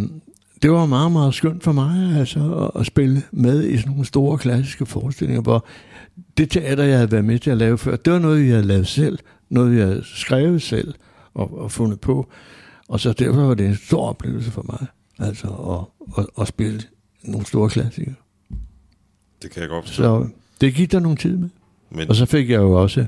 det 0.62 0.72
var 0.72 0.86
meget, 0.86 1.12
meget 1.12 1.34
skønt 1.34 1.64
for 1.64 1.72
mig 1.72 2.16
altså, 2.18 2.70
at, 2.74 2.86
spille 2.86 3.22
med 3.32 3.64
i 3.64 3.76
sådan 3.76 3.90
nogle 3.90 4.04
store 4.04 4.38
klassiske 4.38 4.86
forestillinger, 4.86 5.42
hvor 5.42 5.66
det 6.36 6.50
teater, 6.50 6.84
jeg 6.84 6.96
havde 6.96 7.12
været 7.12 7.24
med 7.24 7.38
til 7.38 7.50
at 7.50 7.56
lave 7.56 7.78
før, 7.78 7.96
det 7.96 8.12
var 8.12 8.18
noget, 8.18 8.46
jeg 8.46 8.54
havde 8.54 8.66
lavet 8.66 8.86
selv, 8.86 9.18
noget, 9.48 9.78
jeg 9.78 9.86
havde 9.86 10.02
skrevet 10.04 10.62
selv 10.62 10.94
og, 11.34 11.58
og 11.58 11.70
fundet 11.70 12.00
på. 12.00 12.28
Og 12.88 13.00
så 13.00 13.12
derfor 13.12 13.40
var 13.46 13.54
det 13.54 13.66
en 13.66 13.76
stor 13.76 14.08
oplevelse 14.08 14.50
for 14.50 14.62
mig, 14.62 14.86
altså 15.28 15.48
at, 15.48 16.08
at, 16.18 16.26
at 16.40 16.48
spille 16.48 16.80
nogle 17.24 17.46
store 17.46 17.68
klassikere. 17.68 18.14
Det 19.42 19.50
kan 19.50 19.62
jeg 19.62 19.68
godt 19.68 19.84
forstå. 19.86 20.02
Så 20.02 20.28
det 20.60 20.74
gik 20.74 20.92
der 20.92 21.00
nogle 21.00 21.16
tid 21.16 21.36
med. 21.36 21.48
Men, 21.90 22.08
Og 22.08 22.16
så 22.16 22.26
fik 22.26 22.50
jeg 22.50 22.58
jo 22.58 22.72
også 22.72 23.06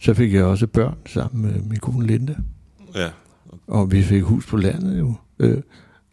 så 0.00 0.14
fik 0.14 0.34
jeg 0.34 0.44
også 0.44 0.66
børn 0.66 0.96
sammen 1.06 1.42
med 1.42 1.62
min 1.62 1.78
kone 1.78 2.06
Linda. 2.06 2.34
Ja, 2.94 3.10
Og 3.66 3.92
vi 3.92 4.02
fik 4.02 4.22
hus 4.22 4.46
på 4.46 4.56
landet 4.56 4.98
jo. 4.98 5.14
Øh, 5.38 5.62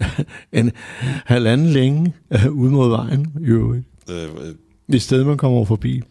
en 0.51 0.71
halvanden 1.25 1.67
længe 1.67 2.13
øh, 2.31 2.51
ud 2.51 2.69
mod 2.69 2.89
vejen, 2.89 3.33
jo. 3.39 3.73
øh, 3.73 3.81
øh, 4.09 4.95
Et 4.95 5.01
sted, 5.01 5.23
man 5.23 5.37
kommer 5.37 5.65
forbi. 5.65 6.01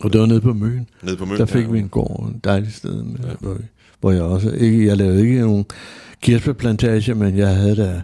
Og 0.00 0.12
det 0.12 0.20
var 0.20 0.26
nede 0.26 0.40
på 0.40 0.52
Møn. 0.52 0.88
nede 1.02 1.16
på 1.16 1.24
Møn. 1.24 1.38
Der 1.38 1.46
fik 1.46 1.64
ja. 1.64 1.70
vi 1.70 1.78
en 1.78 1.88
gård, 1.88 2.28
en 2.28 2.40
dejlig 2.44 2.72
sted, 2.72 3.02
med, 3.02 3.18
ja. 3.20 3.34
hvor, 3.40 3.56
hvor 4.00 4.12
jeg 4.12 4.22
også, 4.22 4.50
ikke, 4.50 4.86
jeg 4.86 4.96
lavede 4.96 5.22
ikke 5.22 5.40
nogen 5.40 5.64
kirsebærplantage, 6.22 7.14
men 7.14 7.36
jeg 7.36 7.56
havde 7.56 7.76
der 7.76 8.00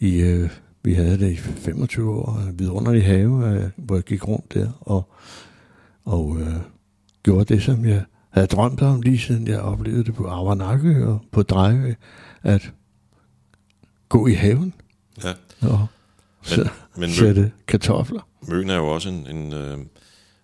i, 0.00 0.20
øh, 0.20 0.50
vi 0.82 0.94
havde 0.94 1.18
det 1.18 1.32
i 1.32 1.36
25 1.36 2.10
år, 2.10 2.42
en 2.48 2.58
vidunderlig 2.58 3.04
have, 3.04 3.54
øh, 3.54 3.70
hvor 3.76 3.94
jeg 3.94 4.04
gik 4.04 4.28
rundt 4.28 4.54
der, 4.54 4.68
og, 4.80 5.12
og 6.04 6.36
øh, 6.40 6.54
gjorde 7.22 7.54
det, 7.54 7.62
som 7.62 7.84
jeg 7.84 8.04
havde 8.30 8.46
drømt 8.46 8.82
om, 8.82 9.02
lige 9.02 9.18
siden 9.18 9.48
jeg 9.48 9.60
oplevede 9.60 10.04
det 10.04 10.14
på 10.14 10.26
Avarnakke 10.26 11.06
og 11.06 11.20
på 11.32 11.42
Drejø, 11.42 11.94
at 12.42 12.72
gå 14.12 14.26
i 14.26 14.32
haven 14.32 14.74
Ja. 15.24 15.32
og 15.60 15.86
Men, 16.56 16.68
men 16.96 17.10
sætte 17.10 17.52
kartofler. 17.66 18.20
Møn 18.48 18.70
er 18.70 18.76
jo 18.76 18.86
også 18.86 19.08
en, 19.08 19.26
en, 19.36 19.52
øh, 19.52 19.78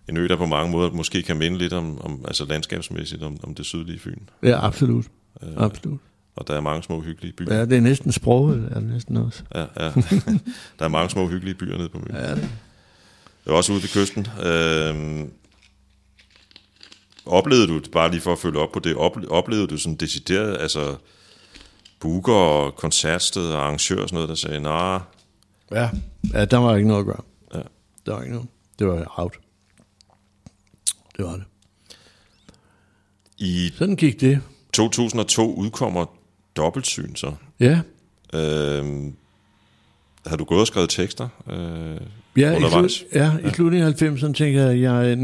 en 0.09 0.17
ø, 0.17 0.27
der 0.27 0.35
på 0.35 0.45
mange 0.45 0.71
måder 0.71 0.91
måske 0.91 1.23
kan 1.23 1.37
minde 1.37 1.57
lidt 1.57 1.73
om, 1.73 2.01
om 2.01 2.25
altså 2.27 2.45
landskabsmæssigt 2.45 3.23
om, 3.23 3.37
om 3.43 3.55
det 3.55 3.65
sydlige 3.65 3.99
Fyn. 3.99 4.19
Ja, 4.43 4.65
absolut. 4.65 5.05
Øh, 5.43 5.49
absolut. 5.57 5.99
Og 6.35 6.47
der 6.47 6.53
er 6.55 6.61
mange 6.61 6.83
små 6.83 7.01
hyggelige 7.01 7.33
byer. 7.33 7.55
Ja, 7.55 7.65
det 7.65 7.77
er 7.77 7.81
næsten 7.81 8.11
sproget, 8.11 8.69
er 8.71 8.79
det 8.79 8.89
næsten 8.89 9.17
også. 9.17 9.43
Ja, 9.55 9.59
ja. 9.79 9.89
der 10.79 10.85
er 10.85 10.87
mange 10.87 11.09
små 11.09 11.27
hyggelige 11.27 11.55
byer 11.55 11.77
nede 11.77 11.89
på 11.89 11.97
Møn. 11.97 12.15
Ja, 12.21 12.35
det. 12.35 12.49
Var 13.45 13.53
også 13.53 13.73
ude 13.73 13.81
ved 13.81 13.89
kysten. 13.89 14.27
Øh, 14.45 15.27
oplevede 17.25 17.67
du, 17.67 17.81
bare 17.91 18.11
lige 18.11 18.21
for 18.21 18.31
at 18.33 18.39
følge 18.39 18.59
op 18.59 18.71
på 18.71 18.79
det, 18.79 18.95
ople- 18.95 19.27
oplevede 19.29 19.67
du 19.67 19.77
sådan 19.77 19.95
decideret, 19.95 20.57
altså 20.59 20.95
booker 21.99 22.33
og 22.33 22.75
koncertsted 22.75 23.45
og 23.51 23.61
arrangør 23.61 24.01
og 24.01 24.09
sådan 24.09 24.13
noget, 24.15 24.29
der 24.29 24.35
sagde, 24.35 24.59
nej, 24.59 24.99
Ja. 25.71 25.89
ja, 26.33 26.45
der 26.45 26.57
var 26.57 26.75
ikke 26.75 26.87
noget 26.87 26.99
at 26.99 27.05
gøre. 27.05 27.21
Ja. 27.53 27.59
Der 28.05 28.13
var 28.13 28.21
ikke 28.21 28.33
noget. 28.33 28.47
Det 28.79 28.87
var 28.87 29.13
out. 29.17 29.39
Det 31.17 31.25
var 31.25 31.31
det. 31.33 31.43
i 33.37 33.71
Sådan 33.77 33.95
gik 33.95 34.21
det. 34.21 34.41
2002 34.73 35.53
udkommer 35.55 36.05
Dobbeltsyn 36.55 37.15
så. 37.15 37.31
Ja. 37.59 37.79
Øh, 38.33 39.03
har 40.25 40.35
du 40.37 40.43
gået 40.43 40.61
og 40.61 40.67
skrevet 40.67 40.89
tekster? 40.89 41.27
Øh, 41.49 41.97
Ja, 42.37 42.51
i, 42.51 42.55
Undervejs. 42.55 42.91
slut, 42.91 43.07
ja, 43.15 43.31
i 43.47 43.49
slutningen 43.49 43.87
af 43.87 44.01
90'erne 44.01 44.33
tænker 44.33 44.61
jeg, 44.61 44.81
jeg, 44.81 45.17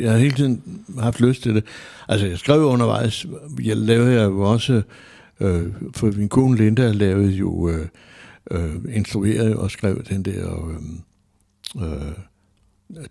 jeg 0.00 0.10
har 0.12 0.18
hele 0.18 0.34
tiden 0.36 0.84
haft 1.00 1.20
lyst 1.20 1.42
til 1.42 1.54
det. 1.54 1.64
Altså, 2.08 2.26
jeg 2.26 2.38
skrev 2.38 2.60
undervejs. 2.62 3.26
Jeg 3.62 3.76
lavede 3.76 4.12
jeg 4.14 4.24
jo 4.24 4.40
også, 4.40 4.82
øh, 5.40 5.72
for 5.94 6.06
min 6.06 6.28
kone 6.28 6.56
Linda 6.56 6.92
lavede 6.92 7.30
jo, 7.30 7.68
øh, 7.68 7.88
øh, 8.50 8.74
instruerede 8.92 9.56
og 9.58 9.70
skrev 9.70 10.04
den 10.04 10.22
der, 10.22 10.68
øh, 10.68 10.76
øh, 11.82 12.12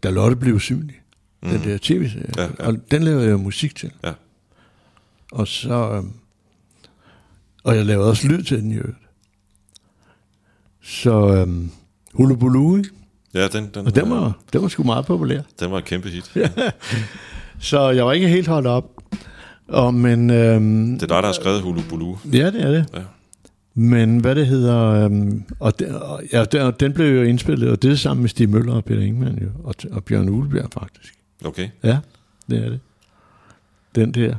da 0.04 0.10
Lotte 0.10 0.36
blev 0.36 0.60
synlig. 0.60 1.02
Mm. 1.44 1.50
Den 1.50 1.64
der 1.64 1.78
tv-serie. 1.82 2.30
Ja, 2.38 2.44
ja. 2.44 2.68
Og 2.68 2.92
den 2.92 3.04
lavede 3.04 3.28
jeg 3.28 3.40
musik 3.40 3.76
til. 3.76 3.92
Ja. 4.04 4.14
Og 5.32 5.48
så... 5.48 5.92
Øh, 5.94 6.04
og 7.64 7.76
jeg 7.76 7.86
lavede 7.86 8.10
også 8.10 8.28
lyd 8.28 8.44
til 8.44 8.62
den 8.62 8.72
i 8.72 8.76
øvrigt. 8.76 8.98
Så 10.84 11.46
øh, 11.48 11.66
Hulu 12.14 12.36
Bulu, 12.36 12.78
ikke? 12.78 12.90
ja, 13.34 13.48
den, 13.48 13.70
den, 13.74 13.86
Og 13.86 13.96
den 13.96 14.10
var, 14.10 14.40
den 14.54 14.62
var 14.62 14.68
sgu 14.68 14.84
meget 14.84 15.06
populær. 15.06 15.42
den 15.60 15.72
var 15.72 15.78
et 15.78 15.86
kæmpe 15.86 16.10
hit. 16.10 16.34
Så 17.60 17.90
jeg 17.90 18.06
var 18.06 18.14
ikke 18.14 18.28
helt 18.28 18.48
holdt 18.48 18.68
op. 18.68 18.92
Og, 19.68 19.94
men, 19.94 20.30
øhm, 20.30 20.94
Det 21.00 21.04
er 21.04 21.08
dig, 21.08 21.10
der 21.10 21.26
har 21.26 21.32
skrevet 21.32 21.62
Hulu 21.62 21.82
Bulu. 21.90 22.16
ja, 22.34 22.52
det 22.52 22.62
er 22.62 22.72
det. 22.72 22.86
Ja. 22.94 23.00
Men 23.78 24.18
hvad 24.18 24.36
det 24.36 24.48
hedder, 24.48 25.06
øhm, 25.06 25.44
og, 25.60 25.80
den, 25.80 25.96
og, 25.96 26.22
ja, 26.34 26.46
den, 26.46 26.62
og 26.62 26.80
den 26.80 26.94
blev 26.94 27.16
jo 27.16 27.22
indspillet, 27.24 27.70
og 27.70 27.82
det 27.82 27.92
er 27.92 27.96
sammen 27.96 28.22
med 28.22 28.30
Stig 28.30 28.50
Møller 28.50 28.74
og 28.74 28.86
Peter 28.86 29.02
Ingemann 29.02 29.40
jo, 29.44 29.50
og, 29.64 29.76
og 29.92 30.04
Bjørn 30.04 30.30
Ulebjerg 30.30 30.70
faktisk. 30.74 31.14
Okay. 31.46 31.70
Ja, 31.84 31.98
det 32.50 32.66
er 32.66 32.70
det. 32.70 32.80
Den 33.96 34.12
der. 34.12 34.36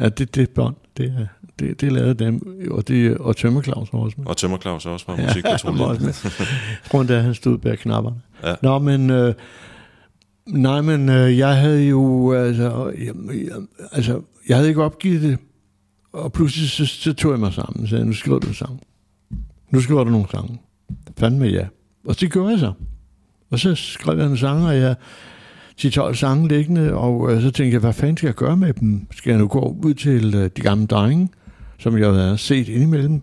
Ja, 0.00 0.08
det, 0.08 0.34
det 0.34 0.50
bånd, 0.50 0.74
det, 0.96 1.14
er, 1.18 1.26
det, 1.58 1.80
det 1.80 1.92
lavede 1.92 2.14
dem, 2.14 2.56
og, 2.70 2.88
det, 2.88 3.18
og 3.18 3.36
Tømmer 3.36 3.62
Claus 3.62 3.92
var 3.92 3.98
også 3.98 4.14
med. 4.18 4.26
Og 4.26 4.36
Tømmer 4.36 4.58
Claus 4.58 4.86
også 4.86 5.06
fra 5.06 5.14
han 5.14 5.78
var 5.78 5.84
også 5.86 6.02
med. 7.08 7.22
Han 7.22 7.34
stod 7.34 7.58
bag 7.58 7.78
knapperne. 7.78 8.16
Ja. 8.44 8.54
Nå, 8.62 8.78
men... 8.78 9.10
Øh, 9.10 9.34
nej, 10.46 10.80
men 10.80 11.08
øh, 11.08 11.38
jeg 11.38 11.56
havde 11.56 11.88
jo... 11.88 12.32
Altså, 12.32 12.92
jeg, 12.98 13.14
jeg, 13.34 13.56
altså, 13.92 14.22
jeg 14.48 14.56
havde 14.56 14.68
ikke 14.68 14.82
opgivet 14.82 15.22
det. 15.22 15.38
Og 16.12 16.32
pludselig 16.32 16.70
så, 16.70 16.86
så 16.86 17.12
tog 17.12 17.32
jeg 17.32 17.40
mig 17.40 17.52
sammen 17.52 17.82
og 17.82 17.88
sagde, 17.88 18.06
nu 18.06 18.12
skriver 18.12 18.38
du 18.38 18.48
en 18.48 18.54
sang. 18.54 18.80
Nu 19.70 19.80
skriver 19.80 20.04
du 20.04 20.10
nogle 20.10 20.26
sange. 20.30 20.60
Fandme 21.18 21.46
ja. 21.46 21.66
Og 22.06 22.20
det 22.20 22.32
gjorde 22.32 22.50
jeg 22.50 22.58
så. 22.58 22.72
Og 23.50 23.58
så 23.58 23.74
skrev 23.74 24.18
jeg 24.18 24.26
en 24.26 24.36
sang, 24.36 24.66
og 24.66 24.76
jeg 24.76 24.96
10-12 25.80 26.14
sange 26.14 26.48
liggende, 26.48 26.94
og 26.94 27.32
øh, 27.32 27.42
så 27.42 27.50
tænkte 27.50 27.72
jeg, 27.72 27.80
hvad 27.80 27.92
fanden 27.92 28.16
skal 28.16 28.26
jeg 28.26 28.34
gøre 28.34 28.56
med 28.56 28.72
dem? 28.72 29.06
Skal 29.10 29.30
jeg 29.30 29.38
nu 29.38 29.48
gå 29.48 29.76
ud 29.84 29.94
til 29.94 30.34
øh, 30.34 30.50
de 30.56 30.60
gamle 30.60 30.86
drenge, 30.86 31.28
som 31.78 31.98
jeg 31.98 32.12
havde 32.12 32.38
set 32.38 32.68
indimellem, 32.68 33.22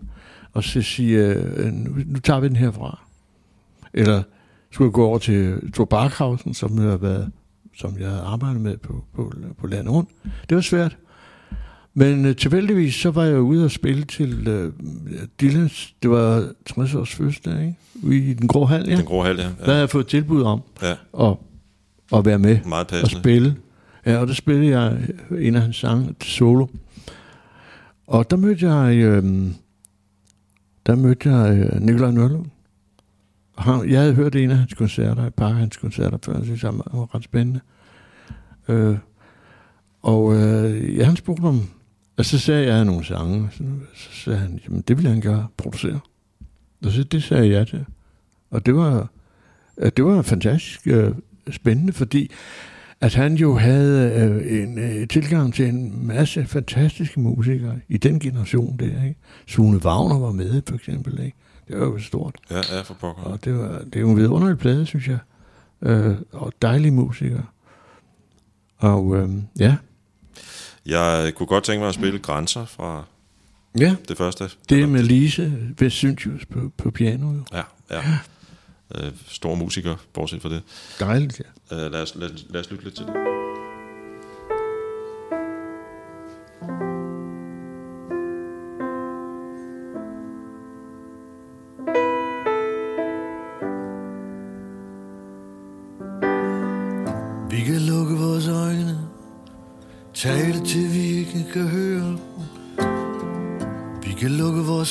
og 0.52 0.64
så 0.64 0.82
sige, 0.82 1.18
øh, 1.18 1.72
nu, 1.72 1.90
nu 2.06 2.18
tager 2.18 2.40
vi 2.40 2.48
den 2.48 2.56
herfra. 2.56 2.98
Eller 3.94 4.22
skulle 4.70 4.86
jeg 4.86 4.92
gå 4.92 5.04
over 5.04 5.18
til 5.18 5.72
Thor 5.72 5.84
Barkhausen, 5.84 6.54
som 6.54 6.82
jeg, 6.82 6.90
har 6.90 6.96
været, 6.96 7.32
som 7.76 7.98
jeg 7.98 8.08
havde 8.08 8.22
arbejdet 8.22 8.60
med 8.60 8.76
på, 8.76 9.04
på, 9.14 9.32
på 9.58 9.66
landet 9.66 9.92
rundt. 9.92 10.10
Det 10.48 10.54
var 10.54 10.60
svært. 10.60 10.96
Men 11.94 12.26
øh, 12.26 12.36
tilfældigvis, 12.36 12.94
så 12.94 13.10
var 13.10 13.24
jeg 13.24 13.40
ude 13.40 13.64
og 13.64 13.70
spille 13.70 14.04
til 14.04 14.48
øh, 14.48 14.72
Dillens, 15.40 15.94
det 16.02 16.10
var 16.10 16.48
60 16.66 16.94
års 16.94 17.14
fødselsdag, 17.14 17.60
ikke? 17.60 17.74
Ude 18.02 18.16
i 18.16 18.34
den 18.34 18.48
grå 18.48 18.64
hal, 18.64 18.88
ja. 18.88 18.96
Den 18.96 19.04
grå 19.04 19.22
hal, 19.22 19.36
ja. 19.36 19.42
Der 19.42 19.64
havde 19.64 19.78
jeg 19.78 19.90
fået 19.90 20.06
tilbud 20.06 20.42
om 20.42 20.62
ja. 20.82 20.94
at, 21.20 21.36
at 22.12 22.24
være 22.24 22.38
med 22.38 22.58
Meget 22.64 23.02
og 23.02 23.10
spille. 23.10 23.56
Ja, 24.06 24.16
og 24.16 24.26
der 24.26 24.34
spillede 24.34 24.80
jeg 24.80 24.98
en 25.38 25.56
af 25.56 25.62
hans 25.62 25.76
sange 25.76 26.14
til 26.20 26.30
solo. 26.30 26.66
Og 28.06 28.30
der 28.30 28.36
mødte 28.36 28.70
jeg, 28.70 28.96
øh, 28.96 29.24
der 30.86 30.94
mødte 30.94 31.30
jeg 31.30 31.58
øh, 31.58 31.80
Nikolaj 31.80 32.10
Nørlund. 32.10 32.46
Han, 33.58 33.90
jeg 33.90 34.00
havde 34.00 34.14
hørt 34.14 34.34
en 34.34 34.50
af 34.50 34.56
hans 34.56 34.74
koncerter, 34.74 35.26
et 35.26 35.34
par 35.34 35.48
af 35.48 35.54
hans 35.54 35.76
koncerter 35.76 36.18
før, 36.24 36.32
jeg 36.32 36.58
han 36.62 36.78
var, 36.78 37.14
ret 37.14 37.24
spændende. 37.24 37.60
Øh, 38.68 38.96
og 40.02 40.34
øh, 40.34 40.96
ja, 40.96 41.04
han 41.04 41.16
spurgte 41.16 41.42
om, 41.42 41.60
og 42.16 42.24
så 42.24 42.38
sagde 42.38 42.60
jeg, 42.60 42.66
at 42.66 42.68
jeg 42.68 42.74
havde 42.74 42.86
nogle 42.86 43.04
sange. 43.04 43.48
Så, 43.52 43.64
så 43.94 44.08
sagde 44.12 44.38
han, 44.38 44.60
jamen 44.64 44.80
det 44.88 44.96
ville 44.96 45.10
han 45.10 45.20
gøre, 45.20 45.46
producere. 45.56 46.00
Og 46.84 46.90
så 46.90 47.04
det 47.04 47.22
sagde 47.22 47.50
jeg 47.50 47.66
til. 47.66 47.84
Og 48.50 48.66
det 48.66 48.74
var, 48.74 49.08
det 49.96 50.04
var 50.04 50.22
fantastisk 50.22 50.86
øh, 50.86 51.14
spændende, 51.50 51.92
fordi 51.92 52.30
at 53.00 53.14
han 53.14 53.34
jo 53.34 53.56
havde 53.56 54.12
øh, 54.12 54.62
en 54.62 54.78
øh, 54.78 55.08
tilgang 55.08 55.54
til 55.54 55.68
en 55.68 56.06
masse 56.06 56.46
fantastiske 56.46 57.20
musikere 57.20 57.80
i 57.88 57.96
den 57.96 58.20
generation 58.20 58.76
der. 58.78 59.04
Ikke? 59.04 59.16
Sune 59.46 59.78
Wagner 59.78 60.18
var 60.18 60.32
med, 60.32 60.62
for 60.68 60.74
eksempel. 60.74 61.20
Ikke? 61.24 61.36
Det 61.68 61.80
var 61.80 61.86
jo 61.86 61.98
stort. 61.98 62.34
Ja, 62.50 62.56
ja, 62.72 62.80
for 62.80 62.94
pokker. 62.94 63.22
Og 63.22 63.44
det, 63.44 63.58
var, 63.58 63.78
det 63.78 63.96
er 63.96 64.00
jo 64.00 64.10
en 64.10 64.16
vidunderlig 64.16 64.58
plade, 64.58 64.86
synes 64.86 65.08
jeg. 65.08 65.18
Øh, 65.82 66.16
og 66.32 66.52
dejlige 66.62 66.90
musikere. 66.92 67.44
Og 68.78 69.16
øh, 69.16 69.28
ja, 69.58 69.76
Jeg 70.86 71.32
kunne 71.34 71.46
godt 71.46 71.64
tænke 71.64 71.80
mig 71.80 71.88
at 71.88 71.94
spille 71.94 72.18
Grænser 72.18 72.64
fra 72.64 73.04
ja, 73.78 73.96
det 74.08 74.16
første. 74.16 74.50
det 74.68 74.82
er 74.82 74.86
med 74.86 75.02
Lise 75.02 75.52
Vestsyntius 75.78 76.46
på, 76.46 76.72
på 76.76 76.90
piano. 76.90 77.32
Jo. 77.32 77.44
Ja, 77.52 77.62
ja. 77.90 78.02
Øh, 78.94 79.12
stor 79.26 79.54
musiker, 79.54 79.96
bortset 80.12 80.42
fra 80.42 80.48
det. 80.48 80.62
Dejligt, 81.00 81.40
ja. 81.70 81.76
Øh, 81.76 81.92
lad, 81.92 82.02
os, 82.02 82.14
lad, 82.16 82.30
lad 82.50 82.60
os 82.60 82.70
lytte 82.70 82.84
lidt 82.84 82.94
til 82.96 83.06
det. 83.06 83.14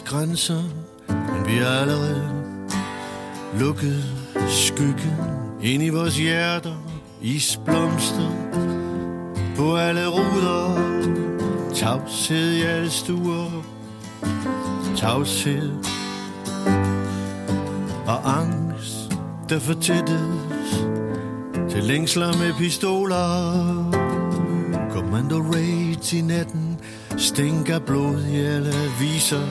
Grænser 0.07 0.63
Men 1.07 1.47
vi 1.47 1.57
har 1.57 1.81
allerede 1.81 2.29
lukket 3.59 4.03
skyggen 4.49 5.15
Ind 5.61 5.83
i 5.83 5.89
vores 5.89 6.17
hjerter 6.17 6.75
Isblomster 7.21 8.31
På 9.57 9.75
alle 9.75 10.07
ruder. 10.07 10.77
Tavshed 11.73 12.53
i 12.53 12.61
alle 12.61 12.89
stuer 12.89 13.65
Tavshed 14.97 15.71
Og 18.07 18.39
angst 18.39 19.11
Der 19.49 19.59
fortættes 19.59 20.85
til 21.69 21.83
længsler 21.83 22.27
med 22.27 22.53
pistoler. 22.53 23.53
Commando 24.91 25.37
raids 25.37 26.13
i 26.13 26.21
natten. 26.21 26.66
Stinker 27.17 27.79
blod 27.79 28.23
i 28.25 28.35
alle 28.39 28.73
aviser 28.73 29.41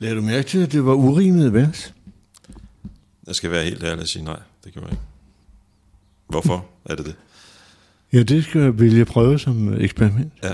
Lad 0.00 0.14
du 0.14 0.22
mærke 0.22 0.48
til, 0.48 0.58
at 0.58 0.72
det 0.72 0.84
var 0.84 0.94
urimet 0.94 1.52
vers? 1.52 1.94
Jeg 3.26 3.34
skal 3.34 3.50
være 3.50 3.64
helt 3.64 3.82
ærlig 3.82 4.02
og 4.02 4.08
sige 4.08 4.24
nej, 4.24 4.40
det 4.64 4.72
kan 4.72 4.82
jeg 4.82 4.90
ikke. 4.90 5.02
Hvorfor 6.28 6.66
er 6.84 6.94
det 6.94 7.06
det? 7.06 7.14
Ja, 8.12 8.22
det 8.22 8.44
skal 8.44 8.60
jeg 8.60 8.78
ville 8.78 9.04
prøve 9.04 9.38
som 9.38 9.74
eksperiment. 9.80 10.32
Ja. 10.42 10.50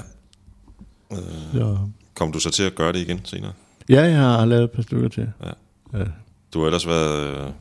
Øh, 1.13 1.19
Så. 1.53 1.79
kom 2.15 2.33
du 2.33 2.39
så 2.41 2.51
til 2.51 2.63
at 2.63 2.75
gøre 2.75 2.93
det 2.93 2.99
igen 2.99 3.21
senere? 3.25 3.53
Ja, 3.89 4.03
jeg 4.03 4.21
har 4.21 4.45
lavet 4.45 4.65
et 4.65 4.71
par 4.71 4.83
stykker 4.83 5.09
til. 5.09 5.29
Ja. 5.45 5.51
Ja. 5.99 6.05
Du 6.55 6.59
har 6.59 6.67
ellers 6.67 6.87
været 6.87 7.47
øh, 7.47 7.53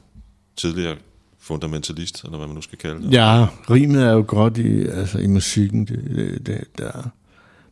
tidligere 0.55 0.95
fundamentalist, 1.39 2.23
eller 2.23 2.37
hvad 2.37 2.47
man 2.47 2.55
nu 2.55 2.61
skal 2.61 2.77
kalde 2.77 3.01
det. 3.03 3.11
Ja, 3.11 3.47
rimet 3.69 4.03
er 4.03 4.11
jo 4.11 4.23
godt 4.27 4.57
i, 4.57 4.87
altså 4.87 5.17
i 5.19 5.27
musikken. 5.27 5.85
Det, 5.85 6.03
det, 6.15 6.45
det, 6.47 6.63
der, 6.77 7.09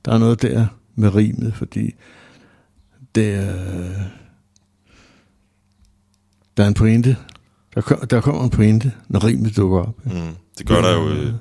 der 0.05 0.11
er 0.13 0.17
noget 0.17 0.41
der 0.41 0.67
med 0.95 1.15
rimet, 1.15 1.53
fordi 1.53 1.91
det 3.15 3.33
er, 3.33 3.53
der 6.57 6.63
er 6.63 6.67
en 6.67 6.73
pointe. 6.73 7.17
Der, 7.75 7.81
kom, 7.81 8.07
der 8.07 8.21
kommer 8.21 8.43
en 8.43 8.49
pointe, 8.49 8.91
når 9.07 9.23
rimet 9.23 9.57
dukker 9.57 9.79
op. 9.79 10.05
Mm, 10.05 10.11
det 10.57 10.67
gør 10.67 10.81
der 10.81 10.93
jo... 10.93 11.09
Øh, 11.09 11.33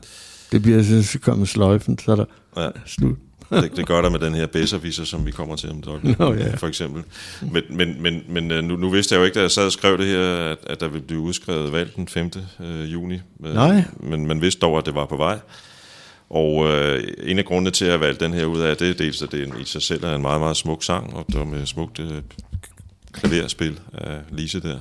Det 0.52 0.62
bliver 0.62 0.82
så, 0.82 1.02
så 1.02 1.18
kommer 1.18 1.46
sløjfen, 1.46 1.98
så 1.98 2.12
er 2.12 2.16
der 2.16 2.24
ja, 2.56 2.68
slut. 2.86 3.18
det, 3.62 3.76
det 3.76 3.86
gør 3.86 4.02
der 4.02 4.10
med 4.10 4.18
den 4.18 4.34
her 4.34 4.46
bedserviser, 4.46 5.04
som 5.04 5.26
vi 5.26 5.30
kommer 5.30 5.56
til 5.56 5.70
om 5.70 5.78
et 5.78 5.86
øjeblik, 5.86 6.18
Nå, 6.18 6.34
ja. 6.34 6.54
for 6.54 6.66
eksempel. 6.66 7.02
Men, 7.42 7.62
men, 7.70 8.02
men, 8.02 8.22
men 8.28 8.50
øh, 8.50 8.64
nu, 8.64 8.76
nu 8.76 8.90
vidste 8.90 9.14
jeg 9.14 9.20
jo 9.20 9.24
ikke, 9.24 9.34
da 9.34 9.40
jeg 9.40 9.50
sad 9.50 9.64
og 9.64 9.72
skrev 9.72 9.98
det 9.98 10.06
her, 10.06 10.34
at, 10.36 10.58
at 10.66 10.80
der 10.80 10.88
ville 10.88 11.06
blive 11.06 11.20
udskrevet 11.20 11.72
valg 11.72 11.96
den 11.96 12.08
5. 12.08 12.30
Øh, 12.60 12.92
juni. 12.92 13.14
Øh, 13.44 13.54
Nej. 13.54 13.84
Men 14.00 14.26
man 14.26 14.40
vidste 14.40 14.60
dog, 14.60 14.78
at 14.78 14.86
det 14.86 14.94
var 14.94 15.06
på 15.06 15.16
vej. 15.16 15.38
Og 16.30 16.66
øh, 16.66 17.14
en 17.22 17.38
af 17.38 17.44
grundene 17.44 17.70
til 17.70 17.84
at 17.84 17.90
jeg 17.90 18.00
valgte 18.00 18.24
den 18.24 18.34
her 18.34 18.44
ud 18.44 18.60
af, 18.60 18.76
det 18.76 18.90
er 18.90 18.94
dels, 18.94 19.22
at 19.22 19.32
det 19.32 19.52
i 19.60 19.64
sig 19.64 19.82
selv 19.82 20.04
er 20.04 20.14
en 20.14 20.22
meget, 20.22 20.40
meget 20.40 20.56
smuk 20.56 20.84
sang, 20.84 21.14
og 21.14 21.24
det 21.26 21.38
var 21.38 21.44
med 21.44 21.66
smukt 21.66 21.98
øh, 21.98 22.22
klaverspil 23.12 23.80
af 23.94 24.20
Lise 24.30 24.60
der. 24.60 24.78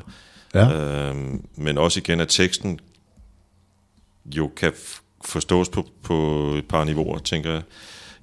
Ja. 0.53 1.09
Øh, 1.09 1.15
men 1.55 1.78
også 1.78 1.99
igen, 1.99 2.20
at 2.20 2.28
teksten 2.28 2.80
jo 4.36 4.51
kan 4.57 4.74
forstås 5.26 5.70
på, 5.70 5.88
på 6.03 6.45
et 6.57 6.65
par 6.65 6.84
niveauer, 6.84 7.20
tænker 7.20 7.51
jeg. 7.51 7.61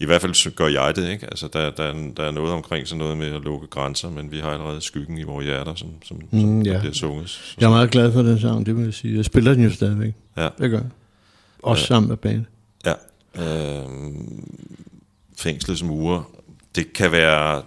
I 0.00 0.04
hvert 0.04 0.20
fald 0.20 0.54
gør 0.54 0.66
jeg 0.68 0.96
det, 0.96 1.10
ikke? 1.10 1.26
Altså, 1.26 1.48
der, 1.52 1.70
der, 1.70 1.82
er- 1.84 2.10
der 2.16 2.24
er 2.24 2.30
noget 2.30 2.52
omkring 2.52 2.86
sådan 2.88 2.98
noget 2.98 3.18
med 3.18 3.26
at 3.34 3.42
lukke 3.42 3.66
grænser, 3.66 4.10
men 4.10 4.30
vi 4.32 4.38
har 4.38 4.50
allerede 4.50 4.80
skyggen 4.80 5.18
i 5.18 5.22
vores 5.22 5.46
hjerter, 5.46 5.74
som, 5.74 5.88
som, 6.04 6.16
Mm, 6.16 6.40
som 6.40 6.62
ja. 6.62 6.78
bliver 6.78 6.94
sunget. 6.94 7.28
Så, 7.28 7.54
Jeg 7.60 7.66
er 7.66 7.70
meget 7.70 7.90
glad 7.90 8.12
for 8.12 8.22
den 8.22 8.40
sang, 8.40 8.66
det 8.66 8.76
vil 8.76 8.84
jeg 8.84 8.94
sige. 8.94 9.16
Jeg 9.16 9.24
spiller 9.24 9.54
den 9.54 9.64
jo 9.64 9.70
stadigvæk. 9.70 10.14
Ja. 10.36 10.48
Det 10.58 10.70
gør 10.70 10.78
jeg. 10.78 10.90
Også 11.62 11.84
sammen 11.86 12.08
med 12.08 12.16
band. 12.16 12.44
Ja. 12.86 12.92
Øh, 13.38 13.84
fængslets 15.38 15.82
mure. 15.82 16.24
Det 16.76 16.92
kan 16.92 17.12
være 17.12 17.62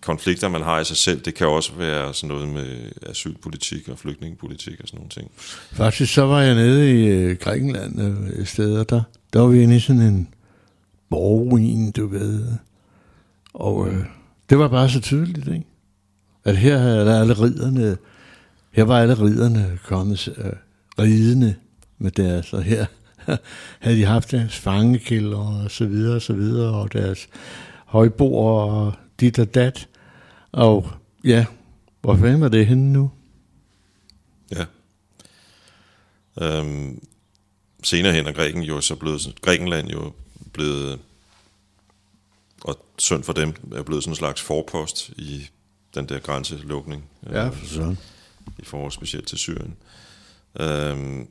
konflikter, 0.00 0.48
man 0.48 0.62
har 0.62 0.80
i 0.80 0.84
sig 0.84 0.96
selv. 0.96 1.20
Det 1.20 1.34
kan 1.34 1.46
også 1.46 1.72
være 1.78 2.14
sådan 2.14 2.28
noget 2.28 2.48
med 2.48 2.66
asylpolitik 3.10 3.88
og 3.88 3.98
flygtningepolitik 3.98 4.80
og 4.80 4.88
sådan 4.88 4.98
nogle 4.98 5.10
ting. 5.10 5.30
Faktisk 5.72 6.14
så 6.14 6.22
var 6.26 6.40
jeg 6.42 6.54
nede 6.54 6.90
i 6.92 7.06
øh, 7.06 7.36
Grækenland 7.36 8.00
øh, 8.00 8.40
et 8.40 8.48
sted, 8.48 8.78
og 8.78 8.90
der, 8.90 9.02
der 9.32 9.40
var 9.40 9.46
vi 9.46 9.62
inde 9.62 9.76
i 9.76 9.80
sådan 9.80 10.02
en 10.02 10.28
borgruin, 11.14 11.90
du 11.90 12.06
ved. 12.06 12.46
Og 13.52 13.88
øh, 13.88 14.04
det 14.50 14.58
var 14.58 14.68
bare 14.68 14.88
så 14.88 15.00
tydeligt, 15.00 15.48
ikke? 15.48 15.66
At 16.44 16.56
her 16.56 16.76
er 16.76 17.04
der 17.04 17.20
alle 17.20 17.34
riderne, 17.34 17.96
her 18.70 18.84
var 18.84 18.98
alle 18.98 19.14
riderne 19.14 19.78
kommet 19.84 20.28
øh, 20.28 20.52
ridende 20.98 21.54
med 21.98 22.10
deres, 22.10 22.52
og 22.52 22.62
her 22.62 22.86
havde 23.80 23.96
de 23.96 24.04
haft 24.04 24.30
deres 24.30 24.56
fangekælder 24.56 25.38
og 25.38 25.70
så 25.70 25.86
videre 25.86 26.14
og 26.14 26.22
så 26.22 26.32
videre, 26.32 26.74
og 26.74 26.92
deres 26.92 27.28
højbord 27.86 28.70
og 28.70 28.92
dit 29.20 29.38
og 29.38 29.54
dat. 29.54 29.88
Og 30.52 30.90
ja, 31.24 31.46
hvor 32.00 32.16
fanden 32.16 32.40
var 32.40 32.48
det 32.48 32.66
henne 32.66 32.92
nu? 32.92 33.10
Ja. 34.52 34.64
Øhm, 36.40 37.02
senere 37.82 38.12
hen 38.12 38.26
er 38.26 38.32
Græken 38.32 38.62
jo 38.62 38.80
så 38.80 38.96
blevet, 38.96 39.34
Grækenland 39.42 39.88
jo 39.88 40.12
blevet, 40.54 40.98
og 42.64 42.78
synd 42.98 43.22
for 43.22 43.32
dem, 43.32 43.54
er 43.74 43.82
blevet 43.82 44.04
sådan 44.04 44.12
en 44.12 44.16
slags 44.16 44.42
forpost 44.42 45.08
i 45.08 45.50
den 45.94 46.08
der 46.08 46.18
grænselukning. 46.18 47.04
Ja, 47.30 47.46
øh, 47.46 47.52
for 47.52 47.66
sådan. 47.66 47.98
i 48.58 48.64
forhold 48.64 48.92
specielt 48.92 49.28
til 49.28 49.38
Syrien. 49.38 49.76
Øhm, 50.60 51.28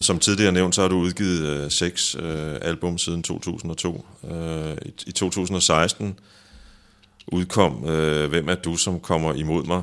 som 0.00 0.18
tidligere 0.18 0.52
nævnt, 0.52 0.74
så 0.74 0.80
har 0.80 0.88
du 0.88 0.96
udgivet 0.96 1.46
øh, 1.46 1.70
seks 1.70 2.16
øh, 2.20 2.58
album 2.62 2.98
siden 2.98 3.22
2002. 3.22 4.06
Øh, 4.30 4.76
i, 4.86 4.92
I 5.06 5.12
2016 5.12 6.18
udkom 7.26 7.88
øh, 7.88 8.28
Hvem 8.28 8.48
er 8.48 8.54
du, 8.54 8.76
som 8.76 9.00
kommer 9.00 9.34
imod 9.34 9.64
mig? 9.64 9.82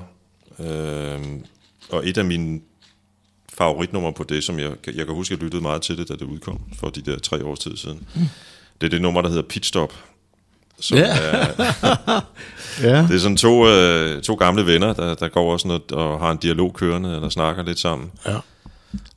Øh, 0.60 1.42
og 1.90 2.08
et 2.08 2.18
af 2.18 2.26
mine 2.26 2.62
favoritnumre 3.58 4.14
på 4.14 4.24
det, 4.24 4.44
som 4.44 4.60
jeg, 4.60 4.72
jeg 4.88 5.06
kan 5.06 5.16
huske, 5.16 5.34
jeg 5.36 5.44
lyttede 5.44 5.62
meget 5.62 5.82
til 5.82 5.98
det, 5.98 6.10
da 6.10 6.14
det 6.14 6.22
udkom 6.22 6.60
for 6.80 6.90
de 6.90 7.02
der 7.02 7.20
tre 7.20 7.46
års 7.46 7.60
tid 7.60 7.78
siden. 7.78 8.08
Det 8.82 8.88
er 8.88 8.90
det 8.90 9.02
nummer, 9.02 9.22
der 9.22 9.30
hedder 9.30 9.44
Pitstop. 9.44 9.94
Som 10.80 10.98
Ja. 10.98 11.04
er, 11.18 11.46
Ja. 12.82 13.02
det 13.08 13.16
er 13.16 13.20
sådan 13.20 13.38
to, 13.38 13.68
øh, 13.68 14.22
to 14.22 14.36
gamle 14.36 14.66
venner, 14.66 14.94
der, 14.94 15.16
der 15.16 15.28
går 15.28 15.54
også 15.54 15.68
noget, 15.68 15.92
og 15.92 16.20
har 16.20 16.32
en 16.32 16.38
dialog 16.38 16.74
kørende, 16.74 17.16
eller 17.16 17.30
snakker 17.30 17.64
lidt 17.64 17.80
sammen. 17.80 18.12
Ja. 18.28 18.38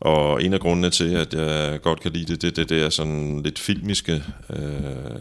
Og 0.00 0.42
en 0.42 0.52
af 0.54 0.60
grundene 0.60 0.90
til, 0.90 1.14
at 1.14 1.34
jeg 1.34 1.80
godt 1.82 2.00
kan 2.00 2.12
lide 2.12 2.32
det, 2.32 2.42
det, 2.42 2.56
det, 2.56 2.68
det 2.68 2.82
er 2.82 2.90
sådan 2.90 3.42
lidt 3.42 3.58
filmiske, 3.58 4.22
øh, 4.50 4.60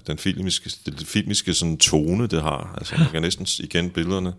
den 0.07 0.18
filmiske, 0.18 0.72
det, 0.86 0.99
det 0.99 1.07
filmiske 1.07 1.53
sådan 1.53 1.78
tone, 1.78 2.28
det 2.28 2.41
har. 2.41 2.74
Altså, 2.78 2.95
man 2.97 3.07
kan 3.11 3.22
næsten 3.22 3.47
igen 3.59 3.89
billederne. 3.89 4.34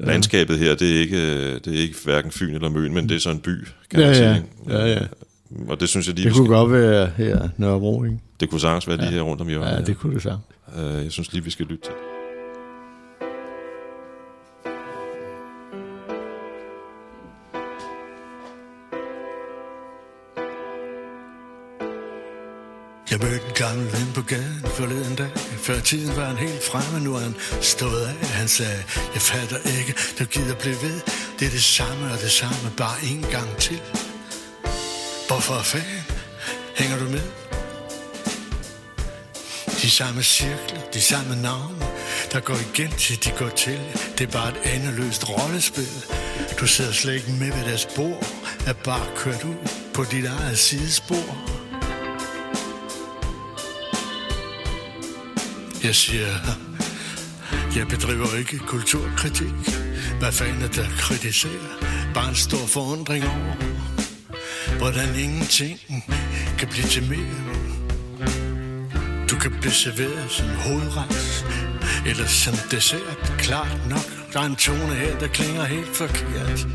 Ja. 0.00 0.04
Landskabet 0.04 0.58
her, 0.58 0.74
det 0.74 0.96
er, 0.96 1.00
ikke, 1.00 1.54
det 1.58 1.66
er 1.66 1.80
ikke 1.80 1.96
hverken 2.04 2.30
Fyn 2.30 2.54
eller 2.54 2.68
Møn, 2.70 2.94
men 2.94 3.08
det 3.08 3.14
er 3.14 3.20
så 3.20 3.30
en 3.30 3.40
by, 3.40 3.50
kan 3.90 4.00
Ja, 4.00 4.06
man 4.06 4.14
sige. 4.14 4.44
ja. 4.68 4.86
Ja, 4.86 4.92
ja. 4.92 4.98
Og 5.68 5.80
det 5.80 5.88
synes 5.88 6.06
jeg 6.06 6.14
lige, 6.14 6.24
Det 6.24 6.32
kunne 6.34 6.46
skal, 6.46 6.54
godt 6.56 6.72
være 6.72 7.10
her 7.16 7.48
Nørrebro, 7.56 8.04
ikke? 8.04 8.18
det 8.40 8.50
kunne 8.50 8.60
sagtens 8.60 8.88
være 8.88 8.96
lige 8.96 9.10
her 9.10 9.20
rundt 9.20 9.40
om 9.42 9.48
hjørnet. 9.48 9.70
Ja, 9.72 9.80
det 9.80 9.96
kunne 9.98 10.14
det 10.14 10.22
sagt. 10.22 10.38
Øh, 10.78 11.04
jeg 11.04 11.12
synes 11.12 11.32
lige, 11.32 11.44
vi 11.44 11.50
skal 11.50 11.66
lytte 11.66 11.84
til. 11.84 11.92
Mødte 23.22 23.46
en 23.46 23.52
gammel 23.54 23.92
ven 23.92 24.12
på 24.14 24.22
gaden 24.22 24.66
forleden 24.76 25.16
dag. 25.16 25.30
Før 25.58 25.80
tiden 25.80 26.16
var 26.16 26.24
han 26.24 26.36
helt 26.36 26.64
fremme, 26.64 27.00
nu 27.00 27.14
er 27.14 27.20
han 27.20 27.34
stået 27.60 28.06
af. 28.06 28.26
Han 28.26 28.48
sagde, 28.48 28.82
jeg 29.14 29.22
fatter 29.22 29.78
ikke, 29.78 29.94
du 30.18 30.24
gider 30.24 30.54
blive 30.54 30.82
ved. 30.82 31.00
Det 31.38 31.46
er 31.46 31.50
det 31.50 31.62
samme 31.62 32.12
og 32.12 32.18
det 32.20 32.30
samme, 32.30 32.70
bare 32.76 32.96
en 33.04 33.22
gang 33.30 33.56
til. 33.56 33.80
Hvorfor 35.26 35.62
fanden 35.62 36.02
hænger 36.76 36.98
du 36.98 37.04
med? 37.04 37.26
De 39.82 39.90
samme 39.90 40.22
cirkler, 40.22 40.80
de 40.94 41.00
samme 41.00 41.42
navne, 41.42 41.86
der 42.32 42.40
går 42.40 42.58
igen 42.74 42.90
til 42.90 43.24
de 43.24 43.30
går 43.38 43.48
til. 43.48 43.80
Det 44.18 44.28
er 44.28 44.32
bare 44.32 44.50
et 44.50 44.74
endeløst 44.74 45.28
rollespil. 45.28 46.04
Du 46.60 46.66
sidder 46.66 46.92
slet 46.92 47.14
ikke 47.14 47.30
med 47.30 47.52
ved 47.52 47.64
deres 47.64 47.88
bord, 47.96 48.26
er 48.66 48.72
bare 48.72 49.06
kørt 49.16 49.44
ud 49.44 49.68
på 49.94 50.04
dit 50.04 50.26
eget 50.26 50.58
sidespor. 50.58 51.61
Jeg 55.84 55.94
siger, 55.94 56.26
jeg 57.76 57.88
bedriver 57.88 58.36
ikke 58.38 58.58
kulturkritik. 58.58 59.52
Hvad 60.18 60.32
fanden 60.32 60.62
er 60.62 60.68
der 60.68 60.86
kritiserer? 60.98 61.78
Bare 62.14 62.28
en 62.28 62.34
stor 62.34 62.66
forundring 62.66 63.24
over, 63.24 63.54
hvordan 64.78 65.14
ingenting 65.14 65.80
kan 66.58 66.68
blive 66.68 66.86
til 66.86 67.02
mere. 67.08 67.36
Du 69.30 69.36
kan 69.36 69.50
blive 69.60 69.72
serveret 69.72 70.30
som 70.30 70.46
hovedret, 70.48 71.44
eller 72.06 72.26
som 72.26 72.54
dessert. 72.70 73.34
Klart 73.38 73.78
nok, 73.88 74.32
der 74.32 74.40
er 74.40 74.46
en 74.46 74.56
tone 74.56 74.94
her, 74.94 75.18
der 75.18 75.26
klinger 75.26 75.64
helt 75.64 75.96
forkert. 75.96 76.66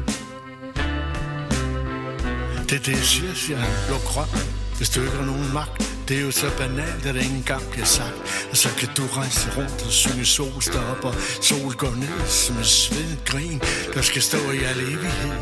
Det 2.69 2.75
er 2.75 2.83
det, 2.85 2.87
jeg 2.87 3.05
siger, 3.05 3.33
siger 3.33 3.57
han. 3.57 3.89
Luk 3.89 4.15
røven, 4.17 4.53
hvis 4.77 4.89
du 4.89 5.01
ikke 5.01 5.15
har 5.15 5.25
nogen 5.25 5.53
magt. 5.53 5.86
Det 6.07 6.17
er 6.17 6.21
jo 6.21 6.31
så 6.31 6.49
banalt, 6.57 7.05
at 7.05 7.15
det 7.15 7.21
ikke 7.23 7.37
engang 7.37 7.63
bliver 7.71 7.85
sagt. 7.85 8.47
Og 8.51 8.57
så 8.57 8.69
kan 8.79 8.89
du 8.97 9.03
rejse 9.19 9.43
rundt 9.57 9.79
og 9.85 9.91
synge 10.01 10.25
sol 10.25 10.61
står 10.61 10.85
op, 10.93 11.03
og 11.09 11.13
sol 11.49 11.73
går 11.83 11.93
ned 12.03 12.19
som 12.27 12.57
en 12.57 12.63
svedet 12.63 13.21
grin, 13.25 13.59
der 13.93 14.01
skal 14.01 14.21
stå 14.21 14.37
i 14.37 14.59
al 14.69 14.79
evighed. 14.93 15.37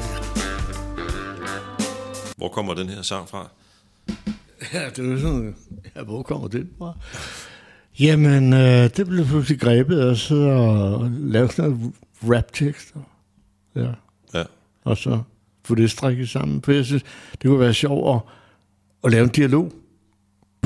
Hvor 2.38 2.49
kommer 2.49 2.74
den 2.74 2.89
her 2.89 3.01
sang 3.01 3.30
fra? 3.30 3.49
Ja, 4.74 4.89
det 4.89 5.13
er 5.13 5.20
sådan, 5.20 5.55
ja, 5.95 6.03
hvor 6.03 6.24
kommer 6.24 6.47
den 6.47 6.70
fra? 6.78 6.93
Jamen, 7.99 8.53
øh, 8.53 8.89
det 8.97 9.07
blev 9.07 9.26
pludselig 9.26 9.59
grebet 9.59 10.09
og 10.09 10.18
sidde 10.18 10.51
og 10.51 11.11
lave 11.11 11.49
sådan 11.49 11.72
noget 11.72 11.93
rap-tekster. 12.24 12.99
Ja. 13.76 13.91
Ja. 14.34 14.43
Og 14.84 14.97
så 14.97 15.22
få 15.66 15.76
det 15.76 15.91
strikket 15.91 16.30
sammen. 16.30 16.61
For 16.61 16.72
jeg 16.72 16.86
synes, 16.86 17.03
det 17.32 17.49
kunne 17.49 17.59
være 17.59 17.74
sjovt 17.74 18.16
at, 18.16 18.22
at 19.03 19.11
lave 19.11 19.24
en 19.24 19.30
dialog 19.30 19.72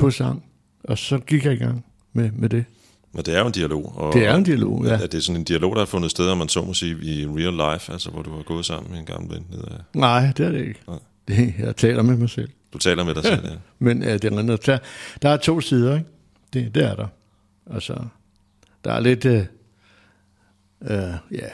på 0.00 0.10
sang. 0.10 0.44
Og 0.84 0.98
så 0.98 1.18
gik 1.18 1.44
jeg 1.44 1.52
i 1.52 1.56
gang 1.56 1.84
med, 2.12 2.30
med 2.32 2.48
det. 2.48 2.64
Men 3.12 3.24
det 3.24 3.34
er 3.34 3.40
jo 3.40 3.46
en 3.46 3.52
dialog. 3.52 3.92
Og 3.96 4.12
Det 4.12 4.26
er 4.26 4.34
en 4.36 4.44
dialog, 4.44 4.84
ja. 4.86 4.90
Er 4.92 5.06
det 5.06 5.24
sådan 5.24 5.36
en 5.40 5.44
dialog, 5.44 5.72
der 5.74 5.78
har 5.80 5.86
fundet 5.86 6.10
sted, 6.10 6.28
om 6.28 6.38
man 6.38 6.48
så 6.48 6.62
må 6.64 6.74
sige, 6.74 6.96
i 7.04 7.26
real 7.26 7.72
life, 7.74 7.92
altså 7.92 8.10
hvor 8.10 8.22
du 8.22 8.36
har 8.36 8.42
gået 8.42 8.66
sammen 8.66 8.90
med 8.92 8.98
en 9.00 9.06
gammel 9.06 9.34
ven? 9.34 9.46
Ned 9.50 9.58
af. 9.62 9.76
Nej, 9.94 10.32
det 10.36 10.46
er 10.46 10.50
det 10.50 10.60
ikke. 10.60 10.80
Nej. 10.88 10.98
Det, 11.28 11.54
jeg 11.58 11.76
taler 11.76 12.02
med 12.02 12.16
mig 12.16 12.30
selv. 12.30 12.48
Du 12.72 12.78
taler 12.78 13.04
med 13.04 13.14
dig 13.14 13.24
selv, 13.24 13.44
ja. 13.46 13.54
Men 13.78 14.02
ja, 14.02 14.12
det 14.12 14.24
er 14.24 14.42
noget, 14.42 14.66
der, 14.66 14.78
der 15.22 15.28
er 15.28 15.36
to 15.36 15.60
sider, 15.60 15.94
ikke? 15.94 16.06
Det, 16.52 16.74
det 16.74 16.84
er 16.84 16.94
der. 16.94 17.06
Altså, 17.70 18.04
der 18.84 18.92
er 18.92 19.00
lidt, 19.00 19.24
øh, 19.24 19.44
øh, 20.82 20.98
ja, 21.32 21.48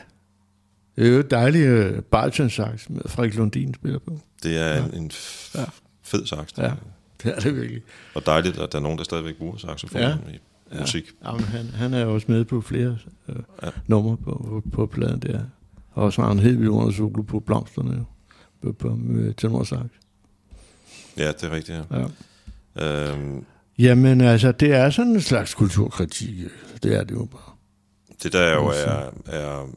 det 0.96 1.06
er 1.06 1.08
jo 1.12 1.18
et 1.18 1.30
dejligt 1.30 1.68
øh, 1.68 2.02
baritonsax, 2.02 2.88
med 2.88 3.02
Frederik 3.06 3.34
Lundin 3.34 3.74
spiller 3.74 3.98
på. 3.98 4.20
Det 4.42 4.58
er 4.58 4.84
en, 4.84 4.94
en 4.94 5.10
f- 5.14 5.58
Ja. 5.58 5.64
fed 6.02 6.26
sax. 6.26 6.48
Ja, 6.58 6.72
det 7.22 7.34
er 7.36 7.40
det 7.40 7.56
virkelig. 7.56 7.82
Og 8.14 8.26
dejligt, 8.26 8.58
at 8.58 8.72
der 8.72 8.78
er 8.78 8.82
nogen, 8.82 8.98
der 8.98 9.04
stadigvæk 9.04 9.36
bruger 9.36 9.56
saxofon 9.56 10.00
Ja. 10.00 10.08
ja. 10.08 10.14
i 10.34 10.38
Ja. 10.74 10.80
musik. 10.80 11.04
Jamen, 11.24 11.40
han, 11.40 11.66
han 11.66 11.94
er 11.94 12.00
jo 12.00 12.14
også 12.14 12.26
med 12.30 12.44
på 12.44 12.60
flere 12.60 12.98
øh, 13.28 13.36
Ja. 13.62 13.66
ja. 13.66 13.70
numre 13.86 14.16
på, 14.16 14.30
på, 14.30 14.62
på 14.72 14.86
pladen 14.86 15.20
der. 15.20 15.40
Og 15.92 16.12
så 16.12 16.20
har 16.22 16.28
han 16.28 16.38
helt 16.38 16.60
vildt 16.60 16.94
solo 16.96 17.22
på 17.22 17.40
blomsterne 17.40 17.92
jo. 17.96 18.04
På, 18.62 18.72
på 18.72 18.94
med 18.96 19.34
tenorsax. 19.34 19.80
Ja, 21.16 21.28
det 21.28 21.42
er 21.42 21.50
rigtigt, 21.50 21.78
ja. 21.90 22.06
Ja. 22.76 23.12
Øhm, 23.12 23.44
Jamen 23.78 24.20
altså, 24.20 24.52
det 24.52 24.72
er 24.72 24.90
sådan 24.90 25.12
en 25.12 25.20
slags 25.20 25.54
kulturkritik. 25.54 26.34
Det 26.82 26.94
er 26.96 27.04
det 27.04 27.14
jo 27.14 27.24
bare. 27.24 27.52
det 28.22 28.32
der 28.32 28.54
jo 28.54 28.66
er, 28.66 29.10
er, 29.26 29.68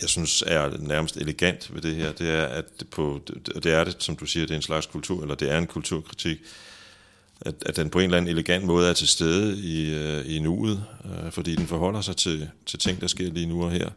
jeg 0.00 0.08
synes 0.08 0.44
er 0.46 0.78
nærmest 0.78 1.16
elegant 1.16 1.74
ved 1.74 1.82
det 1.82 1.94
her, 1.94 2.12
det 2.12 2.30
er, 2.30 2.44
at 2.44 2.64
på, 2.90 3.20
det 3.54 3.66
er 3.66 3.84
det, 3.84 3.96
som 3.98 4.16
du 4.16 4.26
siger, 4.26 4.46
det 4.46 4.52
er 4.52 4.56
en 4.56 4.62
slags 4.62 4.86
kultur, 4.86 5.22
eller 5.22 5.34
det 5.34 5.50
er 5.50 5.58
en 5.58 5.66
kulturkritik, 5.66 6.38
at, 7.40 7.54
at 7.66 7.76
den 7.76 7.90
på 7.90 7.98
en 7.98 8.04
eller 8.04 8.16
anden 8.16 8.30
elegant 8.30 8.64
måde 8.64 8.88
er 8.88 8.92
til 8.92 9.08
stede 9.08 9.58
i, 9.58 9.94
øh, 9.94 10.36
i 10.36 10.38
nuet, 10.38 10.84
øh, 11.04 11.32
fordi 11.32 11.56
den 11.56 11.66
forholder 11.66 12.00
sig 12.00 12.16
til, 12.16 12.50
til 12.66 12.78
ting, 12.78 13.00
der 13.00 13.06
sker 13.06 13.30
lige 13.30 13.46
nu 13.46 13.64
og 13.64 13.70
her, 13.70 13.90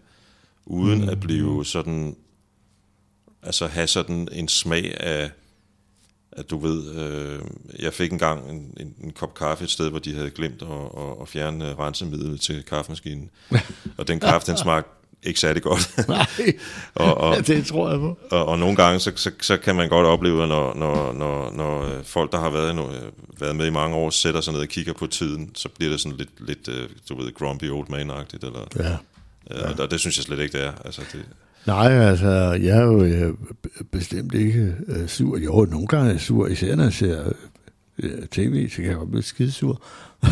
uden 0.66 1.02
mm. 1.02 1.10
at 1.10 1.20
blive 1.20 1.66
sådan, 1.66 2.16
altså 3.44 3.68
have 3.68 3.88
sådan 3.88 4.28
en 4.32 4.48
smag 4.48 5.02
af, 5.02 5.32
at 6.32 6.50
du 6.50 6.58
ved, 6.58 6.96
øh, 6.96 7.40
jeg 7.80 7.94
fik 7.94 8.12
engang 8.12 8.50
en, 8.52 8.74
en, 8.80 8.96
en 9.04 9.12
kop 9.12 9.34
kaffe 9.34 9.64
et 9.64 9.70
sted, 9.70 9.90
hvor 9.90 10.00
de 10.00 10.16
havde 10.16 10.30
glemt 10.30 10.62
at, 10.62 11.02
at, 11.02 11.22
at 11.22 11.28
fjerne 11.28 11.70
øh, 11.70 11.80
rensemidlet 11.80 12.42
til 12.42 12.64
kaffemaskinen. 12.64 13.30
og 13.98 14.08
den 14.08 14.20
kaffe, 14.20 14.48
den 14.48 14.58
smagte 14.58 14.97
ikke 15.28 15.40
særlig 15.40 15.64
godt. 15.64 15.92
Nej, 16.08 16.26
og, 16.96 17.18
og, 17.18 17.36
ja, 17.36 17.42
det 17.42 17.66
tror 17.66 17.90
jeg 17.90 18.00
på. 18.00 18.18
og, 18.32 18.46
og 18.46 18.60
nogle 18.60 18.76
gange, 18.76 19.00
så, 19.00 19.12
så, 19.16 19.32
så 19.42 19.58
kan 19.58 19.76
man 19.76 19.90
godt 19.90 20.06
opleve, 20.06 20.48
når, 20.48 20.74
når, 20.76 21.14
når, 21.14 21.52
når 21.56 21.84
øh, 21.98 22.04
folk, 22.04 22.32
der 22.32 22.40
har 22.40 22.50
været, 22.50 22.76
no, 22.76 22.86
været 23.40 23.56
med 23.56 23.68
i 23.68 23.70
mange 23.70 23.96
år, 23.96 24.10
sætter 24.10 24.42
sig 24.42 24.54
ned 24.54 24.62
og 24.62 24.68
kigger 24.68 24.94
på 24.94 25.08
tiden, 25.08 25.52
så 25.56 25.70
bliver 25.70 25.92
det 25.92 26.00
sådan 26.00 26.18
lidt, 26.18 26.48
lidt 26.48 26.68
øh, 26.68 26.90
du 27.10 27.22
ved, 27.22 27.34
grumpy 27.34 27.70
old 27.70 27.88
man-agtigt. 27.90 28.44
Eller, 28.44 28.60
Ja. 28.80 28.90
ja. 29.58 29.84
og 29.84 29.92
det 29.92 30.00
synes 30.00 30.18
jeg 30.18 30.24
slet 30.24 30.40
ikke, 30.40 30.58
det 30.58 30.66
er. 30.66 30.72
Altså, 30.86 31.02
det, 31.14 31.22
Nej, 31.66 31.92
altså, 31.92 32.28
jeg 32.62 32.78
er 32.78 32.84
jo 32.84 33.04
øh, 33.04 33.34
b- 33.64 33.68
bestemt 33.92 34.34
ikke 34.34 34.76
øh, 34.88 35.08
sur. 35.08 35.38
Jo, 35.38 35.68
nogle 35.72 35.88
gange 35.88 36.08
er 36.08 36.12
jeg 36.12 36.22
sur, 36.22 36.48
især 36.48 36.76
når 36.76 36.84
jeg 36.84 36.94
ser 36.94 37.32
øh, 38.04 38.28
tv, 38.28 38.70
så 38.70 38.76
kan 38.76 38.86
jeg 38.86 38.96
godt 38.96 39.10
blive 39.12 39.24
skidesur. 39.24 39.82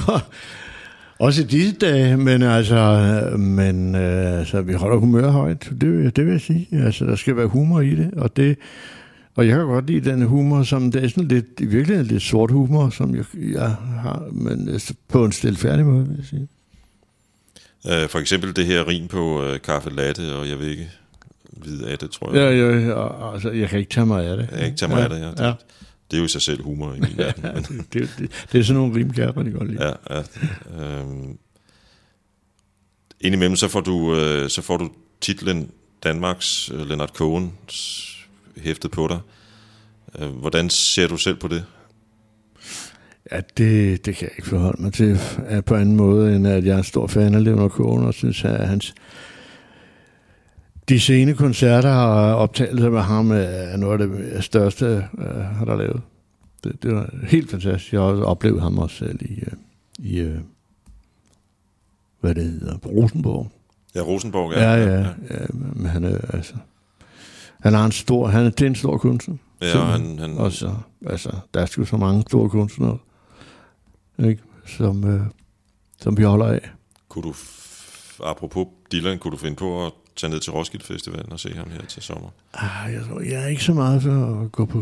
Også 1.19 1.41
i 1.41 1.45
disse 1.45 1.75
dage, 1.75 2.17
men 2.17 2.41
altså, 2.41 2.99
men, 3.37 3.95
øh, 3.95 4.39
altså 4.39 4.61
vi 4.61 4.73
holder 4.73 4.97
humør 4.97 5.29
højt, 5.29 5.69
det, 5.81 5.91
vil- 5.97 6.15
det 6.15 6.25
vil 6.25 6.31
jeg 6.31 6.41
sige. 6.41 6.67
Altså, 6.71 7.05
der 7.05 7.15
skal 7.15 7.35
være 7.35 7.47
humor 7.47 7.81
i 7.81 7.95
det, 7.95 8.11
og 8.17 8.35
det, 8.37 8.57
og 9.35 9.47
jeg 9.47 9.55
kan 9.57 9.65
godt 9.65 9.87
lide 9.87 10.09
den 10.09 10.21
humor, 10.21 10.63
som 10.63 10.91
det 10.91 11.03
er 11.03 11.07
sådan 11.07 11.27
lidt, 11.27 11.45
i 11.59 11.65
virkeligheden 11.65 12.07
lidt 12.11 12.23
sort 12.23 12.51
humor, 12.51 12.89
som 12.89 13.15
jeg, 13.15 13.25
jeg 13.53 13.69
har, 14.01 14.23
men 14.31 14.69
øh, 14.69 14.79
på 15.07 15.25
en 15.25 15.31
stilfærdig 15.31 15.85
måde, 15.85 16.07
vil 16.07 16.15
jeg 16.17 16.25
sige. 16.25 16.47
øh, 18.03 18.09
for 18.09 18.19
eksempel 18.19 18.55
det 18.55 18.65
her 18.65 18.87
rin 18.87 19.07
på 19.07 19.43
øh, 19.43 19.61
kaffe 19.61 19.89
latte, 19.89 20.35
og 20.35 20.49
jeg 20.49 20.59
vil 20.59 20.67
ikke 20.67 20.89
vide 21.65 21.87
af 21.87 21.97
det, 21.97 22.11
tror 22.11 22.33
jeg. 22.33 22.53
Ja, 22.53 22.79
ja, 22.79 22.93
og, 22.93 23.33
altså, 23.33 23.51
jeg 23.51 23.69
kan 23.69 23.79
ikke 23.79 23.91
tage 23.91 24.05
mig 24.05 24.25
af 24.25 24.37
det. 24.37 24.47
Jeg 24.51 24.57
kan 24.57 24.65
ikke 24.65 24.77
tage 24.77 24.89
mig 24.89 25.03
af 25.03 25.09
det, 25.09 25.19
ja. 25.19 25.29
Det, 25.31 25.39
ja. 25.39 25.53
Det 26.15 26.19
er 26.19 26.21
jo 26.21 26.25
i 26.25 26.29
sig 26.29 26.41
selv 26.41 26.63
humor 26.63 26.93
i 26.93 26.99
min 26.99 27.17
verden. 27.17 27.43
Men, 27.53 27.87
det, 27.93 28.09
det, 28.17 28.47
det 28.51 28.59
er 28.59 28.63
sådan 28.63 28.81
nogle 28.81 28.95
rimkærper, 28.95 29.43
de 29.43 29.51
godt 29.51 29.69
lide. 29.71 29.95
ja, 30.09 30.15
ja. 30.15 30.99
Øhm, 30.99 31.37
indimellem 33.21 33.55
så 33.55 33.67
får 33.67 33.81
du, 33.81 34.15
øh, 34.15 34.49
så 34.49 34.61
får 34.61 34.77
du 34.77 34.89
titlen 35.21 35.71
Danmarks 36.03 36.71
øh, 36.73 36.87
Leonard 36.87 37.09
Cohen 37.09 37.53
hæftet 38.57 38.91
på 38.91 39.07
dig. 39.07 39.19
Øh, 40.19 40.29
hvordan 40.29 40.69
ser 40.69 41.07
du 41.07 41.17
selv 41.17 41.35
på 41.35 41.47
det? 41.47 41.65
Ja, 43.31 43.39
det, 43.57 44.05
det 44.05 44.15
kan 44.15 44.27
jeg 44.27 44.31
ikke 44.37 44.49
forholde 44.49 44.81
mig 44.81 44.93
til 44.93 45.19
øh, 45.49 45.63
på 45.63 45.75
anden 45.75 45.95
måde, 45.95 46.35
end 46.35 46.47
at 46.47 46.65
jeg 46.65 46.73
er 46.73 46.77
en 46.77 46.83
stor 46.83 47.07
fan 47.07 47.35
af 47.35 47.43
Leonard 47.43 47.69
Cohen, 47.69 48.05
og 48.05 48.13
synes, 48.13 48.43
at 48.43 48.67
hans 48.67 48.93
de 50.89 50.99
sene 50.99 51.33
koncerter 51.33 51.93
og 51.93 52.35
optagelser 52.35 52.89
med 52.89 53.01
ham 53.01 53.31
er 53.31 53.77
noget 53.77 54.01
af 54.01 54.07
det 54.07 54.43
største, 54.43 55.07
uh, 55.13 55.25
har 55.57 55.65
der 55.65 55.75
lavet. 55.75 56.01
Det, 56.63 56.83
det 56.83 56.95
var 56.95 57.09
helt 57.27 57.51
fantastisk. 57.51 57.93
Jeg 57.93 58.01
har 58.01 58.07
også 58.07 58.23
oplevet 58.23 58.61
ham 58.61 58.77
også 58.77 58.95
selv 58.95 59.21
i, 59.21 59.43
uh, 59.47 60.05
i 60.05 60.25
uh, 60.25 60.37
hvad 62.19 62.35
det 62.35 62.43
hedder, 62.43 62.77
Rosenborg. 62.77 63.51
Ja, 63.95 64.01
Rosenborg, 64.01 64.53
Ja, 64.53 64.73
ja, 64.73 64.99
ja. 64.99 65.07
ja 65.29 65.45
men 65.49 65.85
han 65.85 66.03
er 66.03 66.17
altså, 66.33 66.53
han 67.59 67.73
har 67.73 67.85
en 67.85 67.91
stor, 67.91 68.27
han 68.27 68.45
er, 68.45 68.49
det 68.49 68.61
er 68.61 68.67
en 68.67 68.75
stor 68.75 68.97
kunstner. 68.97 69.35
ja 69.61 69.79
og 69.79 69.87
han, 69.87 70.19
han, 70.19 70.37
Og 70.37 70.51
så, 70.51 70.75
altså, 71.05 71.31
der 71.53 71.61
er 71.61 71.65
sgu 71.65 71.85
så 71.85 71.97
mange 71.97 72.21
store 72.21 72.49
kunstnere, 72.49 72.97
ikke? 74.19 74.41
Som, 74.65 75.03
øh, 75.03 75.21
som 76.01 76.17
vi 76.17 76.23
holder 76.23 76.45
af. 76.45 76.69
kunne 77.09 77.23
du, 77.23 77.33
apropos 78.23 78.67
Dylan, 78.91 79.19
kunne 79.19 79.31
du 79.31 79.37
finde 79.37 79.55
på 79.55 79.85
at 79.85 79.91
tage 80.15 80.31
ned 80.31 80.39
til 80.39 80.51
Roskilde 80.53 80.85
Festival 80.85 81.25
og 81.31 81.39
se 81.39 81.53
ham 81.53 81.69
her 81.71 81.85
til 81.85 82.01
sommer? 82.01 82.29
Ah, 82.53 82.93
jeg, 82.93 83.03
tror, 83.03 83.19
jeg 83.21 83.43
er 83.43 83.47
ikke 83.47 83.63
så 83.63 83.73
meget 83.73 84.01
for 84.03 84.41
at 84.41 84.51
gå 84.51 84.65
på 84.65 84.79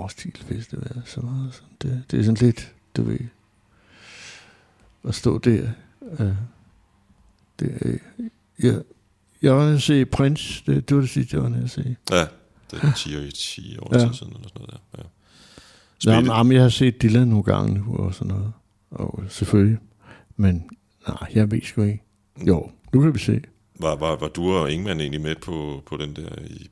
Roskilde 0.00 0.38
Festival. 0.44 1.02
Så 1.04 1.20
meget. 1.20 1.54
Så 1.54 1.62
det, 1.82 2.02
det 2.10 2.20
er 2.20 2.24
sådan 2.24 2.46
lidt, 2.46 2.72
du 2.96 3.02
ved, 3.02 3.18
at 5.08 5.14
stå 5.14 5.38
der. 5.38 5.68
Øh, 6.18 6.32
det, 7.60 7.98
jeg, 8.58 8.82
jeg 9.42 9.54
var 9.56 9.64
nede 9.64 9.74
at 9.74 9.82
se 9.82 10.04
Prince. 10.04 10.62
Det, 10.66 10.88
det 10.88 10.96
var 10.96 11.00
det 11.00 11.10
sidste, 11.10 11.36
jeg 11.36 11.42
var 11.42 11.48
nede 11.48 11.64
at 11.64 11.70
se. 11.70 11.96
Ja, 12.10 12.26
det 12.70 12.82
er 12.82 12.92
10 12.96 13.16
år, 13.16 13.20
10 13.34 13.76
år 13.78 13.94
Ja. 13.94 13.98
siden, 13.98 14.32
eller 14.32 14.48
sådan 14.48 14.60
noget 14.60 14.70
der. 14.70 14.78
Ja. 14.98 15.02
Nå, 15.02 15.08
Spil, 15.98 16.14
men, 16.14 16.26
jamen, 16.26 16.52
jeg 16.52 16.62
har 16.62 16.68
set 16.68 17.02
Dylan 17.02 17.28
nogle 17.28 17.44
gange 17.44 17.74
nu 17.74 17.96
og 17.96 18.14
sådan 18.14 18.28
noget. 18.28 18.52
Og 18.90 19.24
selvfølgelig. 19.28 19.78
Men 20.36 20.70
nej, 21.08 21.16
jeg 21.34 21.50
ved 21.50 21.60
sgu 21.62 21.82
ikke. 21.82 22.02
Jo, 22.46 22.70
nu 22.92 23.00
kan 23.00 23.14
vi 23.14 23.18
se. 23.18 23.40
Var, 23.82 23.96
var, 23.96 24.16
var 24.16 24.28
du 24.28 24.52
og 24.52 24.72
Ingemann 24.72 25.00
egentlig 25.00 25.20
med 25.20 25.34
på, 25.42 25.82
på 25.86 25.96
den 25.96 26.16
der 26.16 26.28
i 26.46 26.70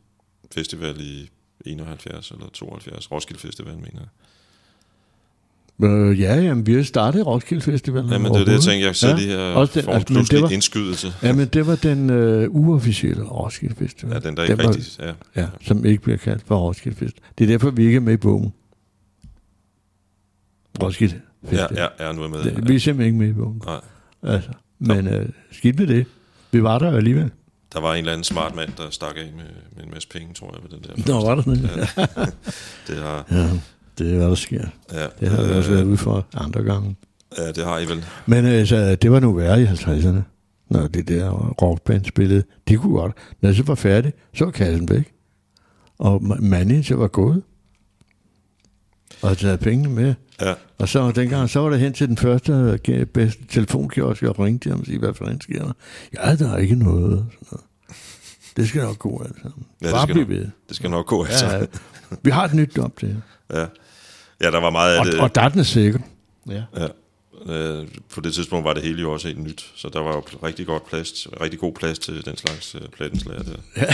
festival 0.55 1.01
i 1.01 1.31
71 1.67 2.31
eller 2.31 2.47
72? 2.53 3.13
Roskilde 3.13 3.41
Festival, 3.41 3.75
mener 3.75 3.89
jeg. 4.01 4.09
Øh, 5.83 6.21
ja, 6.21 6.35
jamen, 6.41 6.67
vi 6.67 6.75
har 6.75 6.83
startet 6.83 7.27
Roskilde 7.27 7.63
Festival. 7.63 8.05
Ja, 8.11 8.19
men 8.19 8.33
det 8.35 8.41
er 8.41 8.45
det, 8.45 8.53
jeg 8.53 8.61
tænkte, 8.61 8.87
jeg 8.87 8.97
sidder 8.97 9.15
ja, 9.15 9.21
lige 9.21 9.31
her 9.37 9.39
også 9.39 9.75
den- 9.75 9.85
for 9.85 9.93
altså, 9.93 10.27
det 10.31 10.43
var- 10.43 10.49
indskydelse. 10.51 11.13
Ja, 11.23 11.33
men 11.33 11.49
det 11.49 11.67
var 11.67 11.77
den 11.77 12.11
øh, 12.11 12.51
uofficielle 12.51 13.25
Roskilde 13.25 13.75
Festival. 13.75 14.13
Ja, 14.15 14.21
den 14.29 14.37
der 14.37 14.43
ikke 14.43 14.59
var- 14.65 14.69
rigtig... 14.69 14.85
Ja. 15.01 15.13
Ja, 15.37 15.47
som 15.63 15.85
ikke 15.85 16.03
bliver 16.03 16.19
kaldt 16.19 16.43
for 16.47 16.59
Roskilde 16.59 16.97
Festival. 16.97 17.29
Det 17.39 17.45
er 17.45 17.49
derfor, 17.49 17.71
vi 17.71 17.85
ikke 17.85 17.97
er 17.97 18.01
med 18.01 18.13
i 18.13 18.17
bogen. 18.17 18.53
Roskilde 20.83 21.21
Ja, 21.43 21.49
Festival. 21.49 21.89
ja, 21.99 22.07
ja, 22.07 22.13
nu 22.13 22.19
er 22.23 22.25
jeg 22.25 22.31
med. 22.31 22.43
Det, 22.57 22.69
vi 22.69 22.75
er 22.75 22.79
simpelthen 22.81 23.07
ikke 23.15 23.19
med 23.19 23.29
i 23.29 23.33
bogen. 23.33 23.63
Nej. 23.67 23.81
Altså, 24.23 24.51
men 24.79 25.07
øh, 25.09 25.29
skidt 25.53 25.79
med 25.79 25.87
det. 25.87 26.07
Vi 26.53 26.63
var 26.63 26.79
der 26.79 26.97
alligevel. 26.97 27.31
Der 27.73 27.81
var 27.81 27.93
en 27.93 27.99
eller 27.99 28.13
anden 28.13 28.25
smart 28.25 28.55
mand, 28.55 28.71
der 28.77 28.91
stak 28.91 29.17
af 29.17 29.33
med, 29.37 29.45
med 29.77 29.85
en 29.85 29.91
masse 29.91 30.09
penge, 30.09 30.35
tror 30.35 30.55
jeg, 30.55 30.63
ved 30.63 30.79
den 30.79 31.05
der. 31.07 31.13
Nå, 31.13 31.27
var 31.27 31.35
der 31.35 31.43
sådan? 31.43 31.65
Ja. 31.65 32.07
Det 32.95 33.03
har, 33.03 33.25
Ja, 33.31 33.49
det 33.99 34.13
er, 34.13 34.17
hvad 34.17 34.27
der 34.29 34.35
sker. 34.35 34.65
ja, 34.93 35.07
Det 35.21 35.29
har 35.29 35.43
vi 35.45 35.53
også 35.53 35.71
været 35.71 35.83
øh, 35.83 35.89
ude 35.89 35.97
for 35.97 36.27
andre 36.35 36.63
gange. 36.63 36.97
ja, 37.39 37.49
det 37.53 37.65
har 37.65 37.79
I 37.79 37.85
vel. 37.89 38.05
Men 38.27 38.45
altså, 38.47 38.95
det 38.97 39.13
var 39.13 39.21
nu 39.21 39.33
værre 39.33 39.63
i 39.63 39.65
50'erne, 39.67 40.21
når 40.71 40.87
det 40.87 41.09
der 41.09 41.31
rockband 41.63 42.05
spillede. 42.05 42.43
De 42.69 42.77
kunne 42.77 42.95
godt. 42.95 43.13
Når 43.41 43.49
det 43.49 43.57
så 43.57 43.63
var 43.63 43.75
færdigt, 43.75 44.17
så 44.35 44.45
var 44.45 44.51
kassen 44.51 44.89
væk. 44.89 45.13
Og 45.99 46.17
ma- 46.25 46.41
manager 46.41 46.97
var 46.97 47.09
gået. 47.09 47.43
Og 49.23 49.39
taget 49.39 49.61
pengene 49.61 49.89
med. 49.89 50.15
Ja, 50.41 50.55
Og 50.79 50.89
så 50.89 51.11
dengang, 51.11 51.51
så 51.51 51.61
var 51.61 51.71
det 51.71 51.81
hen 51.81 51.93
til 51.93 52.09
den 52.09 52.17
første 52.17 52.79
øh, 52.89 53.07
bedste 53.07 53.45
telefonkiosk, 53.49 54.23
og 54.23 54.39
ringte 54.39 54.65
til 54.65 54.71
ham 54.71 54.81
og 54.81 54.87
sige, 54.87 54.99
hvad 54.99 55.15
fanden 55.15 55.41
sker 55.41 55.65
der? 55.65 55.73
Ja, 56.25 56.37
der 56.37 56.53
er 56.53 56.57
ikke 56.59 56.75
noget. 56.75 57.27
Sådan 57.33 57.47
noget. 57.53 57.65
Det 58.57 58.69
skal 58.69 58.83
nok 58.83 58.99
gå, 58.99 59.23
altså. 59.25 59.43
Ja, 59.83 59.87
det 59.87 59.93
Bare 59.95 60.03
skal 60.03 60.15
blive 60.15 60.29
nok. 60.29 60.39
ved. 60.39 60.47
det 60.69 60.77
skal 60.77 60.91
nok 60.91 61.07
gå, 61.07 61.25
altså. 61.25 61.47
Ja, 61.47 61.65
vi 62.23 62.31
har 62.31 62.45
et 62.45 62.55
nyt 62.55 62.77
job 62.77 62.99
til. 62.99 63.23
Ja, 63.53 63.67
ja 64.43 64.51
der 64.51 64.61
var 64.61 64.71
meget 64.71 64.95
af 64.95 65.01
Og, 65.01 65.07
det. 65.07 65.21
og 65.21 65.35
der 65.35 65.41
er 65.43 65.49
den 65.49 65.65
sikker. 65.65 65.99
Ja. 66.49 66.63
Ja. 66.77 66.87
Øh, 67.47 67.87
på 68.15 68.21
det 68.21 68.35
tidspunkt 68.35 68.65
var 68.65 68.73
det 68.75 68.83
hele 68.83 69.01
jo 69.01 69.13
også 69.13 69.29
helt 69.29 69.41
nyt, 69.43 69.73
så 69.77 69.89
der 69.93 70.01
var 70.01 70.13
jo 70.15 70.23
rigtig 70.47 70.67
godt 70.67 70.87
plads, 70.89 71.27
rigtig 71.41 71.59
god 71.59 71.73
plads 71.73 71.99
til 71.99 72.25
den 72.25 72.37
slags 72.37 72.75
øh, 72.75 72.81
plattenslager 72.97 73.43
der. 73.43 73.57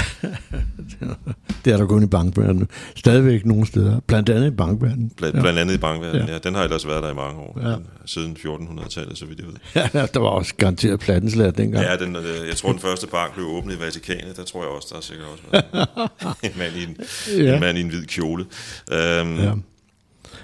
Det 1.64 1.72
er 1.72 1.76
der 1.76 1.86
kun 1.86 2.02
i 2.02 2.06
bankverdenen. 2.06 2.68
Stadigvæk 2.96 3.46
nogle 3.46 3.66
steder. 3.66 4.00
Blandt 4.00 4.28
andet 4.28 4.46
i 4.46 4.50
bankverdenen. 4.50 5.10
Bla, 5.16 5.26
ja. 5.34 5.40
Blandt 5.40 5.58
andet 5.58 5.74
i 5.74 5.78
bankverdenen, 5.78 6.20
Ja. 6.26 6.32
ja. 6.32 6.32
ja. 6.32 6.38
Den 6.38 6.54
har 6.54 6.62
ellers 6.64 6.86
været 6.86 7.02
der 7.02 7.10
i 7.10 7.14
mange 7.14 7.40
år, 7.40 7.58
Ja. 7.62 7.68
ja. 7.70 7.76
siden 8.06 8.36
1400-tallet, 8.40 9.18
så 9.18 9.26
vidt 9.26 9.38
jeg 9.38 9.46
ved. 9.46 9.54
Ja, 10.00 10.06
der 10.14 10.20
var 10.20 10.28
også 10.28 10.54
garanteret 10.56 11.00
plattenslager 11.00 11.50
dengang. 11.50 11.84
Ja, 11.84 11.96
den, 11.96 12.16
øh, 12.16 12.48
jeg 12.48 12.56
tror, 12.56 12.70
den 12.70 12.80
første 12.80 13.06
bank 13.06 13.34
blev 13.34 13.46
åbnet 13.46 13.74
i 13.76 13.80
Vatikanet. 13.80 14.36
Der 14.36 14.44
tror 14.44 14.62
jeg 14.62 14.70
også, 14.70 14.86
der 14.90 14.94
har 14.94 15.02
sikkert 15.02 15.26
også 15.28 15.42
været 15.52 16.08
en 16.52 16.58
mand 16.58 16.76
i 16.76 16.82
en, 16.82 16.96
Ja. 17.38 17.42
ja. 17.44 17.54
en, 17.54 17.60
mand 17.60 17.78
i 17.78 17.80
en 17.80 17.88
hvid 17.88 18.06
kjole. 18.06 18.44
Øhm, 18.92 19.36
Ja. 19.36 19.44
ja. 19.44 19.52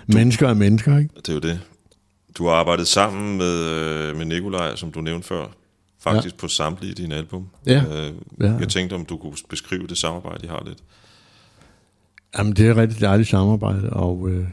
Mennesker 0.06 0.48
er 0.48 0.54
mennesker, 0.54 0.98
ikke? 0.98 1.10
Det 1.16 1.28
er 1.28 1.32
jo 1.32 1.38
det. 1.38 1.60
Du 2.38 2.46
har 2.46 2.54
arbejdet 2.54 2.86
sammen 2.86 3.38
med, 3.38 3.58
øh, 3.70 4.16
med 4.16 4.24
Nikolaj, 4.24 4.76
som 4.76 4.92
du 4.92 5.00
nævnte 5.00 5.28
før, 5.28 5.46
faktisk 6.00 6.34
ja. 6.34 6.40
på 6.40 6.48
samtlige 6.48 6.94
dine 6.94 7.14
album. 7.14 7.48
Ja. 7.66 7.84
Øh, 7.90 8.12
Ja. 8.40 8.52
Jeg 8.60 8.68
tænkte, 8.68 8.94
om 8.94 9.04
du 9.04 9.16
kunne 9.16 9.34
beskrive 9.50 9.86
det 9.86 9.98
samarbejde, 9.98 10.44
I 10.44 10.48
har 10.48 10.62
lidt. 10.66 10.78
Jamen, 12.38 12.52
det 12.52 12.66
er 12.66 12.70
et 12.70 12.76
rigtig 12.76 13.00
dejligt 13.00 13.28
samarbejde, 13.28 13.90
og 13.90 14.28
øh, 14.30 14.46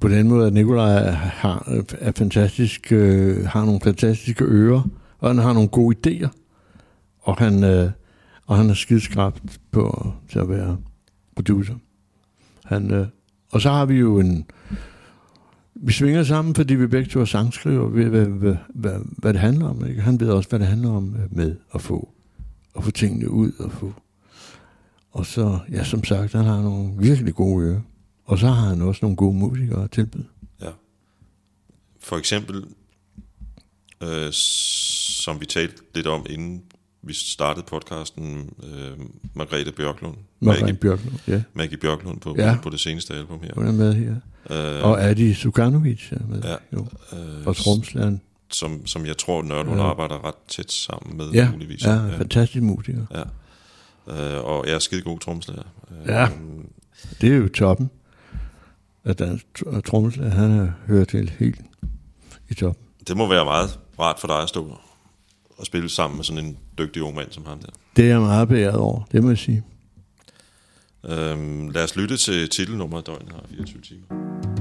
på 0.00 0.08
den 0.08 0.28
måde, 0.28 0.46
at 0.46 0.52
Nikolaj 0.52 1.10
har, 1.10 1.82
er 1.98 2.12
fantastisk, 2.12 2.92
øh, 2.92 3.46
har 3.46 3.64
nogle 3.64 3.80
fantastiske 3.80 4.44
ører, 4.44 4.82
og 5.18 5.28
han 5.30 5.38
har 5.38 5.52
nogle 5.52 5.68
gode 5.68 5.96
idéer, 5.96 6.28
og 7.20 7.36
han, 7.36 7.64
øh, 7.64 7.90
og 8.46 8.56
han 8.56 8.70
er 8.70 8.74
skideskrabt 8.74 9.42
på 9.70 10.12
til 10.32 10.38
at 10.38 10.48
være 10.48 10.76
producer. 11.36 11.74
Han, 12.64 12.90
øh, 12.90 13.06
og 13.52 13.60
så 13.60 13.70
har 13.70 13.84
vi 13.86 13.94
jo 13.94 14.18
en... 14.20 14.46
Vi 15.80 15.92
svinger 15.92 16.24
sammen, 16.24 16.54
fordi 16.54 16.74
vi 16.74 16.86
begge 16.86 17.10
to 17.10 17.20
er 17.20 17.24
sangskriver, 17.24 17.88
ved 17.88 18.04
hvad, 18.04 18.26
hvad, 18.26 18.56
hvad, 18.68 19.00
hvad 19.18 19.32
det 19.32 19.40
handler 19.40 19.66
om. 19.66 19.86
Ikke? 19.86 20.00
Han 20.00 20.20
ved 20.20 20.28
også, 20.28 20.48
hvad 20.48 20.58
det 20.58 20.68
handler 20.68 20.90
om 20.90 21.16
øh, 21.16 21.36
med 21.36 21.56
at 21.74 21.80
få, 21.80 22.08
at 22.76 22.84
få 22.84 22.90
tingene 22.90 23.30
ud 23.30 23.52
og 23.58 23.72
få 23.72 23.92
og 25.16 25.26
så, 25.26 25.58
ja, 25.70 25.84
som 25.84 26.04
sagt, 26.04 26.32
han 26.32 26.44
har 26.44 26.62
nogle 26.62 26.94
virkelig 26.98 27.34
gode 27.34 27.66
ører. 27.66 27.80
Og 28.24 28.38
så 28.38 28.46
har 28.46 28.68
han 28.68 28.82
også 28.82 28.98
nogle 29.02 29.16
gode 29.16 29.36
musikere 29.36 29.84
at 29.84 29.90
tilbyde. 29.90 30.26
Ja. 30.62 30.70
For 32.00 32.16
eksempel, 32.16 32.64
øh, 34.02 34.32
som 34.32 35.40
vi 35.40 35.46
talte 35.46 35.82
lidt 35.94 36.06
om, 36.06 36.26
inden 36.30 36.62
vi 37.06 37.12
startede 37.14 37.66
podcasten, 37.68 38.50
øh, 38.62 38.98
Margrethe 39.34 39.72
Bjørklund. 39.72 40.16
Margrethe 40.40 40.62
Maggie, 40.64 40.78
Bjørklund, 40.80 41.14
ja. 41.28 41.42
Maggie 41.54 41.78
Bjørklund 41.78 42.20
på, 42.20 42.34
Ja. 42.38 42.46
ja. 42.50 42.58
på 42.62 42.70
det 42.70 42.80
seneste 42.80 43.14
album 43.14 43.40
her. 43.42 43.50
Hun 43.54 43.66
er 43.66 43.72
med 43.72 43.94
her. 43.94 44.14
Øh, 44.78 44.84
Og 44.84 45.02
Adi 45.04 45.34
Sukanovic 45.34 46.12
er 46.12 46.26
med. 46.28 46.42
Ja. 46.44 46.54
Jo. 46.72 46.86
øh, 47.12 47.46
Og 47.46 47.56
tromslæren. 47.56 48.20
som, 48.50 48.86
som 48.86 49.06
jeg 49.06 49.16
tror, 49.18 49.42
Nørd, 49.42 49.66
hun 49.66 49.78
Ja. 49.78 49.84
arbejder 49.84 50.24
ret 50.28 50.34
tæt 50.48 50.72
sammen 50.72 51.16
med, 51.16 51.30
Ja, 51.30 51.50
muligvis. 51.50 51.82
ja, 51.84 52.08
fantastisk 52.18 52.62
musiker. 52.62 53.06
ja. 53.14 53.22
Øh, 54.08 54.44
og 54.44 54.66
jeg 54.66 54.74
er 54.74 54.78
skide 54.78 55.02
god 55.02 55.18
tromslærer. 55.18 55.62
Øh, 55.90 56.08
Ja. 56.08 56.28
Det 57.20 57.32
er 57.32 57.36
jo 57.36 57.48
toppen. 57.48 57.90
At 59.04 59.18
den 59.18 59.40
tromslærer, 59.86 60.30
han 60.30 60.50
er 60.60 60.68
hørt 60.86 61.08
til 61.08 61.32
helt 61.38 61.60
i 62.48 62.54
toppen. 62.54 62.84
Det 63.08 63.16
må 63.16 63.28
være 63.28 63.44
meget 63.44 63.78
rart 64.00 64.20
for 64.20 64.28
dig 64.28 64.42
at 64.42 64.48
stå 64.48 64.78
og 65.58 65.66
spille 65.66 65.88
sammen 65.88 66.16
med 66.16 66.24
sådan 66.24 66.44
en 66.44 66.58
dygtig 66.78 67.02
ung 67.02 67.16
mand 67.16 67.32
som 67.32 67.46
ham 67.46 67.58
der. 67.58 67.68
Det 67.96 68.04
er 68.04 68.08
jeg 68.08 68.20
meget 68.20 68.48
beæret 68.48 68.76
over, 68.76 69.02
det 69.12 69.22
må 69.22 69.28
jeg 69.28 69.38
sige. 69.38 69.62
Øhm, 71.04 71.68
lad 71.68 71.84
os 71.84 71.96
lytte 71.96 72.16
til 72.16 72.48
titelnummeret 72.48 73.06
Døgnet 73.06 73.32
har 73.32 73.44
24 73.50 73.80
timer. 73.80 74.55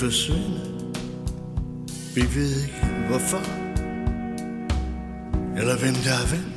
Forsvinde. 0.00 0.60
Vi 2.14 2.20
ved 2.34 2.62
ikke 2.62 2.86
hvorfor, 3.08 3.42
eller 5.58 5.76
hvem 5.78 5.94
der 5.94 6.12
er 6.22 6.26
hvem. 6.30 6.52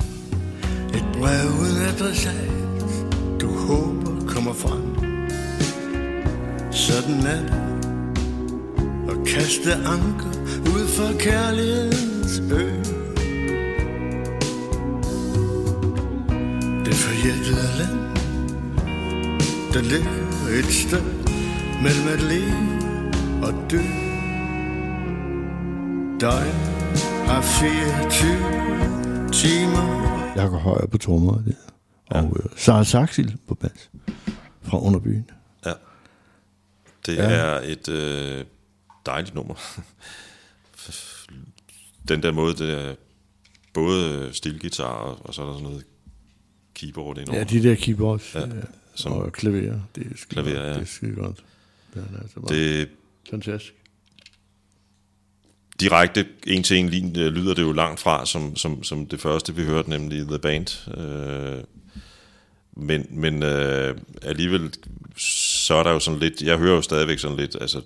Et 0.94 1.04
brev 1.18 1.46
uden 1.60 1.82
adressat, 1.82 2.50
du 3.40 3.48
håber 3.48 4.26
kommer 4.26 4.52
frem. 4.52 4.82
Sådan 6.72 7.20
er 7.26 7.40
det, 7.40 7.64
at 9.10 9.26
kaste 9.26 9.74
anker 9.74 10.32
ud 10.74 10.86
for 10.88 11.18
kærlighedens 11.18 12.42
ø. 12.52 12.68
Det 16.84 16.94
forjættede 16.94 17.78
land 17.78 17.98
Der 19.74 19.82
ligger 19.82 20.58
et 20.58 20.72
sted 20.72 21.24
Mellem 21.82 22.08
at 22.08 22.22
leve 22.22 22.73
og 23.46 23.70
dø 23.70 23.80
Døgn 26.20 26.54
har 27.26 27.42
24 27.42 29.32
timer 29.32 30.04
Jakob 30.36 30.60
Højer 30.60 30.86
på 30.86 30.98
trommer. 30.98 31.42
Ja. 31.46 31.52
Og 32.20 32.36
øh, 32.44 32.50
Sara 32.56 32.84
Saxil 32.84 33.36
på 33.48 33.54
bas 33.54 33.90
fra 34.62 34.82
Underbyen. 34.82 35.30
Ja. 35.66 35.72
Det 37.06 37.16
Ja. 37.16 37.22
er 37.22 37.60
et 37.64 37.88
øh, 37.88 38.44
dejligt 39.06 39.34
nummer. 39.34 39.54
Den 42.08 42.22
der 42.22 42.32
måde, 42.32 42.54
det 42.54 42.74
er 42.88 42.94
både 43.74 44.30
stilgitar 44.32 44.84
og, 44.84 45.26
og 45.26 45.34
så 45.34 45.42
er 45.42 45.46
der 45.46 45.52
sådan 45.52 45.68
noget 45.68 45.84
keyboard 46.74 47.18
indover. 47.18 47.38
Ja, 47.38 47.44
de 47.44 47.62
der 47.62 47.74
keyboards 47.74 48.34
Ja, 48.34 48.40
ja, 48.40 48.46
som- 48.94 49.12
og 49.12 49.32
klaver, 49.32 49.60
det 49.94 50.06
er 50.06 50.16
skide 50.16 50.42
Klaver, 50.42 50.56
godt. 50.56 50.66
ja. 50.68 50.72
Det 50.74 50.80
er 50.82 50.84
skide 50.86 51.14
godt. 51.14 51.44
Det 51.94 52.06
er 52.14 52.20
altså 52.22 52.40
bare 52.40 52.54
det 52.56 52.88
fantastisk. 53.30 53.74
direkte 55.80 56.26
en 56.46 56.62
til 56.62 56.76
en 56.76 56.88
lin, 56.88 57.18
øh, 57.18 57.32
lyder 57.32 57.54
det 57.54 57.62
jo 57.62 57.72
langt 57.72 58.00
fra, 58.00 58.26
som, 58.26 58.56
som, 58.56 58.82
som 58.82 59.06
det 59.06 59.20
første, 59.20 59.54
vi 59.54 59.62
hørte, 59.64 59.90
nemlig 59.90 60.26
The 60.26 60.38
Band. 60.38 60.98
Øh, 60.98 61.64
men 62.76 63.06
men 63.10 63.42
øh, 63.42 63.96
alligevel, 64.22 64.72
så 65.16 65.74
er 65.74 65.82
der 65.82 65.90
jo 65.90 65.98
sådan 65.98 66.20
lidt, 66.20 66.42
jeg 66.42 66.58
hører 66.58 66.74
jo 66.74 66.82
stadigvæk 66.82 67.18
sådan 67.18 67.36
lidt, 67.36 67.56
altså 67.60 67.80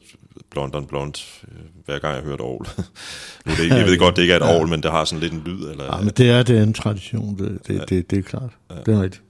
blond 0.51 0.75
on 0.75 0.87
blond, 0.87 1.15
øh, 1.49 1.59
hver 1.85 1.99
gang 1.99 2.15
jeg 2.15 2.23
hører 2.23 2.35
et 2.35 2.41
ovl. 2.41 2.69
nu 3.47 3.53
det 3.53 3.63
ikke, 3.63 3.75
jeg 3.75 3.87
ved 3.87 3.99
godt, 3.99 4.17
det 4.17 4.23
ikke 4.23 4.35
er 4.35 4.41
et 4.41 4.57
ovl, 4.57 4.69
men 4.69 4.83
det 4.83 4.91
har 4.91 5.05
sådan 5.05 5.21
lidt 5.21 5.33
en 5.33 5.43
lyd. 5.47 5.71
Eller, 5.71 5.97
Ja, 5.97 6.01
men 6.01 6.13
det 6.17 6.31
er, 6.31 6.43
det 6.43 6.59
er 6.59 6.63
en 6.63 6.73
tradition, 6.73 7.39
det, 7.39 7.59
det, 7.67 7.75
ja. 7.75 7.85
det, 7.89 8.11
det 8.11 8.19
er 8.19 8.23
klart. 8.23 8.51
Ja. 8.71 8.75
Det 8.87 8.95
er 8.95 9.03
rigtigt. 9.03 9.23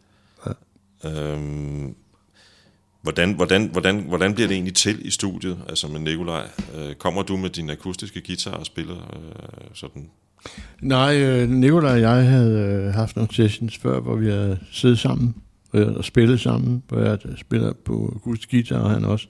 Øhm, 1.05 1.95
hvordan, 3.09 3.33
hvordan, 3.33 3.69
hvordan, 3.73 4.05
hvordan 4.09 4.35
bliver 4.35 4.49
det 4.49 4.55
egentlig 4.55 4.75
til 4.75 5.07
i 5.07 5.11
studiet, 5.11 5.59
altså 5.69 5.89
med 5.89 6.01
Nikolaj? 6.01 6.49
Øh, 6.79 6.95
kommer 6.95 7.23
du 7.23 7.37
med 7.37 7.51
din 7.51 7.71
akustiske 7.71 8.23
guitar 8.27 8.51
og 8.51 8.67
spiller 8.67 8.95
øh, 8.95 9.69
sådan? 9.75 10.09
Nej, 10.81 11.17
øh, 11.23 11.75
og 11.75 12.01
jeg 12.01 12.29
havde 12.29 12.85
øh, 12.87 12.95
haft 12.95 13.17
nogle 13.17 13.35
sessions 13.35 13.79
før, 13.79 14.01
hvor 14.01 14.17
vi 14.17 14.27
havde 14.27 14.59
siddet 14.73 14.99
sammen 14.99 15.35
øh, 15.75 15.93
og 15.93 16.05
spillet 16.05 16.41
sammen, 16.41 16.83
hvor 16.89 17.01
jeg 17.01 17.19
øh, 17.27 17.39
spiller 17.39 17.73
på 17.85 18.13
akustisk 18.17 18.51
guitar, 18.51 18.79
og 18.79 18.91
han 18.91 19.05
også. 19.05 19.27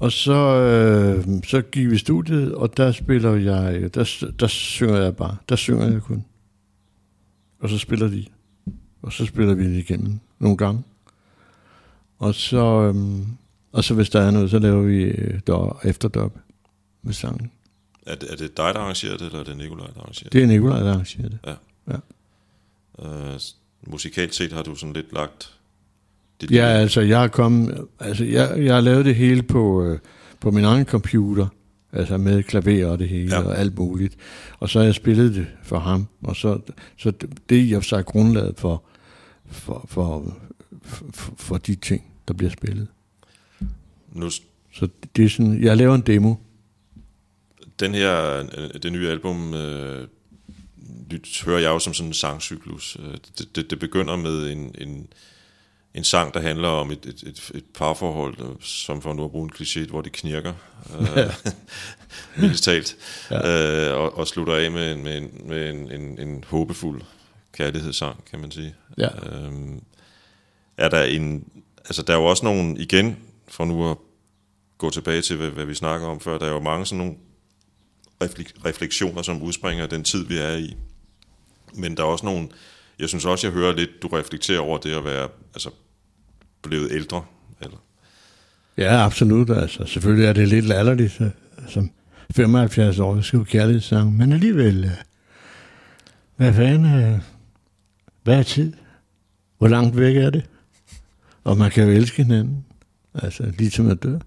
Og 0.00 0.12
så, 0.12 0.60
øh, 0.60 1.24
så 1.44 1.60
gik 1.60 1.90
vi 1.90 1.94
i 1.94 1.98
studiet, 1.98 2.54
og 2.54 2.76
der 2.76 2.92
spiller 2.92 3.34
jeg, 3.34 3.94
der, 3.94 4.24
der 4.40 4.46
synger 4.46 4.96
jeg 4.96 5.16
bare, 5.16 5.36
der 5.48 5.56
synger 5.56 5.92
jeg 5.92 6.02
kun. 6.02 6.24
Og 7.60 7.68
så 7.68 7.78
spiller 7.78 8.08
de, 8.08 8.24
og 9.02 9.12
så 9.12 9.26
spiller 9.26 9.54
vi 9.54 9.64
det 9.64 9.76
igennem 9.76 10.18
nogle 10.38 10.56
gange. 10.56 10.82
Og 12.20 12.34
så, 12.34 12.92
øh, 12.94 13.26
og 13.72 13.84
så 13.84 13.94
hvis 13.94 14.10
der 14.10 14.20
er 14.20 14.30
noget, 14.30 14.50
så 14.50 14.58
laver 14.58 14.82
vi 14.82 15.02
øh, 15.02 15.40
der 15.46 15.80
efterdub 15.84 16.32
med 17.02 17.12
sangen. 17.12 17.50
Er 18.06 18.14
det, 18.14 18.32
er 18.32 18.36
det 18.36 18.56
dig, 18.56 18.74
der 18.74 18.80
arrangerer 18.80 19.16
det, 19.16 19.26
eller 19.26 19.40
er 19.40 19.44
det 19.44 19.56
Nikolaj, 19.56 19.86
der 19.86 20.00
arrangerer 20.00 20.24
det? 20.24 20.32
Det 20.32 20.42
er 20.42 20.46
Nicolaj, 20.46 20.80
der 20.80 20.92
arrangerer 20.92 21.28
det. 21.28 21.38
Øh, 23.02 23.40
musikalt 23.86 24.34
set 24.34 24.52
har 24.52 24.62
du 24.62 24.74
sådan 24.74 24.92
lidt 24.92 25.12
lagt 25.12 25.54
dit 26.40 26.50
Ja, 26.50 26.66
altså 26.66 27.00
jeg 27.00 27.20
har 27.20 27.28
kommet, 27.28 27.86
altså 28.00 28.24
jeg, 28.24 28.64
jeg 28.64 28.74
har 28.74 28.80
lavet 28.80 29.04
det 29.04 29.14
hele 29.14 29.42
på, 29.42 29.84
øh, 29.84 29.98
på 30.40 30.50
min 30.50 30.64
egen 30.64 30.84
computer, 30.84 31.46
altså 31.92 32.18
med 32.18 32.42
klaver 32.42 32.86
og 32.86 32.98
det 32.98 33.08
hele 33.08 33.34
ja. 33.34 33.40
Ja. 33.40 33.48
og 33.48 33.58
alt 33.58 33.78
muligt. 33.78 34.16
Og 34.58 34.68
så 34.68 34.78
har 34.78 34.86
jeg 34.86 34.94
spillet 34.94 35.34
det 35.34 35.46
for 35.62 35.78
ham, 35.78 36.06
og 36.22 36.36
så, 36.36 36.60
så 36.96 37.10
det 37.10 37.48
det 37.48 37.58
er 37.58 37.62
i 37.62 37.72
og 37.72 37.82
for 37.82 37.88
sig 37.88 38.06
grundlaget 38.06 38.54
for, 38.58 38.84
for, 39.46 39.86
for, 39.88 40.36
for, 40.82 41.34
for 41.36 41.56
de 41.56 41.74
ting, 41.74 42.09
der 42.30 42.36
bliver 42.36 42.50
spillet. 42.50 42.88
nu, 44.12 44.30
Så 44.72 44.88
det 45.16 45.24
er 45.24 45.28
sådan, 45.28 45.62
jeg 45.64 45.76
laver 45.76 45.94
en 45.94 46.00
demo. 46.00 46.34
den 47.80 47.94
her, 47.94 48.36
øh, 48.56 48.70
det 48.82 48.92
nye 48.92 49.08
album, 49.08 49.54
øh, 49.54 50.08
lyt, 51.10 51.42
hører 51.46 51.58
jeg 51.60 51.68
jo 51.68 51.78
som 51.78 51.94
sådan 51.94 52.10
en 52.10 52.14
sangcyklus. 52.14 52.96
Øh, 53.00 53.16
Det, 53.38 53.56
det, 53.56 53.70
det 53.70 53.78
begynder 53.78 54.16
med 54.16 54.50
en, 54.52 54.74
en, 54.78 55.06
en 55.94 56.04
sang, 56.04 56.34
der 56.34 56.40
handler 56.40 56.68
om 56.68 56.90
et, 56.90 57.06
et, 57.06 57.22
et, 57.22 57.50
et 57.54 57.64
parforhold, 57.74 58.40
øh, 58.40 58.56
som 58.60 59.02
for 59.02 59.12
nu 59.12 59.24
at 59.24 59.30
bruge 59.30 59.44
en 59.44 59.52
kliché, 59.54 59.88
hvor 59.90 60.00
det 60.00 60.12
knirker, 60.12 60.52
øh, 61.00 61.34
mildest 62.40 62.64
talt, 62.64 62.96
ja. 63.30 63.88
øh, 63.90 64.00
og, 64.00 64.18
og 64.18 64.26
slutter 64.28 64.54
af 64.54 64.70
med, 64.70 64.92
en, 64.92 65.02
med, 65.04 65.18
en, 65.18 65.30
med 65.48 65.70
en, 65.70 65.90
en, 66.00 66.18
en 66.28 66.44
håbefuld 66.46 67.02
kærlighedssang, 67.52 68.24
kan 68.24 68.38
man 68.40 68.50
sige. 68.50 68.74
Ja. 68.98 69.08
Øhm, 69.36 69.82
er 70.76 70.88
der 70.88 71.02
en, 71.02 71.44
altså 71.84 72.02
der 72.02 72.12
er 72.12 72.18
jo 72.18 72.24
også 72.24 72.44
nogle, 72.44 72.78
igen, 72.78 73.16
for 73.48 73.64
nu 73.64 73.90
at 73.90 73.96
gå 74.78 74.90
tilbage 74.90 75.22
til, 75.22 75.36
hvad, 75.36 75.50
hvad 75.50 75.64
vi 75.64 75.74
snakker 75.74 76.06
om 76.06 76.20
før, 76.20 76.38
der 76.38 76.46
er 76.46 76.52
jo 76.52 76.60
mange 76.60 76.86
sådan 76.86 76.98
nogle 76.98 77.14
refleksioner, 78.64 79.22
som 79.22 79.42
udspringer 79.42 79.82
af 79.82 79.90
den 79.90 80.04
tid, 80.04 80.26
vi 80.26 80.38
er 80.38 80.56
i. 80.56 80.76
Men 81.74 81.96
der 81.96 82.02
er 82.02 82.06
også 82.06 82.26
nogle, 82.26 82.48
jeg 82.98 83.08
synes 83.08 83.24
også, 83.24 83.46
jeg 83.46 83.54
hører 83.54 83.76
lidt, 83.76 83.90
du 84.02 84.08
reflekterer 84.08 84.60
over 84.60 84.78
det 84.78 84.94
at 84.94 85.04
være 85.04 85.28
altså, 85.54 85.70
blevet 86.62 86.92
ældre. 86.92 87.24
Eller, 87.60 87.76
Ja, 88.80 89.04
absolut. 89.04 89.50
Altså, 89.50 89.84
selvfølgelig 89.86 90.28
er 90.28 90.32
det 90.32 90.48
lidt 90.48 90.64
latterligt, 90.64 91.20
øh, 91.20 91.30
som 91.68 91.90
75 92.36 92.98
år 92.98 93.16
at 93.16 93.24
skrive 93.24 93.44
kærlighedssang, 93.44 94.16
men 94.16 94.32
alligevel, 94.32 94.84
øh, 94.84 94.90
hvad 96.36 96.54
fanden, 96.54 97.02
øh, 97.02 97.18
hvad 98.22 98.38
er 98.38 98.42
tid? 98.42 98.72
Hvor 99.58 99.68
langt 99.68 99.96
væk 99.96 100.16
er 100.16 100.30
det? 100.30 100.44
Og 101.44 101.56
man 101.56 101.70
kan 101.70 101.84
jo 101.84 101.90
elske 101.90 102.22
hinanden, 102.22 102.64
altså 103.14 103.52
lige 103.58 103.70
til 103.70 103.84
man 103.84 103.96
dør. 103.96 104.18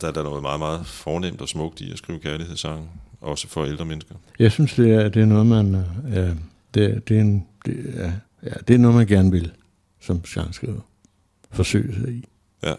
der 0.00 0.08
er 0.08 0.12
der 0.12 0.22
noget 0.22 0.42
meget, 0.42 0.60
meget 0.60 0.86
fornemt 0.86 1.40
og 1.40 1.48
smukt 1.48 1.80
i 1.80 1.92
at 1.92 1.98
skrive 1.98 2.18
kærlighedssange, 2.18 2.88
også 3.20 3.48
for 3.48 3.64
ældre 3.64 3.84
mennesker. 3.84 4.14
Jeg 4.38 4.52
synes, 4.52 4.74
det 4.74 4.90
er, 4.90 5.08
det 5.08 5.22
er 5.22 5.26
noget, 5.26 5.46
man, 5.46 5.74
øh, 5.74 6.36
det, 6.74 7.08
det, 7.08 7.16
er 7.16 7.20
en, 7.20 7.46
det, 7.66 7.94
er, 7.94 8.12
ja, 8.42 8.52
det 8.68 8.74
er 8.74 8.78
noget, 8.78 8.96
man 8.96 9.06
gerne 9.06 9.30
vil, 9.30 9.52
som 10.00 10.24
sangskriver. 10.24 10.80
Forsøge 11.50 11.94
sig 11.94 12.12
i. 12.12 12.24
Ja. 12.62 12.74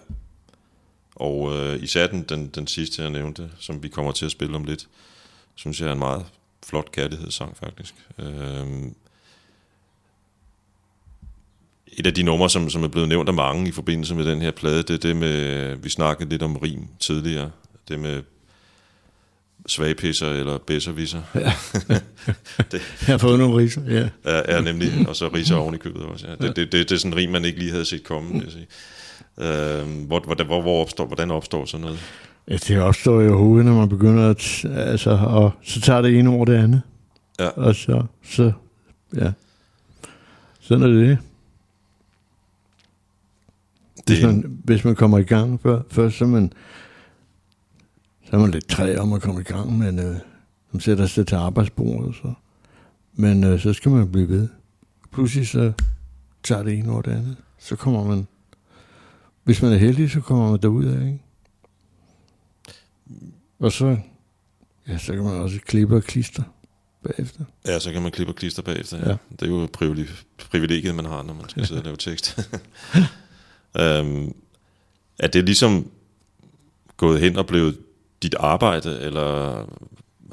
Og 1.16 1.58
øh, 1.58 1.84
især 1.84 2.08
den, 2.08 2.24
den, 2.24 2.48
den 2.48 2.68
sidste, 2.68 3.02
jeg 3.02 3.12
nævnte, 3.12 3.50
som 3.60 3.84
vi 3.84 3.88
kommer 3.88 4.12
til 4.12 4.26
at 4.26 4.32
spille 4.32 4.56
om 4.56 4.64
lidt, 4.64 4.88
synes 5.56 5.82
jeg 5.82 5.88
er 5.88 5.94
en 5.94 6.00
meget 6.00 6.26
flot 6.66 6.92
kærlighedssang, 6.92 7.58
faktisk. 7.58 7.96
Øh, 8.20 8.68
et 12.00 12.08
af 12.08 12.14
de 12.14 12.24
numre, 12.24 12.50
som, 12.50 12.70
som 12.70 12.84
er 12.84 12.88
blevet 12.88 13.10
nævnt 13.10 13.30
af 13.30 13.36
mange 13.36 13.70
i 13.70 13.72
forbindelse 13.72 14.16
med 14.16 14.26
den 14.26 14.42
her 14.42 14.52
plade, 14.52 14.84
det 14.84 14.90
er 14.90 14.98
det 14.98 15.16
med, 15.16 15.76
vi 15.76 15.90
snakkede 15.90 16.30
lidt 16.30 16.44
om 16.44 16.58
rim 16.58 16.88
tidligere, 17.00 17.50
det 17.88 18.00
med 18.00 18.22
svagpisser 19.68 20.30
eller 20.30 20.58
bedservisser. 20.58 21.22
Ja. 21.36 21.40
det 22.72 22.82
Jeg 23.08 23.14
har 23.14 23.18
fået 23.18 23.40
nogle 23.40 23.58
riser, 23.58 23.82
ja. 23.88 24.10
er, 24.24 24.42
er 24.58 24.62
nemlig, 24.62 25.10
og 25.10 25.16
så 25.16 25.28
riser 25.28 25.56
oven 25.56 25.76
i 25.76 25.78
købet 25.78 26.02
også. 26.02 26.28
Ja. 26.28 26.48
Det, 26.48 26.56
det, 26.56 26.72
det, 26.72 26.90
det 26.90 26.92
er 26.92 27.00
sådan 27.00 27.14
en 27.14 27.18
rim, 27.18 27.30
man 27.30 27.46
ikke 27.46 27.60
lige 27.60 27.72
havde 27.72 27.86
set 27.86 28.04
komme, 28.04 28.32
vil 28.34 28.44
jeg 28.44 28.52
sige. 28.52 28.68
Øh, 29.38 30.06
hvor, 30.08 30.20
hvor, 30.20 30.44
hvor, 30.44 30.62
hvor 30.62 30.82
opstår, 30.82 31.06
hvordan 31.06 31.32
opstår 31.32 31.66
sådan 31.66 31.82
noget? 31.82 32.00
Ja, 32.48 32.56
det 32.56 32.80
opstår 32.80 33.22
jo 33.22 33.34
i 33.34 33.38
hovedet, 33.38 33.66
når 33.66 33.74
man 33.74 33.90
begynder 33.90 34.30
at, 34.30 34.66
altså, 34.66 35.10
og 35.10 35.52
så 35.64 35.82
tager 35.82 36.02
det 36.02 36.20
ene 36.20 36.30
ord 36.30 36.48
det 36.48 36.56
andet. 36.56 36.82
Ja. 37.40 37.48
Og 37.48 37.76
så, 37.76 38.04
så, 38.24 38.52
ja. 39.16 39.32
Sådan 40.62 40.84
er 40.84 40.88
det. 40.88 41.18
Hvis 44.14 44.24
man, 44.26 44.60
hvis 44.64 44.84
man 44.86 44.96
kommer 44.96 45.18
i 45.18 45.24
gang 45.24 45.62
før, 45.62 45.82
først, 45.92 46.18
så 46.18 46.24
er 46.26 46.30
man, 46.30 46.54
så 48.26 48.30
er 48.36 48.40
man 48.40 48.52
lidt 48.52 48.68
træ 48.68 48.98
om 48.98 49.14
at 49.14 49.22
komme 49.22 49.42
i 49.42 49.44
gang, 49.44 49.78
men 49.78 50.00
øh, 50.00 50.16
man 50.72 50.80
sætter 50.82 51.06
sig 51.06 51.28
til 51.28 51.36
arbejdsbordet. 51.36 52.16
Så. 52.16 52.34
Men 53.14 53.44
øh, 53.44 53.60
så 53.60 53.74
skal 53.74 53.92
man 53.92 54.12
blive 54.12 54.30
ved. 54.30 54.48
Pludselig 55.12 55.48
så 55.48 55.72
tager 56.44 56.64
det 56.64 56.74
ene 56.74 56.92
ord 56.92 57.04
det 57.04 57.12
andet. 57.12 57.38
Så 57.60 57.76
kommer 57.76 58.04
man, 58.04 58.28
hvis 59.44 59.62
man 59.62 59.74
er 59.74 59.78
heldig, 59.78 60.12
så 60.12 60.22
kommer 60.22 60.52
man 60.52 60.60
derud 60.62 60.86
af, 60.86 61.06
ikke? 61.06 61.20
Og 63.60 63.72
så, 63.72 63.98
ja, 64.88 64.98
så 64.98 65.14
kan 65.14 65.24
man 65.24 65.34
også 65.34 65.60
klippe 65.66 65.96
og 65.96 66.04
klister 66.04 66.44
bagefter. 67.04 67.44
Ja, 67.68 67.80
så 67.80 67.92
kan 67.92 68.02
man 68.02 68.12
klippe 68.12 68.32
og 68.32 68.36
klister 68.36 68.62
bagefter. 68.62 68.98
Ja. 68.98 69.10
Ja. 69.10 69.18
Det 69.32 69.42
er 69.42 69.48
jo 69.48 69.64
et 69.64 69.72
privile- 69.72 70.10
privilegiet, 70.50 70.96
man 70.96 71.06
har, 71.06 71.24
når 71.24 71.34
man 71.34 71.50
skal 71.50 71.68
sidde 71.68 71.82
og 71.82 71.86
lave 71.86 71.98
tekst. 71.98 72.40
øhm, 73.78 74.34
er 75.20 75.28
det 75.28 75.46
ligesom 75.46 75.88
gået 76.98 77.20
hen 77.20 77.36
og 77.36 77.48
blevet 77.48 77.78
dit 78.24 78.36
arbejde, 78.40 79.00
eller 79.02 79.64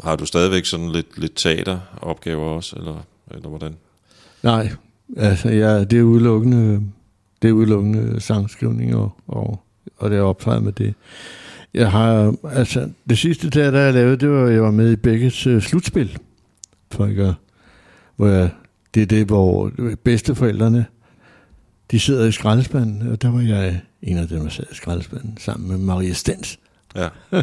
har 0.02 0.16
du 0.16 0.26
stadigvæk 0.26 0.64
sådan 0.64 0.92
lidt, 0.92 1.18
lidt 1.18 1.32
teateropgaver 1.36 2.44
også, 2.44 2.76
eller, 2.76 3.04
eller 3.30 3.48
hvordan? 3.48 3.76
Nej, 4.42 4.72
altså 5.16 5.48
ja, 5.48 5.84
det 5.84 5.98
er 5.98 6.02
udelukkende, 6.02 6.82
det 7.42 7.48
er 7.48 7.52
udelukkende 7.52 8.20
sangskrivning 8.20 8.96
og, 8.96 9.12
og, 9.26 9.62
og 9.96 10.10
det 10.10 10.18
er 10.18 10.22
optrædet 10.22 10.62
med 10.62 10.72
det. 10.72 10.94
Jeg 11.74 11.90
har, 11.90 12.34
altså, 12.44 12.90
det 13.08 13.18
sidste 13.18 13.50
teater, 13.50 13.78
jeg 13.78 13.94
lavede, 13.94 14.16
det 14.16 14.30
var, 14.30 14.48
jeg 14.48 14.62
var 14.62 14.70
med 14.70 14.92
i 14.92 14.96
begges 14.96 15.46
uh, 15.46 15.52
øh, 15.52 15.62
slutspil, 15.62 16.18
for 16.90 17.06
ikke 17.06 17.34
hvor 18.16 18.26
jeg, 18.26 18.50
det 18.94 19.02
er 19.02 19.06
det, 19.06 19.26
hvor 19.26 19.70
øh, 19.78 19.96
bedsteforældrene, 19.96 20.86
de 21.90 22.00
sidder 22.00 22.26
i 22.26 22.32
skraldespanden, 22.32 23.08
og 23.08 23.22
der 23.22 23.30
var 23.30 23.40
jeg 23.40 23.80
en 24.02 24.18
af 24.18 24.28
dem, 24.28 24.42
der 24.42 24.48
sad 24.48 24.64
i 24.72 24.74
skraldespanden, 24.74 25.36
sammen 25.40 25.68
med 25.68 25.78
Maria 25.78 26.12
Stens. 26.12 26.58
Ja, 26.96 27.08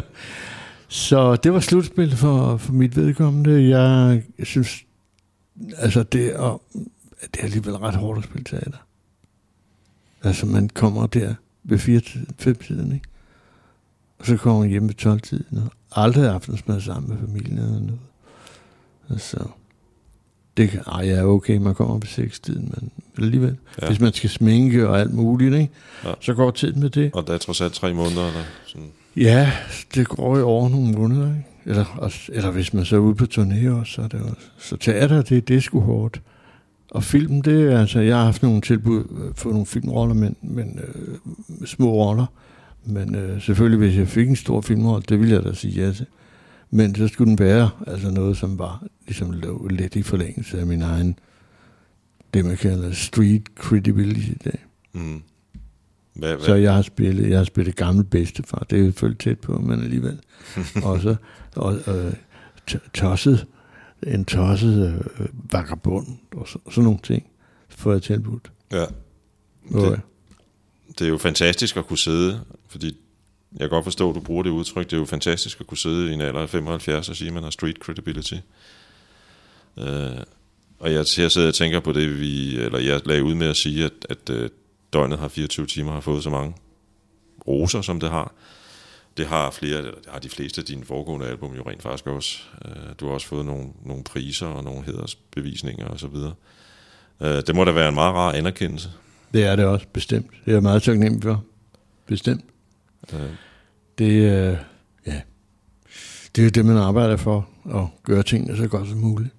Så 0.88 1.36
det 1.36 1.52
var 1.52 1.60
slutspil 1.60 2.16
for, 2.16 2.56
for 2.56 2.72
mit 2.72 2.96
vedkommende. 2.96 3.68
Jeg 3.78 4.22
synes, 4.42 4.84
altså 5.76 6.02
det 6.02 6.26
er, 6.26 6.60
det 7.20 7.40
er 7.40 7.44
alligevel 7.44 7.76
ret 7.76 7.94
hårdt 7.94 8.18
at 8.18 8.24
spille 8.24 8.44
teater. 8.44 8.78
Altså 10.22 10.46
man 10.46 10.68
kommer 10.68 11.06
der 11.06 11.34
ved 11.64 11.78
4 11.78 12.00
5 12.38 12.54
tiden, 12.54 12.92
ikke? 12.92 13.06
Og 14.18 14.26
så 14.26 14.36
kommer 14.36 14.60
man 14.60 14.70
hjem 14.70 14.88
ved 14.88 14.94
12 14.94 15.20
tiden, 15.20 15.58
og 15.58 16.02
aldrig 16.04 16.30
aftensmad 16.30 16.80
sammen 16.80 17.10
med 17.10 17.18
familien 17.28 17.58
eller 17.58 17.80
noget. 17.80 17.98
Altså, 19.10 19.48
det 20.56 20.70
kan, 20.70 20.80
ej, 20.92 21.06
ja, 21.06 21.24
okay, 21.26 21.56
man 21.56 21.74
kommer 21.74 21.94
ved 21.94 22.06
6 22.06 22.40
tiden, 22.40 22.74
men 22.74 22.90
alligevel. 23.24 23.56
Ja. 23.82 23.86
Hvis 23.86 24.00
man 24.00 24.12
skal 24.12 24.30
sminke 24.30 24.88
og 24.88 25.00
alt 25.00 25.14
muligt, 25.14 25.54
ikke? 25.54 25.70
Ja. 26.04 26.12
Så 26.20 26.34
går 26.34 26.50
tiden 26.50 26.80
med 26.80 26.90
det. 26.90 27.10
og 27.14 27.26
der 27.26 27.34
er 27.34 27.38
trods 27.38 27.60
alt 27.60 27.72
tre 27.72 27.94
måneder, 27.94 28.26
eller 28.28 28.40
sådan. 28.66 28.86
Ja, 29.16 29.52
det 29.94 30.08
går 30.08 30.38
jo 30.38 30.44
over 30.46 30.68
nogle 30.68 30.92
måneder, 30.92 31.26
ikke? 31.28 31.44
Eller, 31.66 31.84
også- 31.98 32.32
eller 32.32 32.50
hvis 32.50 32.74
man 32.74 32.84
så 32.84 32.96
er 32.96 33.00
ude 33.00 33.14
på 33.14 33.24
turné 33.34 33.68
også, 33.70 33.92
så 33.92 34.02
er 34.02 34.08
det 34.08 34.20
også. 34.20 34.46
Så 34.58 34.76
teater, 34.76 35.22
det, 35.22 35.48
det 35.48 35.56
er 35.56 35.60
sgu 35.60 35.80
hårdt. 35.80 36.20
Og 36.90 37.04
film, 37.04 37.42
det 37.42 37.72
er 37.72 37.80
altså, 37.80 38.00
jeg 38.00 38.16
har 38.16 38.24
haft 38.24 38.42
nogle 38.42 38.60
tilbud 38.60 38.98
øh, 39.04 39.34
for 39.34 39.50
nogle 39.50 39.66
filmroller, 39.66 40.14
men, 40.14 40.36
men 40.42 40.78
øh, 40.94 41.66
små 41.66 41.92
roller. 41.92 42.26
Men 42.84 43.14
øh, 43.14 43.42
selvfølgelig, 43.42 43.78
hvis 43.78 43.96
jeg 43.98 44.08
fik 44.08 44.28
en 44.28 44.36
stor 44.36 44.60
filmrolle, 44.60 45.04
det 45.08 45.20
ville 45.20 45.34
jeg 45.34 45.44
da 45.44 45.52
sige 45.54 45.84
ja 45.86 45.92
til. 45.92 46.06
Men 46.74 46.94
så 46.94 47.08
skulle 47.08 47.30
den 47.30 47.38
være 47.38 47.70
altså 47.86 48.10
noget, 48.10 48.36
som 48.36 48.58
var 48.58 48.86
ligesom 49.06 49.30
lå 49.30 49.68
lidt 49.68 49.96
i 49.96 50.02
forlængelse 50.02 50.60
af 50.60 50.66
min 50.66 50.82
egen, 50.82 51.18
det 52.34 52.44
man 52.44 52.56
kalder 52.56 52.92
street 52.92 53.42
credibility 53.56 54.28
i 54.28 54.38
dag. 54.44 54.64
Mm. 54.92 55.22
Hvad, 56.14 56.34
hvad? 56.34 56.44
Så 56.44 56.54
jeg 56.54 56.74
har 56.74 56.82
spillet, 56.82 57.30
jeg 57.30 57.38
har 57.38 57.44
spillet 57.44 57.76
gammel 57.76 58.04
bedstefar, 58.04 58.66
det 58.70 58.76
er 58.76 58.80
jo 58.80 58.86
selvfølgelig 58.86 59.18
tæt 59.18 59.38
på, 59.38 59.58
men 59.58 59.82
alligevel. 59.82 60.20
og 60.84 61.00
så 61.00 61.16
og, 61.56 61.74
øh, 61.86 62.12
tosset, 62.94 63.46
en 64.06 64.24
tosset 64.24 65.04
øh, 65.18 65.26
vagabond, 65.52 66.06
og 66.36 66.48
så, 66.48 66.58
sådan 66.70 66.84
nogle 66.84 66.98
ting, 67.02 67.26
får 67.68 67.92
jeg 67.92 68.02
tilbudt. 68.02 68.52
Ja. 68.72 68.84
Hvor, 69.70 69.80
Det, 69.80 70.00
det 70.98 71.04
er 71.04 71.08
jo 71.08 71.18
fantastisk 71.18 71.76
at 71.76 71.86
kunne 71.86 71.98
sidde, 71.98 72.40
fordi 72.68 72.96
jeg 73.54 73.60
kan 73.60 73.70
godt 73.70 73.84
forstå, 73.84 74.08
at 74.10 74.14
du 74.14 74.20
bruger 74.20 74.42
det 74.42 74.50
udtryk, 74.50 74.84
det 74.84 74.92
er 74.92 75.00
jo 75.00 75.04
fantastisk 75.04 75.60
at 75.60 75.66
kunne 75.66 75.78
sidde 75.78 76.10
i 76.10 76.14
en 76.14 76.20
alder 76.20 76.40
af 76.40 76.48
75 76.48 77.08
og 77.08 77.16
sige, 77.16 77.28
at 77.28 77.34
man 77.34 77.42
har 77.42 77.50
street 77.50 77.76
credibility. 77.76 78.34
Øh, 79.78 80.18
og 80.78 80.92
jeg, 80.92 81.06
jeg 81.18 81.30
sidder 81.30 81.48
og 81.48 81.54
tænker 81.54 81.80
på 81.80 81.92
det, 81.92 82.20
vi, 82.20 82.58
eller 82.58 82.78
jeg 82.78 83.00
lagde 83.06 83.24
ud 83.24 83.34
med 83.34 83.46
at 83.48 83.56
sige, 83.56 83.84
at, 83.84 83.92
at 84.08 84.30
øh, 84.30 84.50
døgnet 84.92 85.18
har 85.18 85.28
24 85.28 85.66
timer 85.66 85.92
har 85.92 86.00
fået 86.00 86.22
så 86.22 86.30
mange 86.30 86.54
roser, 87.46 87.80
som 87.80 88.00
det 88.00 88.10
har. 88.10 88.32
Det 89.16 89.26
har 89.26 89.50
flere, 89.50 89.78
eller 89.78 89.90
det 89.90 90.06
har 90.08 90.18
de 90.18 90.28
fleste 90.28 90.60
af 90.60 90.64
dine 90.64 90.84
foregående 90.84 91.26
album 91.26 91.54
jo 91.54 91.62
rent 91.62 91.82
faktisk 91.82 92.06
også. 92.06 92.38
Øh, 92.64 92.70
du 93.00 93.06
har 93.06 93.14
også 93.14 93.26
fået 93.26 93.46
nogle, 93.46 93.66
nogle 93.84 94.04
priser 94.04 94.46
og 94.46 94.64
nogle 94.64 94.84
hedersbevisninger 94.84 95.88
osv. 95.88 96.16
Øh, 97.20 97.42
det 97.46 97.54
må 97.54 97.64
da 97.64 97.70
være 97.70 97.88
en 97.88 97.94
meget 97.94 98.14
rar 98.14 98.32
anerkendelse. 98.32 98.90
det 99.32 99.44
er 99.44 99.56
det 99.56 99.64
også, 99.64 99.86
bestemt. 99.92 100.30
Det 100.30 100.50
er 100.50 100.52
jeg 100.52 100.62
meget 100.62 100.82
taknemmelig 100.82 101.22
for. 101.22 101.44
Bestemt. 102.06 102.44
Øh, 103.12 103.20
Det, 103.98 104.12
øh, 104.12 104.58
ja. 105.06 105.20
det 106.36 106.42
er 106.42 106.44
jo 106.44 106.48
det, 106.48 106.64
man 106.64 106.76
arbejder 106.76 107.16
for, 107.16 107.48
at 107.74 107.86
gøre 108.02 108.22
tingene 108.22 108.56
så 108.56 108.68
godt 108.68 108.88
som 108.88 108.98
muligt. 108.98 109.34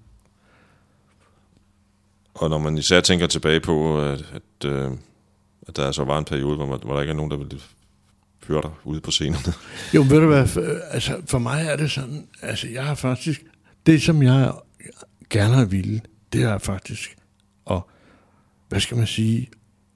Og 2.34 2.50
når 2.50 2.58
man 2.58 2.78
især 2.78 3.00
tænker 3.00 3.26
tilbage 3.26 3.60
på, 3.60 4.00
at, 4.02 4.24
at, 4.34 4.70
øh, 4.70 4.90
at 5.68 5.76
der 5.76 5.92
så 5.92 6.04
var 6.04 6.18
en 6.18 6.24
periode, 6.24 6.56
hvor, 6.56 6.66
man, 6.66 6.78
hvor 6.84 6.94
der 6.94 7.00
ikke 7.00 7.10
er 7.10 7.16
nogen, 7.16 7.30
der 7.30 7.36
ville 7.36 7.60
høre 8.48 8.62
dig 8.62 8.70
ude 8.84 9.00
på 9.00 9.10
scenerne. 9.10 9.52
Jo, 9.94 10.00
ved 10.00 10.20
du 10.20 10.26
hvad, 10.26 10.46
for, 10.46 10.60
altså, 10.90 11.20
for 11.26 11.38
mig 11.38 11.66
er 11.66 11.76
det 11.76 11.90
sådan, 11.90 12.28
altså 12.42 12.68
jeg 12.68 12.86
har 12.86 12.94
faktisk, 12.94 13.44
det 13.86 14.02
som 14.02 14.22
jeg 14.22 14.52
gerne 15.30 15.54
har 15.54 15.64
ville, 15.64 16.00
det 16.32 16.42
er 16.42 16.58
faktisk 16.58 17.16
at, 17.70 17.82
hvad 18.68 18.80
skal 18.80 18.96
man 18.96 19.06
sige, 19.06 19.48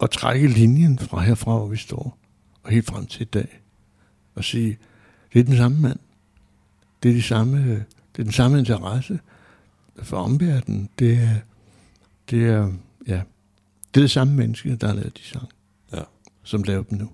at 0.03 0.11
trække 0.11 0.49
linjen 0.49 0.99
fra 0.99 1.21
herfra, 1.21 1.59
hvor 1.59 1.67
vi 1.67 1.77
står, 1.77 2.19
og 2.63 2.71
helt 2.71 2.87
frem 2.87 3.07
til 3.07 3.23
i 3.23 3.25
dag, 3.25 3.60
og 4.41 4.45
sige, 4.45 4.79
det 5.33 5.41
er 5.41 5.45
den 5.45 5.57
samme 5.57 5.81
mand. 5.81 5.99
Det 7.03 7.09
er, 7.09 7.15
de 7.15 7.23
samme, 7.23 7.71
det 7.77 8.19
er 8.19 8.23
den 8.23 8.33
samme 8.33 8.59
interesse 8.59 9.21
for 10.03 10.17
omverdenen. 10.17 10.89
Det 10.99 11.19
er, 11.19 11.35
det 12.31 12.47
er, 12.47 12.73
ja, 13.07 13.23
det 13.95 14.01
er 14.01 14.01
det 14.01 14.11
samme 14.11 14.35
menneske, 14.35 14.77
der 14.77 14.87
har 14.87 14.95
lavet 14.95 15.17
de 15.17 15.23
sange, 15.23 15.49
Ja. 15.93 16.03
som 16.43 16.63
laver 16.63 16.83
dem 16.83 16.99
nu. 16.99 17.11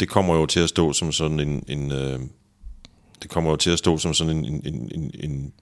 det 0.00 0.08
kommer 0.08 0.34
jo 0.34 0.46
til 0.46 0.60
at 0.60 0.68
stå 0.68 0.92
som 0.92 1.12
sådan 1.12 1.40
en, 1.40 1.64
en 1.68 1.92
øh, 1.92 2.20
det 3.22 3.30
kommer 3.30 3.50
jo 3.50 3.56
til 3.56 3.70
at 3.70 3.78
stå 3.78 3.98
som 3.98 4.14
sådan 4.14 4.36
en, 4.36 4.44
en, 4.44 4.74
en, 4.74 4.90
en, 4.94 5.10
en 5.30 5.52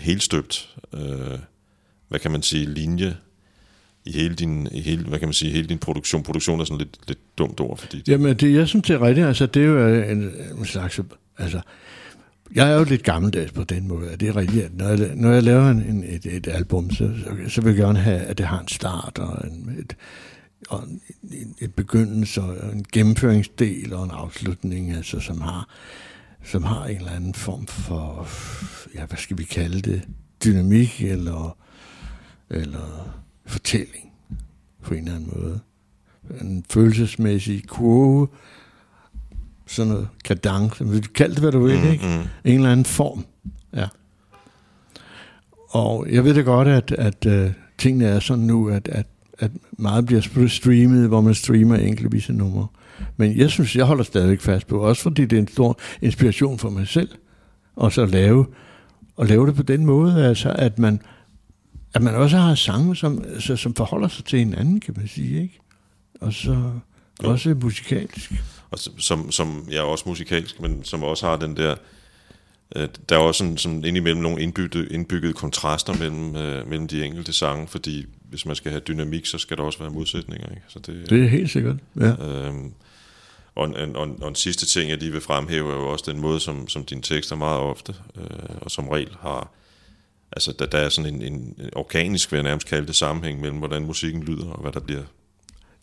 helt 0.00 0.22
støbt, 0.22 0.76
øh, 0.92 1.38
hvad 2.08 2.20
kan 2.20 2.30
man 2.30 2.42
sige, 2.42 2.66
linje 2.66 3.16
i 4.04 4.12
hele 4.12 4.34
din, 4.34 4.68
i 4.72 4.80
hele, 4.80 5.04
hvad 5.08 5.18
kan 5.18 5.28
man 5.28 5.32
sige, 5.34 5.52
hele 5.52 5.68
din 5.68 5.78
produktion. 5.78 6.22
Produktion 6.22 6.60
er 6.60 6.64
sådan 6.64 6.78
lidt, 6.78 6.98
lidt 7.08 7.18
dumt 7.38 7.60
ord, 7.60 7.78
fordi 7.78 7.96
det, 7.96 8.08
Jamen, 8.08 8.36
det, 8.36 8.54
jeg 8.54 8.68
synes, 8.68 8.86
det 8.86 8.94
er 8.94 9.02
rigtigt. 9.02 9.26
Altså, 9.26 9.46
det 9.46 9.62
er 9.62 9.66
jo 9.66 9.78
øh, 9.78 10.12
en, 10.12 10.22
øh, 10.24 10.58
en 10.58 10.64
slags... 10.64 11.00
Altså, 11.38 11.60
jeg 12.54 12.70
er 12.72 12.78
jo 12.78 12.84
lidt 12.84 13.02
gammeldags 13.02 13.52
på 13.52 13.64
den 13.64 13.88
måde. 13.88 14.10
og 14.10 14.20
Det 14.20 14.28
er 14.28 14.36
rigtigt, 14.36 14.64
at 14.64 14.74
når 14.74 14.88
jeg, 14.88 15.10
når 15.14 15.30
jeg 15.30 15.42
laver 15.42 15.70
en, 15.70 15.82
en, 15.82 16.04
et, 16.04 16.26
et 16.26 16.48
album, 16.48 16.90
så, 16.90 17.10
så, 17.18 17.50
så 17.50 17.60
vil 17.60 17.70
jeg 17.70 17.78
gerne 17.78 17.98
have, 17.98 18.20
at 18.20 18.38
det 18.38 18.46
har 18.46 18.60
en 18.60 18.68
start 18.68 19.18
og 19.18 19.48
en, 19.48 19.76
et, 19.78 19.96
og 20.68 20.84
en, 20.88 21.00
en, 21.22 21.54
et 21.58 21.74
begyndelse 21.74 22.42
og 22.42 22.72
en 22.72 22.84
gennemføringsdel 22.92 23.92
og 23.92 24.04
en 24.04 24.10
afslutning, 24.10 24.92
altså, 24.92 25.20
som 25.20 25.40
har 25.40 25.68
som 26.44 26.62
har 26.62 26.84
en 26.84 26.96
eller 26.96 27.12
anden 27.12 27.34
form 27.34 27.66
for, 27.66 28.28
ja, 28.94 29.06
hvad 29.06 29.18
skal 29.18 29.38
vi 29.38 29.44
kalde 29.44 29.80
det, 29.80 30.08
dynamik 30.44 31.02
eller, 31.02 31.58
eller 32.50 33.14
fortælling 33.46 34.12
på 34.82 34.94
en 34.94 35.00
eller 35.00 35.14
anden 35.14 35.30
måde. 35.34 35.60
En 36.40 36.64
følelsesmæssig 36.70 37.68
kurve, 37.68 38.28
sådan 39.66 39.92
noget 39.92 40.08
kadence, 40.24 40.88
vil 40.88 41.04
du 41.04 41.08
kalde 41.14 41.34
det, 41.34 41.42
hvad 41.42 41.52
du 41.52 41.60
vil, 41.66 41.78
Mm, 41.78 41.92
ikke? 41.92 42.04
mm. 42.06 42.50
En 42.50 42.54
eller 42.56 42.72
anden 42.72 42.84
form, 42.86 43.24
ja. 43.76 43.86
Og 45.68 46.06
jeg 46.10 46.24
ved 46.24 46.34
da 46.34 46.40
godt, 46.40 46.68
at, 46.68 46.92
at 46.92 47.26
uh, 47.26 47.52
tingene 47.78 48.04
er 48.06 48.20
sådan 48.20 48.44
nu, 48.44 48.68
at, 48.68 48.88
at, 48.88 49.06
at 49.38 49.50
meget 49.72 50.06
bliver 50.06 50.48
streamet, 50.48 51.08
hvor 51.08 51.20
man 51.20 51.34
streamer 51.34 51.76
enkeltvise 51.76 52.32
numre. 52.32 52.66
Men 53.16 53.36
jeg 53.38 53.50
synes, 53.50 53.76
jeg 53.76 53.84
holder 53.84 54.04
stadigvæk 54.04 54.40
fast 54.40 54.66
på, 54.66 54.78
også 54.78 55.02
fordi 55.02 55.24
det 55.24 55.36
er 55.36 55.40
en 55.40 55.48
stor 55.48 55.78
inspiration 56.02 56.58
for 56.58 56.70
mig 56.70 56.88
selv, 56.88 57.08
og 57.76 57.92
så 57.92 58.06
lave, 58.06 58.46
og 59.16 59.26
lave 59.26 59.46
det 59.46 59.54
på 59.54 59.62
den 59.62 59.86
måde, 59.86 60.26
altså 60.26 60.52
at 60.58 60.78
man, 60.78 61.00
at 61.94 62.02
man 62.02 62.14
også 62.14 62.36
har 62.36 62.54
sange, 62.54 62.96
som, 62.96 63.24
som 63.38 63.74
forholder 63.74 64.08
sig 64.08 64.24
til 64.24 64.38
hinanden, 64.38 64.80
kan 64.80 64.94
man 64.96 65.08
sige, 65.08 65.42
ikke? 65.42 65.58
Og 66.22 66.32
så 66.32 66.72
Jo. 67.24 67.30
også 67.30 67.54
musikalsk. 67.62 68.32
og 68.70 68.78
som- 68.98 69.30
som, 69.30 69.66
jeg 69.70 69.76
er 69.76 69.82
også 69.82 70.04
musikalsk, 70.06 70.60
men 70.60 70.84
som 70.84 71.02
også 71.02 71.26
har 71.26 71.36
den 71.36 71.56
der, 71.56 71.74
øh, 72.76 72.88
der 73.08 73.16
er 73.16 73.20
også 73.20 73.38
sådan, 73.38 73.56
sådan 73.58 73.84
indimellem 73.84 74.22
nogle 74.22 74.42
indbyggede, 74.42 74.88
indbyggede 74.88 75.32
kontraster 75.32 75.94
mellem, 75.98 76.36
øh, 76.36 76.68
mellem 76.68 76.88
de 76.88 77.04
enkelte 77.04 77.32
sange, 77.32 77.68
fordi 77.68 78.06
hvis 78.30 78.46
man 78.46 78.56
skal 78.56 78.70
have 78.70 78.80
dynamik, 78.88 79.26
så 79.26 79.38
skal 79.38 79.56
der 79.56 79.62
også 79.62 79.78
være 79.78 79.90
modsætninger, 79.90 80.48
ikke? 80.50 80.62
Så 80.68 80.78
det, 80.78 81.10
Det 81.10 81.24
er 81.24 81.28
helt 81.28 81.50
sikkert, 81.50 81.76
ja. 82.00 82.26
Øhm, 82.26 82.72
og, 83.54 83.64
en, 83.68 83.96
og, 83.96 84.04
en, 84.04 84.22
og 84.22 84.28
en 84.28 84.34
sidste 84.34 84.66
ting, 84.66 84.90
jeg 84.90 84.98
lige 84.98 85.12
vil 85.12 85.20
fremhæve, 85.20 85.72
er 85.72 85.76
jo 85.76 85.88
også 85.88 86.04
den 86.10 86.20
måde, 86.20 86.40
som, 86.40 86.68
som 86.68 86.84
dine 86.84 87.02
tekster 87.02 87.36
meget 87.36 87.60
ofte, 87.60 87.94
øh, 88.16 88.24
og 88.60 88.70
som 88.70 88.88
regel 88.88 89.16
har, 89.20 89.50
altså 90.32 90.52
der, 90.58 90.66
der 90.66 90.78
er 90.78 90.88
sådan 90.88 91.14
en, 91.14 91.22
en, 91.22 91.32
en 91.32 91.70
organisk, 91.72 92.32
vil 92.32 92.36
jeg 92.36 92.44
nærmest 92.44 92.66
kalde 92.68 92.86
det, 92.86 92.96
sammenhæng 92.96 93.40
mellem, 93.40 93.58
hvordan 93.58 93.84
musikken 93.84 94.22
lyder, 94.22 94.46
og 94.50 94.60
hvad 94.62 94.72
der 94.72 94.80
bliver 94.80 95.02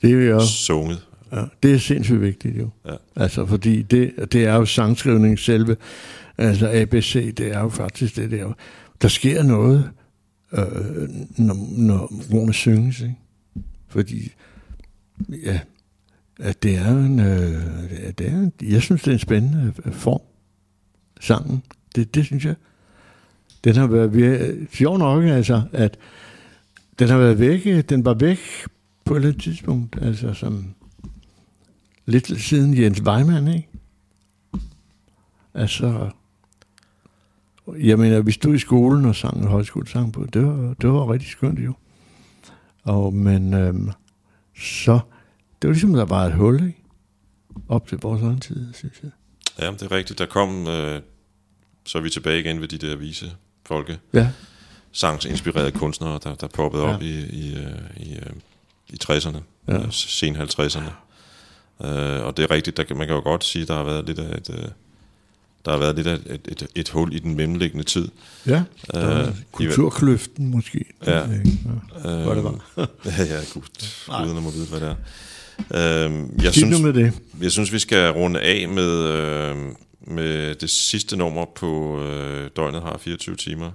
Det 0.01 0.09
er 0.11 0.15
jo 0.25 0.39
sunget. 0.45 1.07
Ja, 1.31 1.43
det 1.63 1.73
er 1.73 1.77
sindssygt 1.77 2.21
vigtigt 2.21 2.57
jo. 2.57 2.69
Ja. 2.85 2.95
Altså, 3.15 3.45
fordi 3.45 3.81
det, 3.81 4.11
det 4.31 4.45
er 4.45 4.55
jo 4.55 4.65
sangskrivning 4.65 5.39
selve. 5.39 5.77
Altså 6.37 6.69
ABC, 6.73 7.35
det 7.35 7.47
er 7.55 7.59
jo 7.59 7.69
faktisk 7.69 8.15
det 8.15 8.31
der. 8.31 8.53
Der 9.01 9.07
sker 9.07 9.43
noget, 9.43 9.89
øh, 10.53 10.63
når, 11.37 11.57
når 11.77 12.11
ordene 12.33 12.53
synges, 12.53 12.99
ikke? 13.01 13.15
Fordi, 13.87 14.31
ja, 15.45 15.59
at 16.39 16.63
det 16.63 16.75
er 16.75 16.89
en, 16.89 17.19
øh, 17.19 17.25
det 17.89 17.99
er- 18.07 18.11
det 18.11 18.27
er, 18.27 18.31
en- 18.39 18.53
jeg 18.61 18.81
synes, 18.81 19.01
det 19.01 19.07
er 19.11 19.13
en 19.13 19.19
spændende 19.19 19.73
øh, 19.85 19.93
form, 19.93 20.21
sangen. 21.19 21.63
Det, 21.95 22.15
det 22.15 22.25
synes 22.25 22.45
jeg. 22.45 22.55
Den 23.63 23.75
har 23.75 23.87
været, 23.87 24.09
vir- 24.09 24.75
sjov 24.75 24.97
nok, 24.97 25.23
altså, 25.23 25.61
at 25.73 25.97
den 26.99 27.09
har 27.09 27.17
været 27.17 27.39
væk, 27.39 27.89
den 27.89 28.05
var 28.05 28.13
væk 28.13 28.39
på 29.09 29.13
et 29.13 29.17
eller 29.17 29.29
andet 29.29 29.43
tidspunkt, 29.43 29.97
altså 30.01 30.33
som 30.33 30.75
lidt 32.05 32.41
siden 32.41 32.77
Jens 32.77 33.01
Weimann, 33.01 33.47
ikke? 33.47 33.67
Altså, 35.53 36.09
jeg 37.67 37.99
mener, 37.99 38.21
vi 38.21 38.31
stod 38.31 38.55
i 38.55 38.59
skolen 38.59 39.05
og 39.05 39.15
sang 39.15 39.37
en 39.37 39.47
højskolesang 39.47 40.13
på, 40.13 40.25
det 40.33 40.45
var, 40.45 40.73
det 40.81 40.89
var 40.89 41.11
rigtig 41.13 41.29
skønt 41.29 41.59
jo. 41.59 41.73
Og, 42.83 43.13
men 43.13 43.53
øhm, 43.53 43.91
så, 44.59 44.99
det 45.61 45.67
var 45.67 45.73
ligesom, 45.73 45.93
der 45.93 46.05
var 46.05 46.25
et 46.25 46.33
hul, 46.33 46.55
ikke? 46.55 46.83
Op 47.67 47.87
til 47.87 47.97
vores 48.01 48.21
egen 48.21 48.39
tid, 48.39 48.73
synes 48.73 48.99
jeg. 49.03 49.11
Ja, 49.59 49.71
det 49.71 49.81
er 49.81 49.91
rigtigt. 49.91 50.19
Der 50.19 50.25
kom, 50.25 50.67
øh, 50.67 51.01
så 51.85 51.97
er 51.97 52.01
vi 52.01 52.09
tilbage 52.09 52.39
igen 52.39 52.61
ved 52.61 52.67
de 52.67 52.77
der 52.77 52.95
vise 52.95 53.31
folke, 53.65 53.99
Ja, 54.13 54.31
sangsinspirerede 54.91 55.71
kunstnere, 55.71 56.19
der, 56.23 56.35
der 56.35 56.47
poppede 56.47 56.83
Ja. 56.83 56.95
op 56.95 57.01
i, 57.01 57.19
i, 57.19 57.55
øh, 57.55 57.71
i, 57.97 58.15
øh, 58.15 58.33
i 58.89 58.97
60'erne, 59.03 59.37
Ja. 59.67 59.73
ja. 59.73 59.85
sen 59.91 60.35
50'erne. 60.35 60.89
Øh, 61.85 62.25
og 62.25 62.37
det 62.37 62.43
er 62.43 62.51
rigtigt, 62.51 62.77
der, 62.77 62.83
kan- 62.83 62.97
man 62.97 63.07
kan 63.07 63.15
jo 63.15 63.21
godt 63.21 63.43
sige, 63.43 63.65
der 63.65 63.73
har 63.75 63.83
været 63.83 64.05
lidt 64.05 64.19
af 64.19 64.37
et, 64.37 64.49
øh, 64.49 64.65
der 65.65 65.71
har 65.71 65.77
været 65.77 65.95
lidt 65.95 66.07
af 66.07 66.13
et, 66.13 66.21
et, 66.29 66.47
et, 66.47 66.67
et 66.75 66.89
hul 66.89 67.13
i 67.15 67.19
den 67.19 67.35
mellemliggende 67.35 67.83
tid. 67.83 68.07
ja. 68.47 68.63
Øh, 68.95 69.19
Øh, 69.19 69.27
kulturkløften 69.51 70.47
måske. 70.51 70.85
Ja. 71.05 71.23
Ikke. 71.23 71.59
Øh, 72.05 72.21
Hvor 72.21 72.33
det 72.33 72.43
var. 72.43 72.51
ja, 73.05 73.23
ja, 73.23 73.39
gud, 73.53 73.61
guderne 74.07 74.41
må 74.41 74.51
vide, 74.51 74.65
hvad 74.65 74.79
det 74.79 74.87
er. 74.89 74.95
Øh, 76.07 76.11
jeg, 76.37 76.45
nu 76.45 76.51
synes, 76.51 76.81
med 76.81 76.93
det. 76.93 77.13
jeg 77.41 77.51
synes, 77.51 77.73
vi 77.73 77.79
skal 77.79 78.11
runde 78.11 78.39
af 78.41 78.67
med, 78.69 79.03
øh, 79.07 79.57
med 80.01 80.55
det 80.55 80.69
sidste 80.69 81.17
nummer 81.17 81.45
på 81.55 81.99
øh, 82.03 82.49
Døgnet 82.55 82.81
har 82.81 82.97
24 82.97 83.35
timer. 83.35 83.71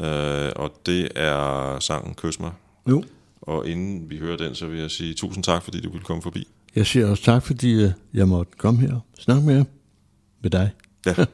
Øh, 0.00 0.52
og 0.56 0.72
det 0.86 1.08
er 1.16 1.78
sangen 1.80 2.14
Kys 2.14 2.40
mig. 2.40 2.50
Jo. 2.88 3.04
Og 3.42 3.68
inden 3.68 4.10
vi 4.10 4.18
hører 4.18 4.36
den, 4.36 4.54
så 4.54 4.66
vil 4.66 4.78
jeg 4.80 4.90
sige 4.90 5.14
tusind 5.14 5.44
tak, 5.44 5.62
fordi 5.62 5.80
du 5.80 5.90
ville 5.90 6.04
komme 6.04 6.22
forbi. 6.22 6.48
Jeg 6.76 6.86
siger 6.86 7.06
også 7.06 7.22
tak, 7.22 7.42
fordi 7.42 7.84
øh, 7.84 7.90
jeg 8.14 8.28
måtte 8.28 8.52
komme 8.58 8.80
her 8.80 8.94
og 8.94 9.02
snakke 9.18 9.46
med 9.46 9.54
jer. 9.54 9.64
Med 10.42 10.50
dig. 10.50 10.70
Ja. 11.06 11.14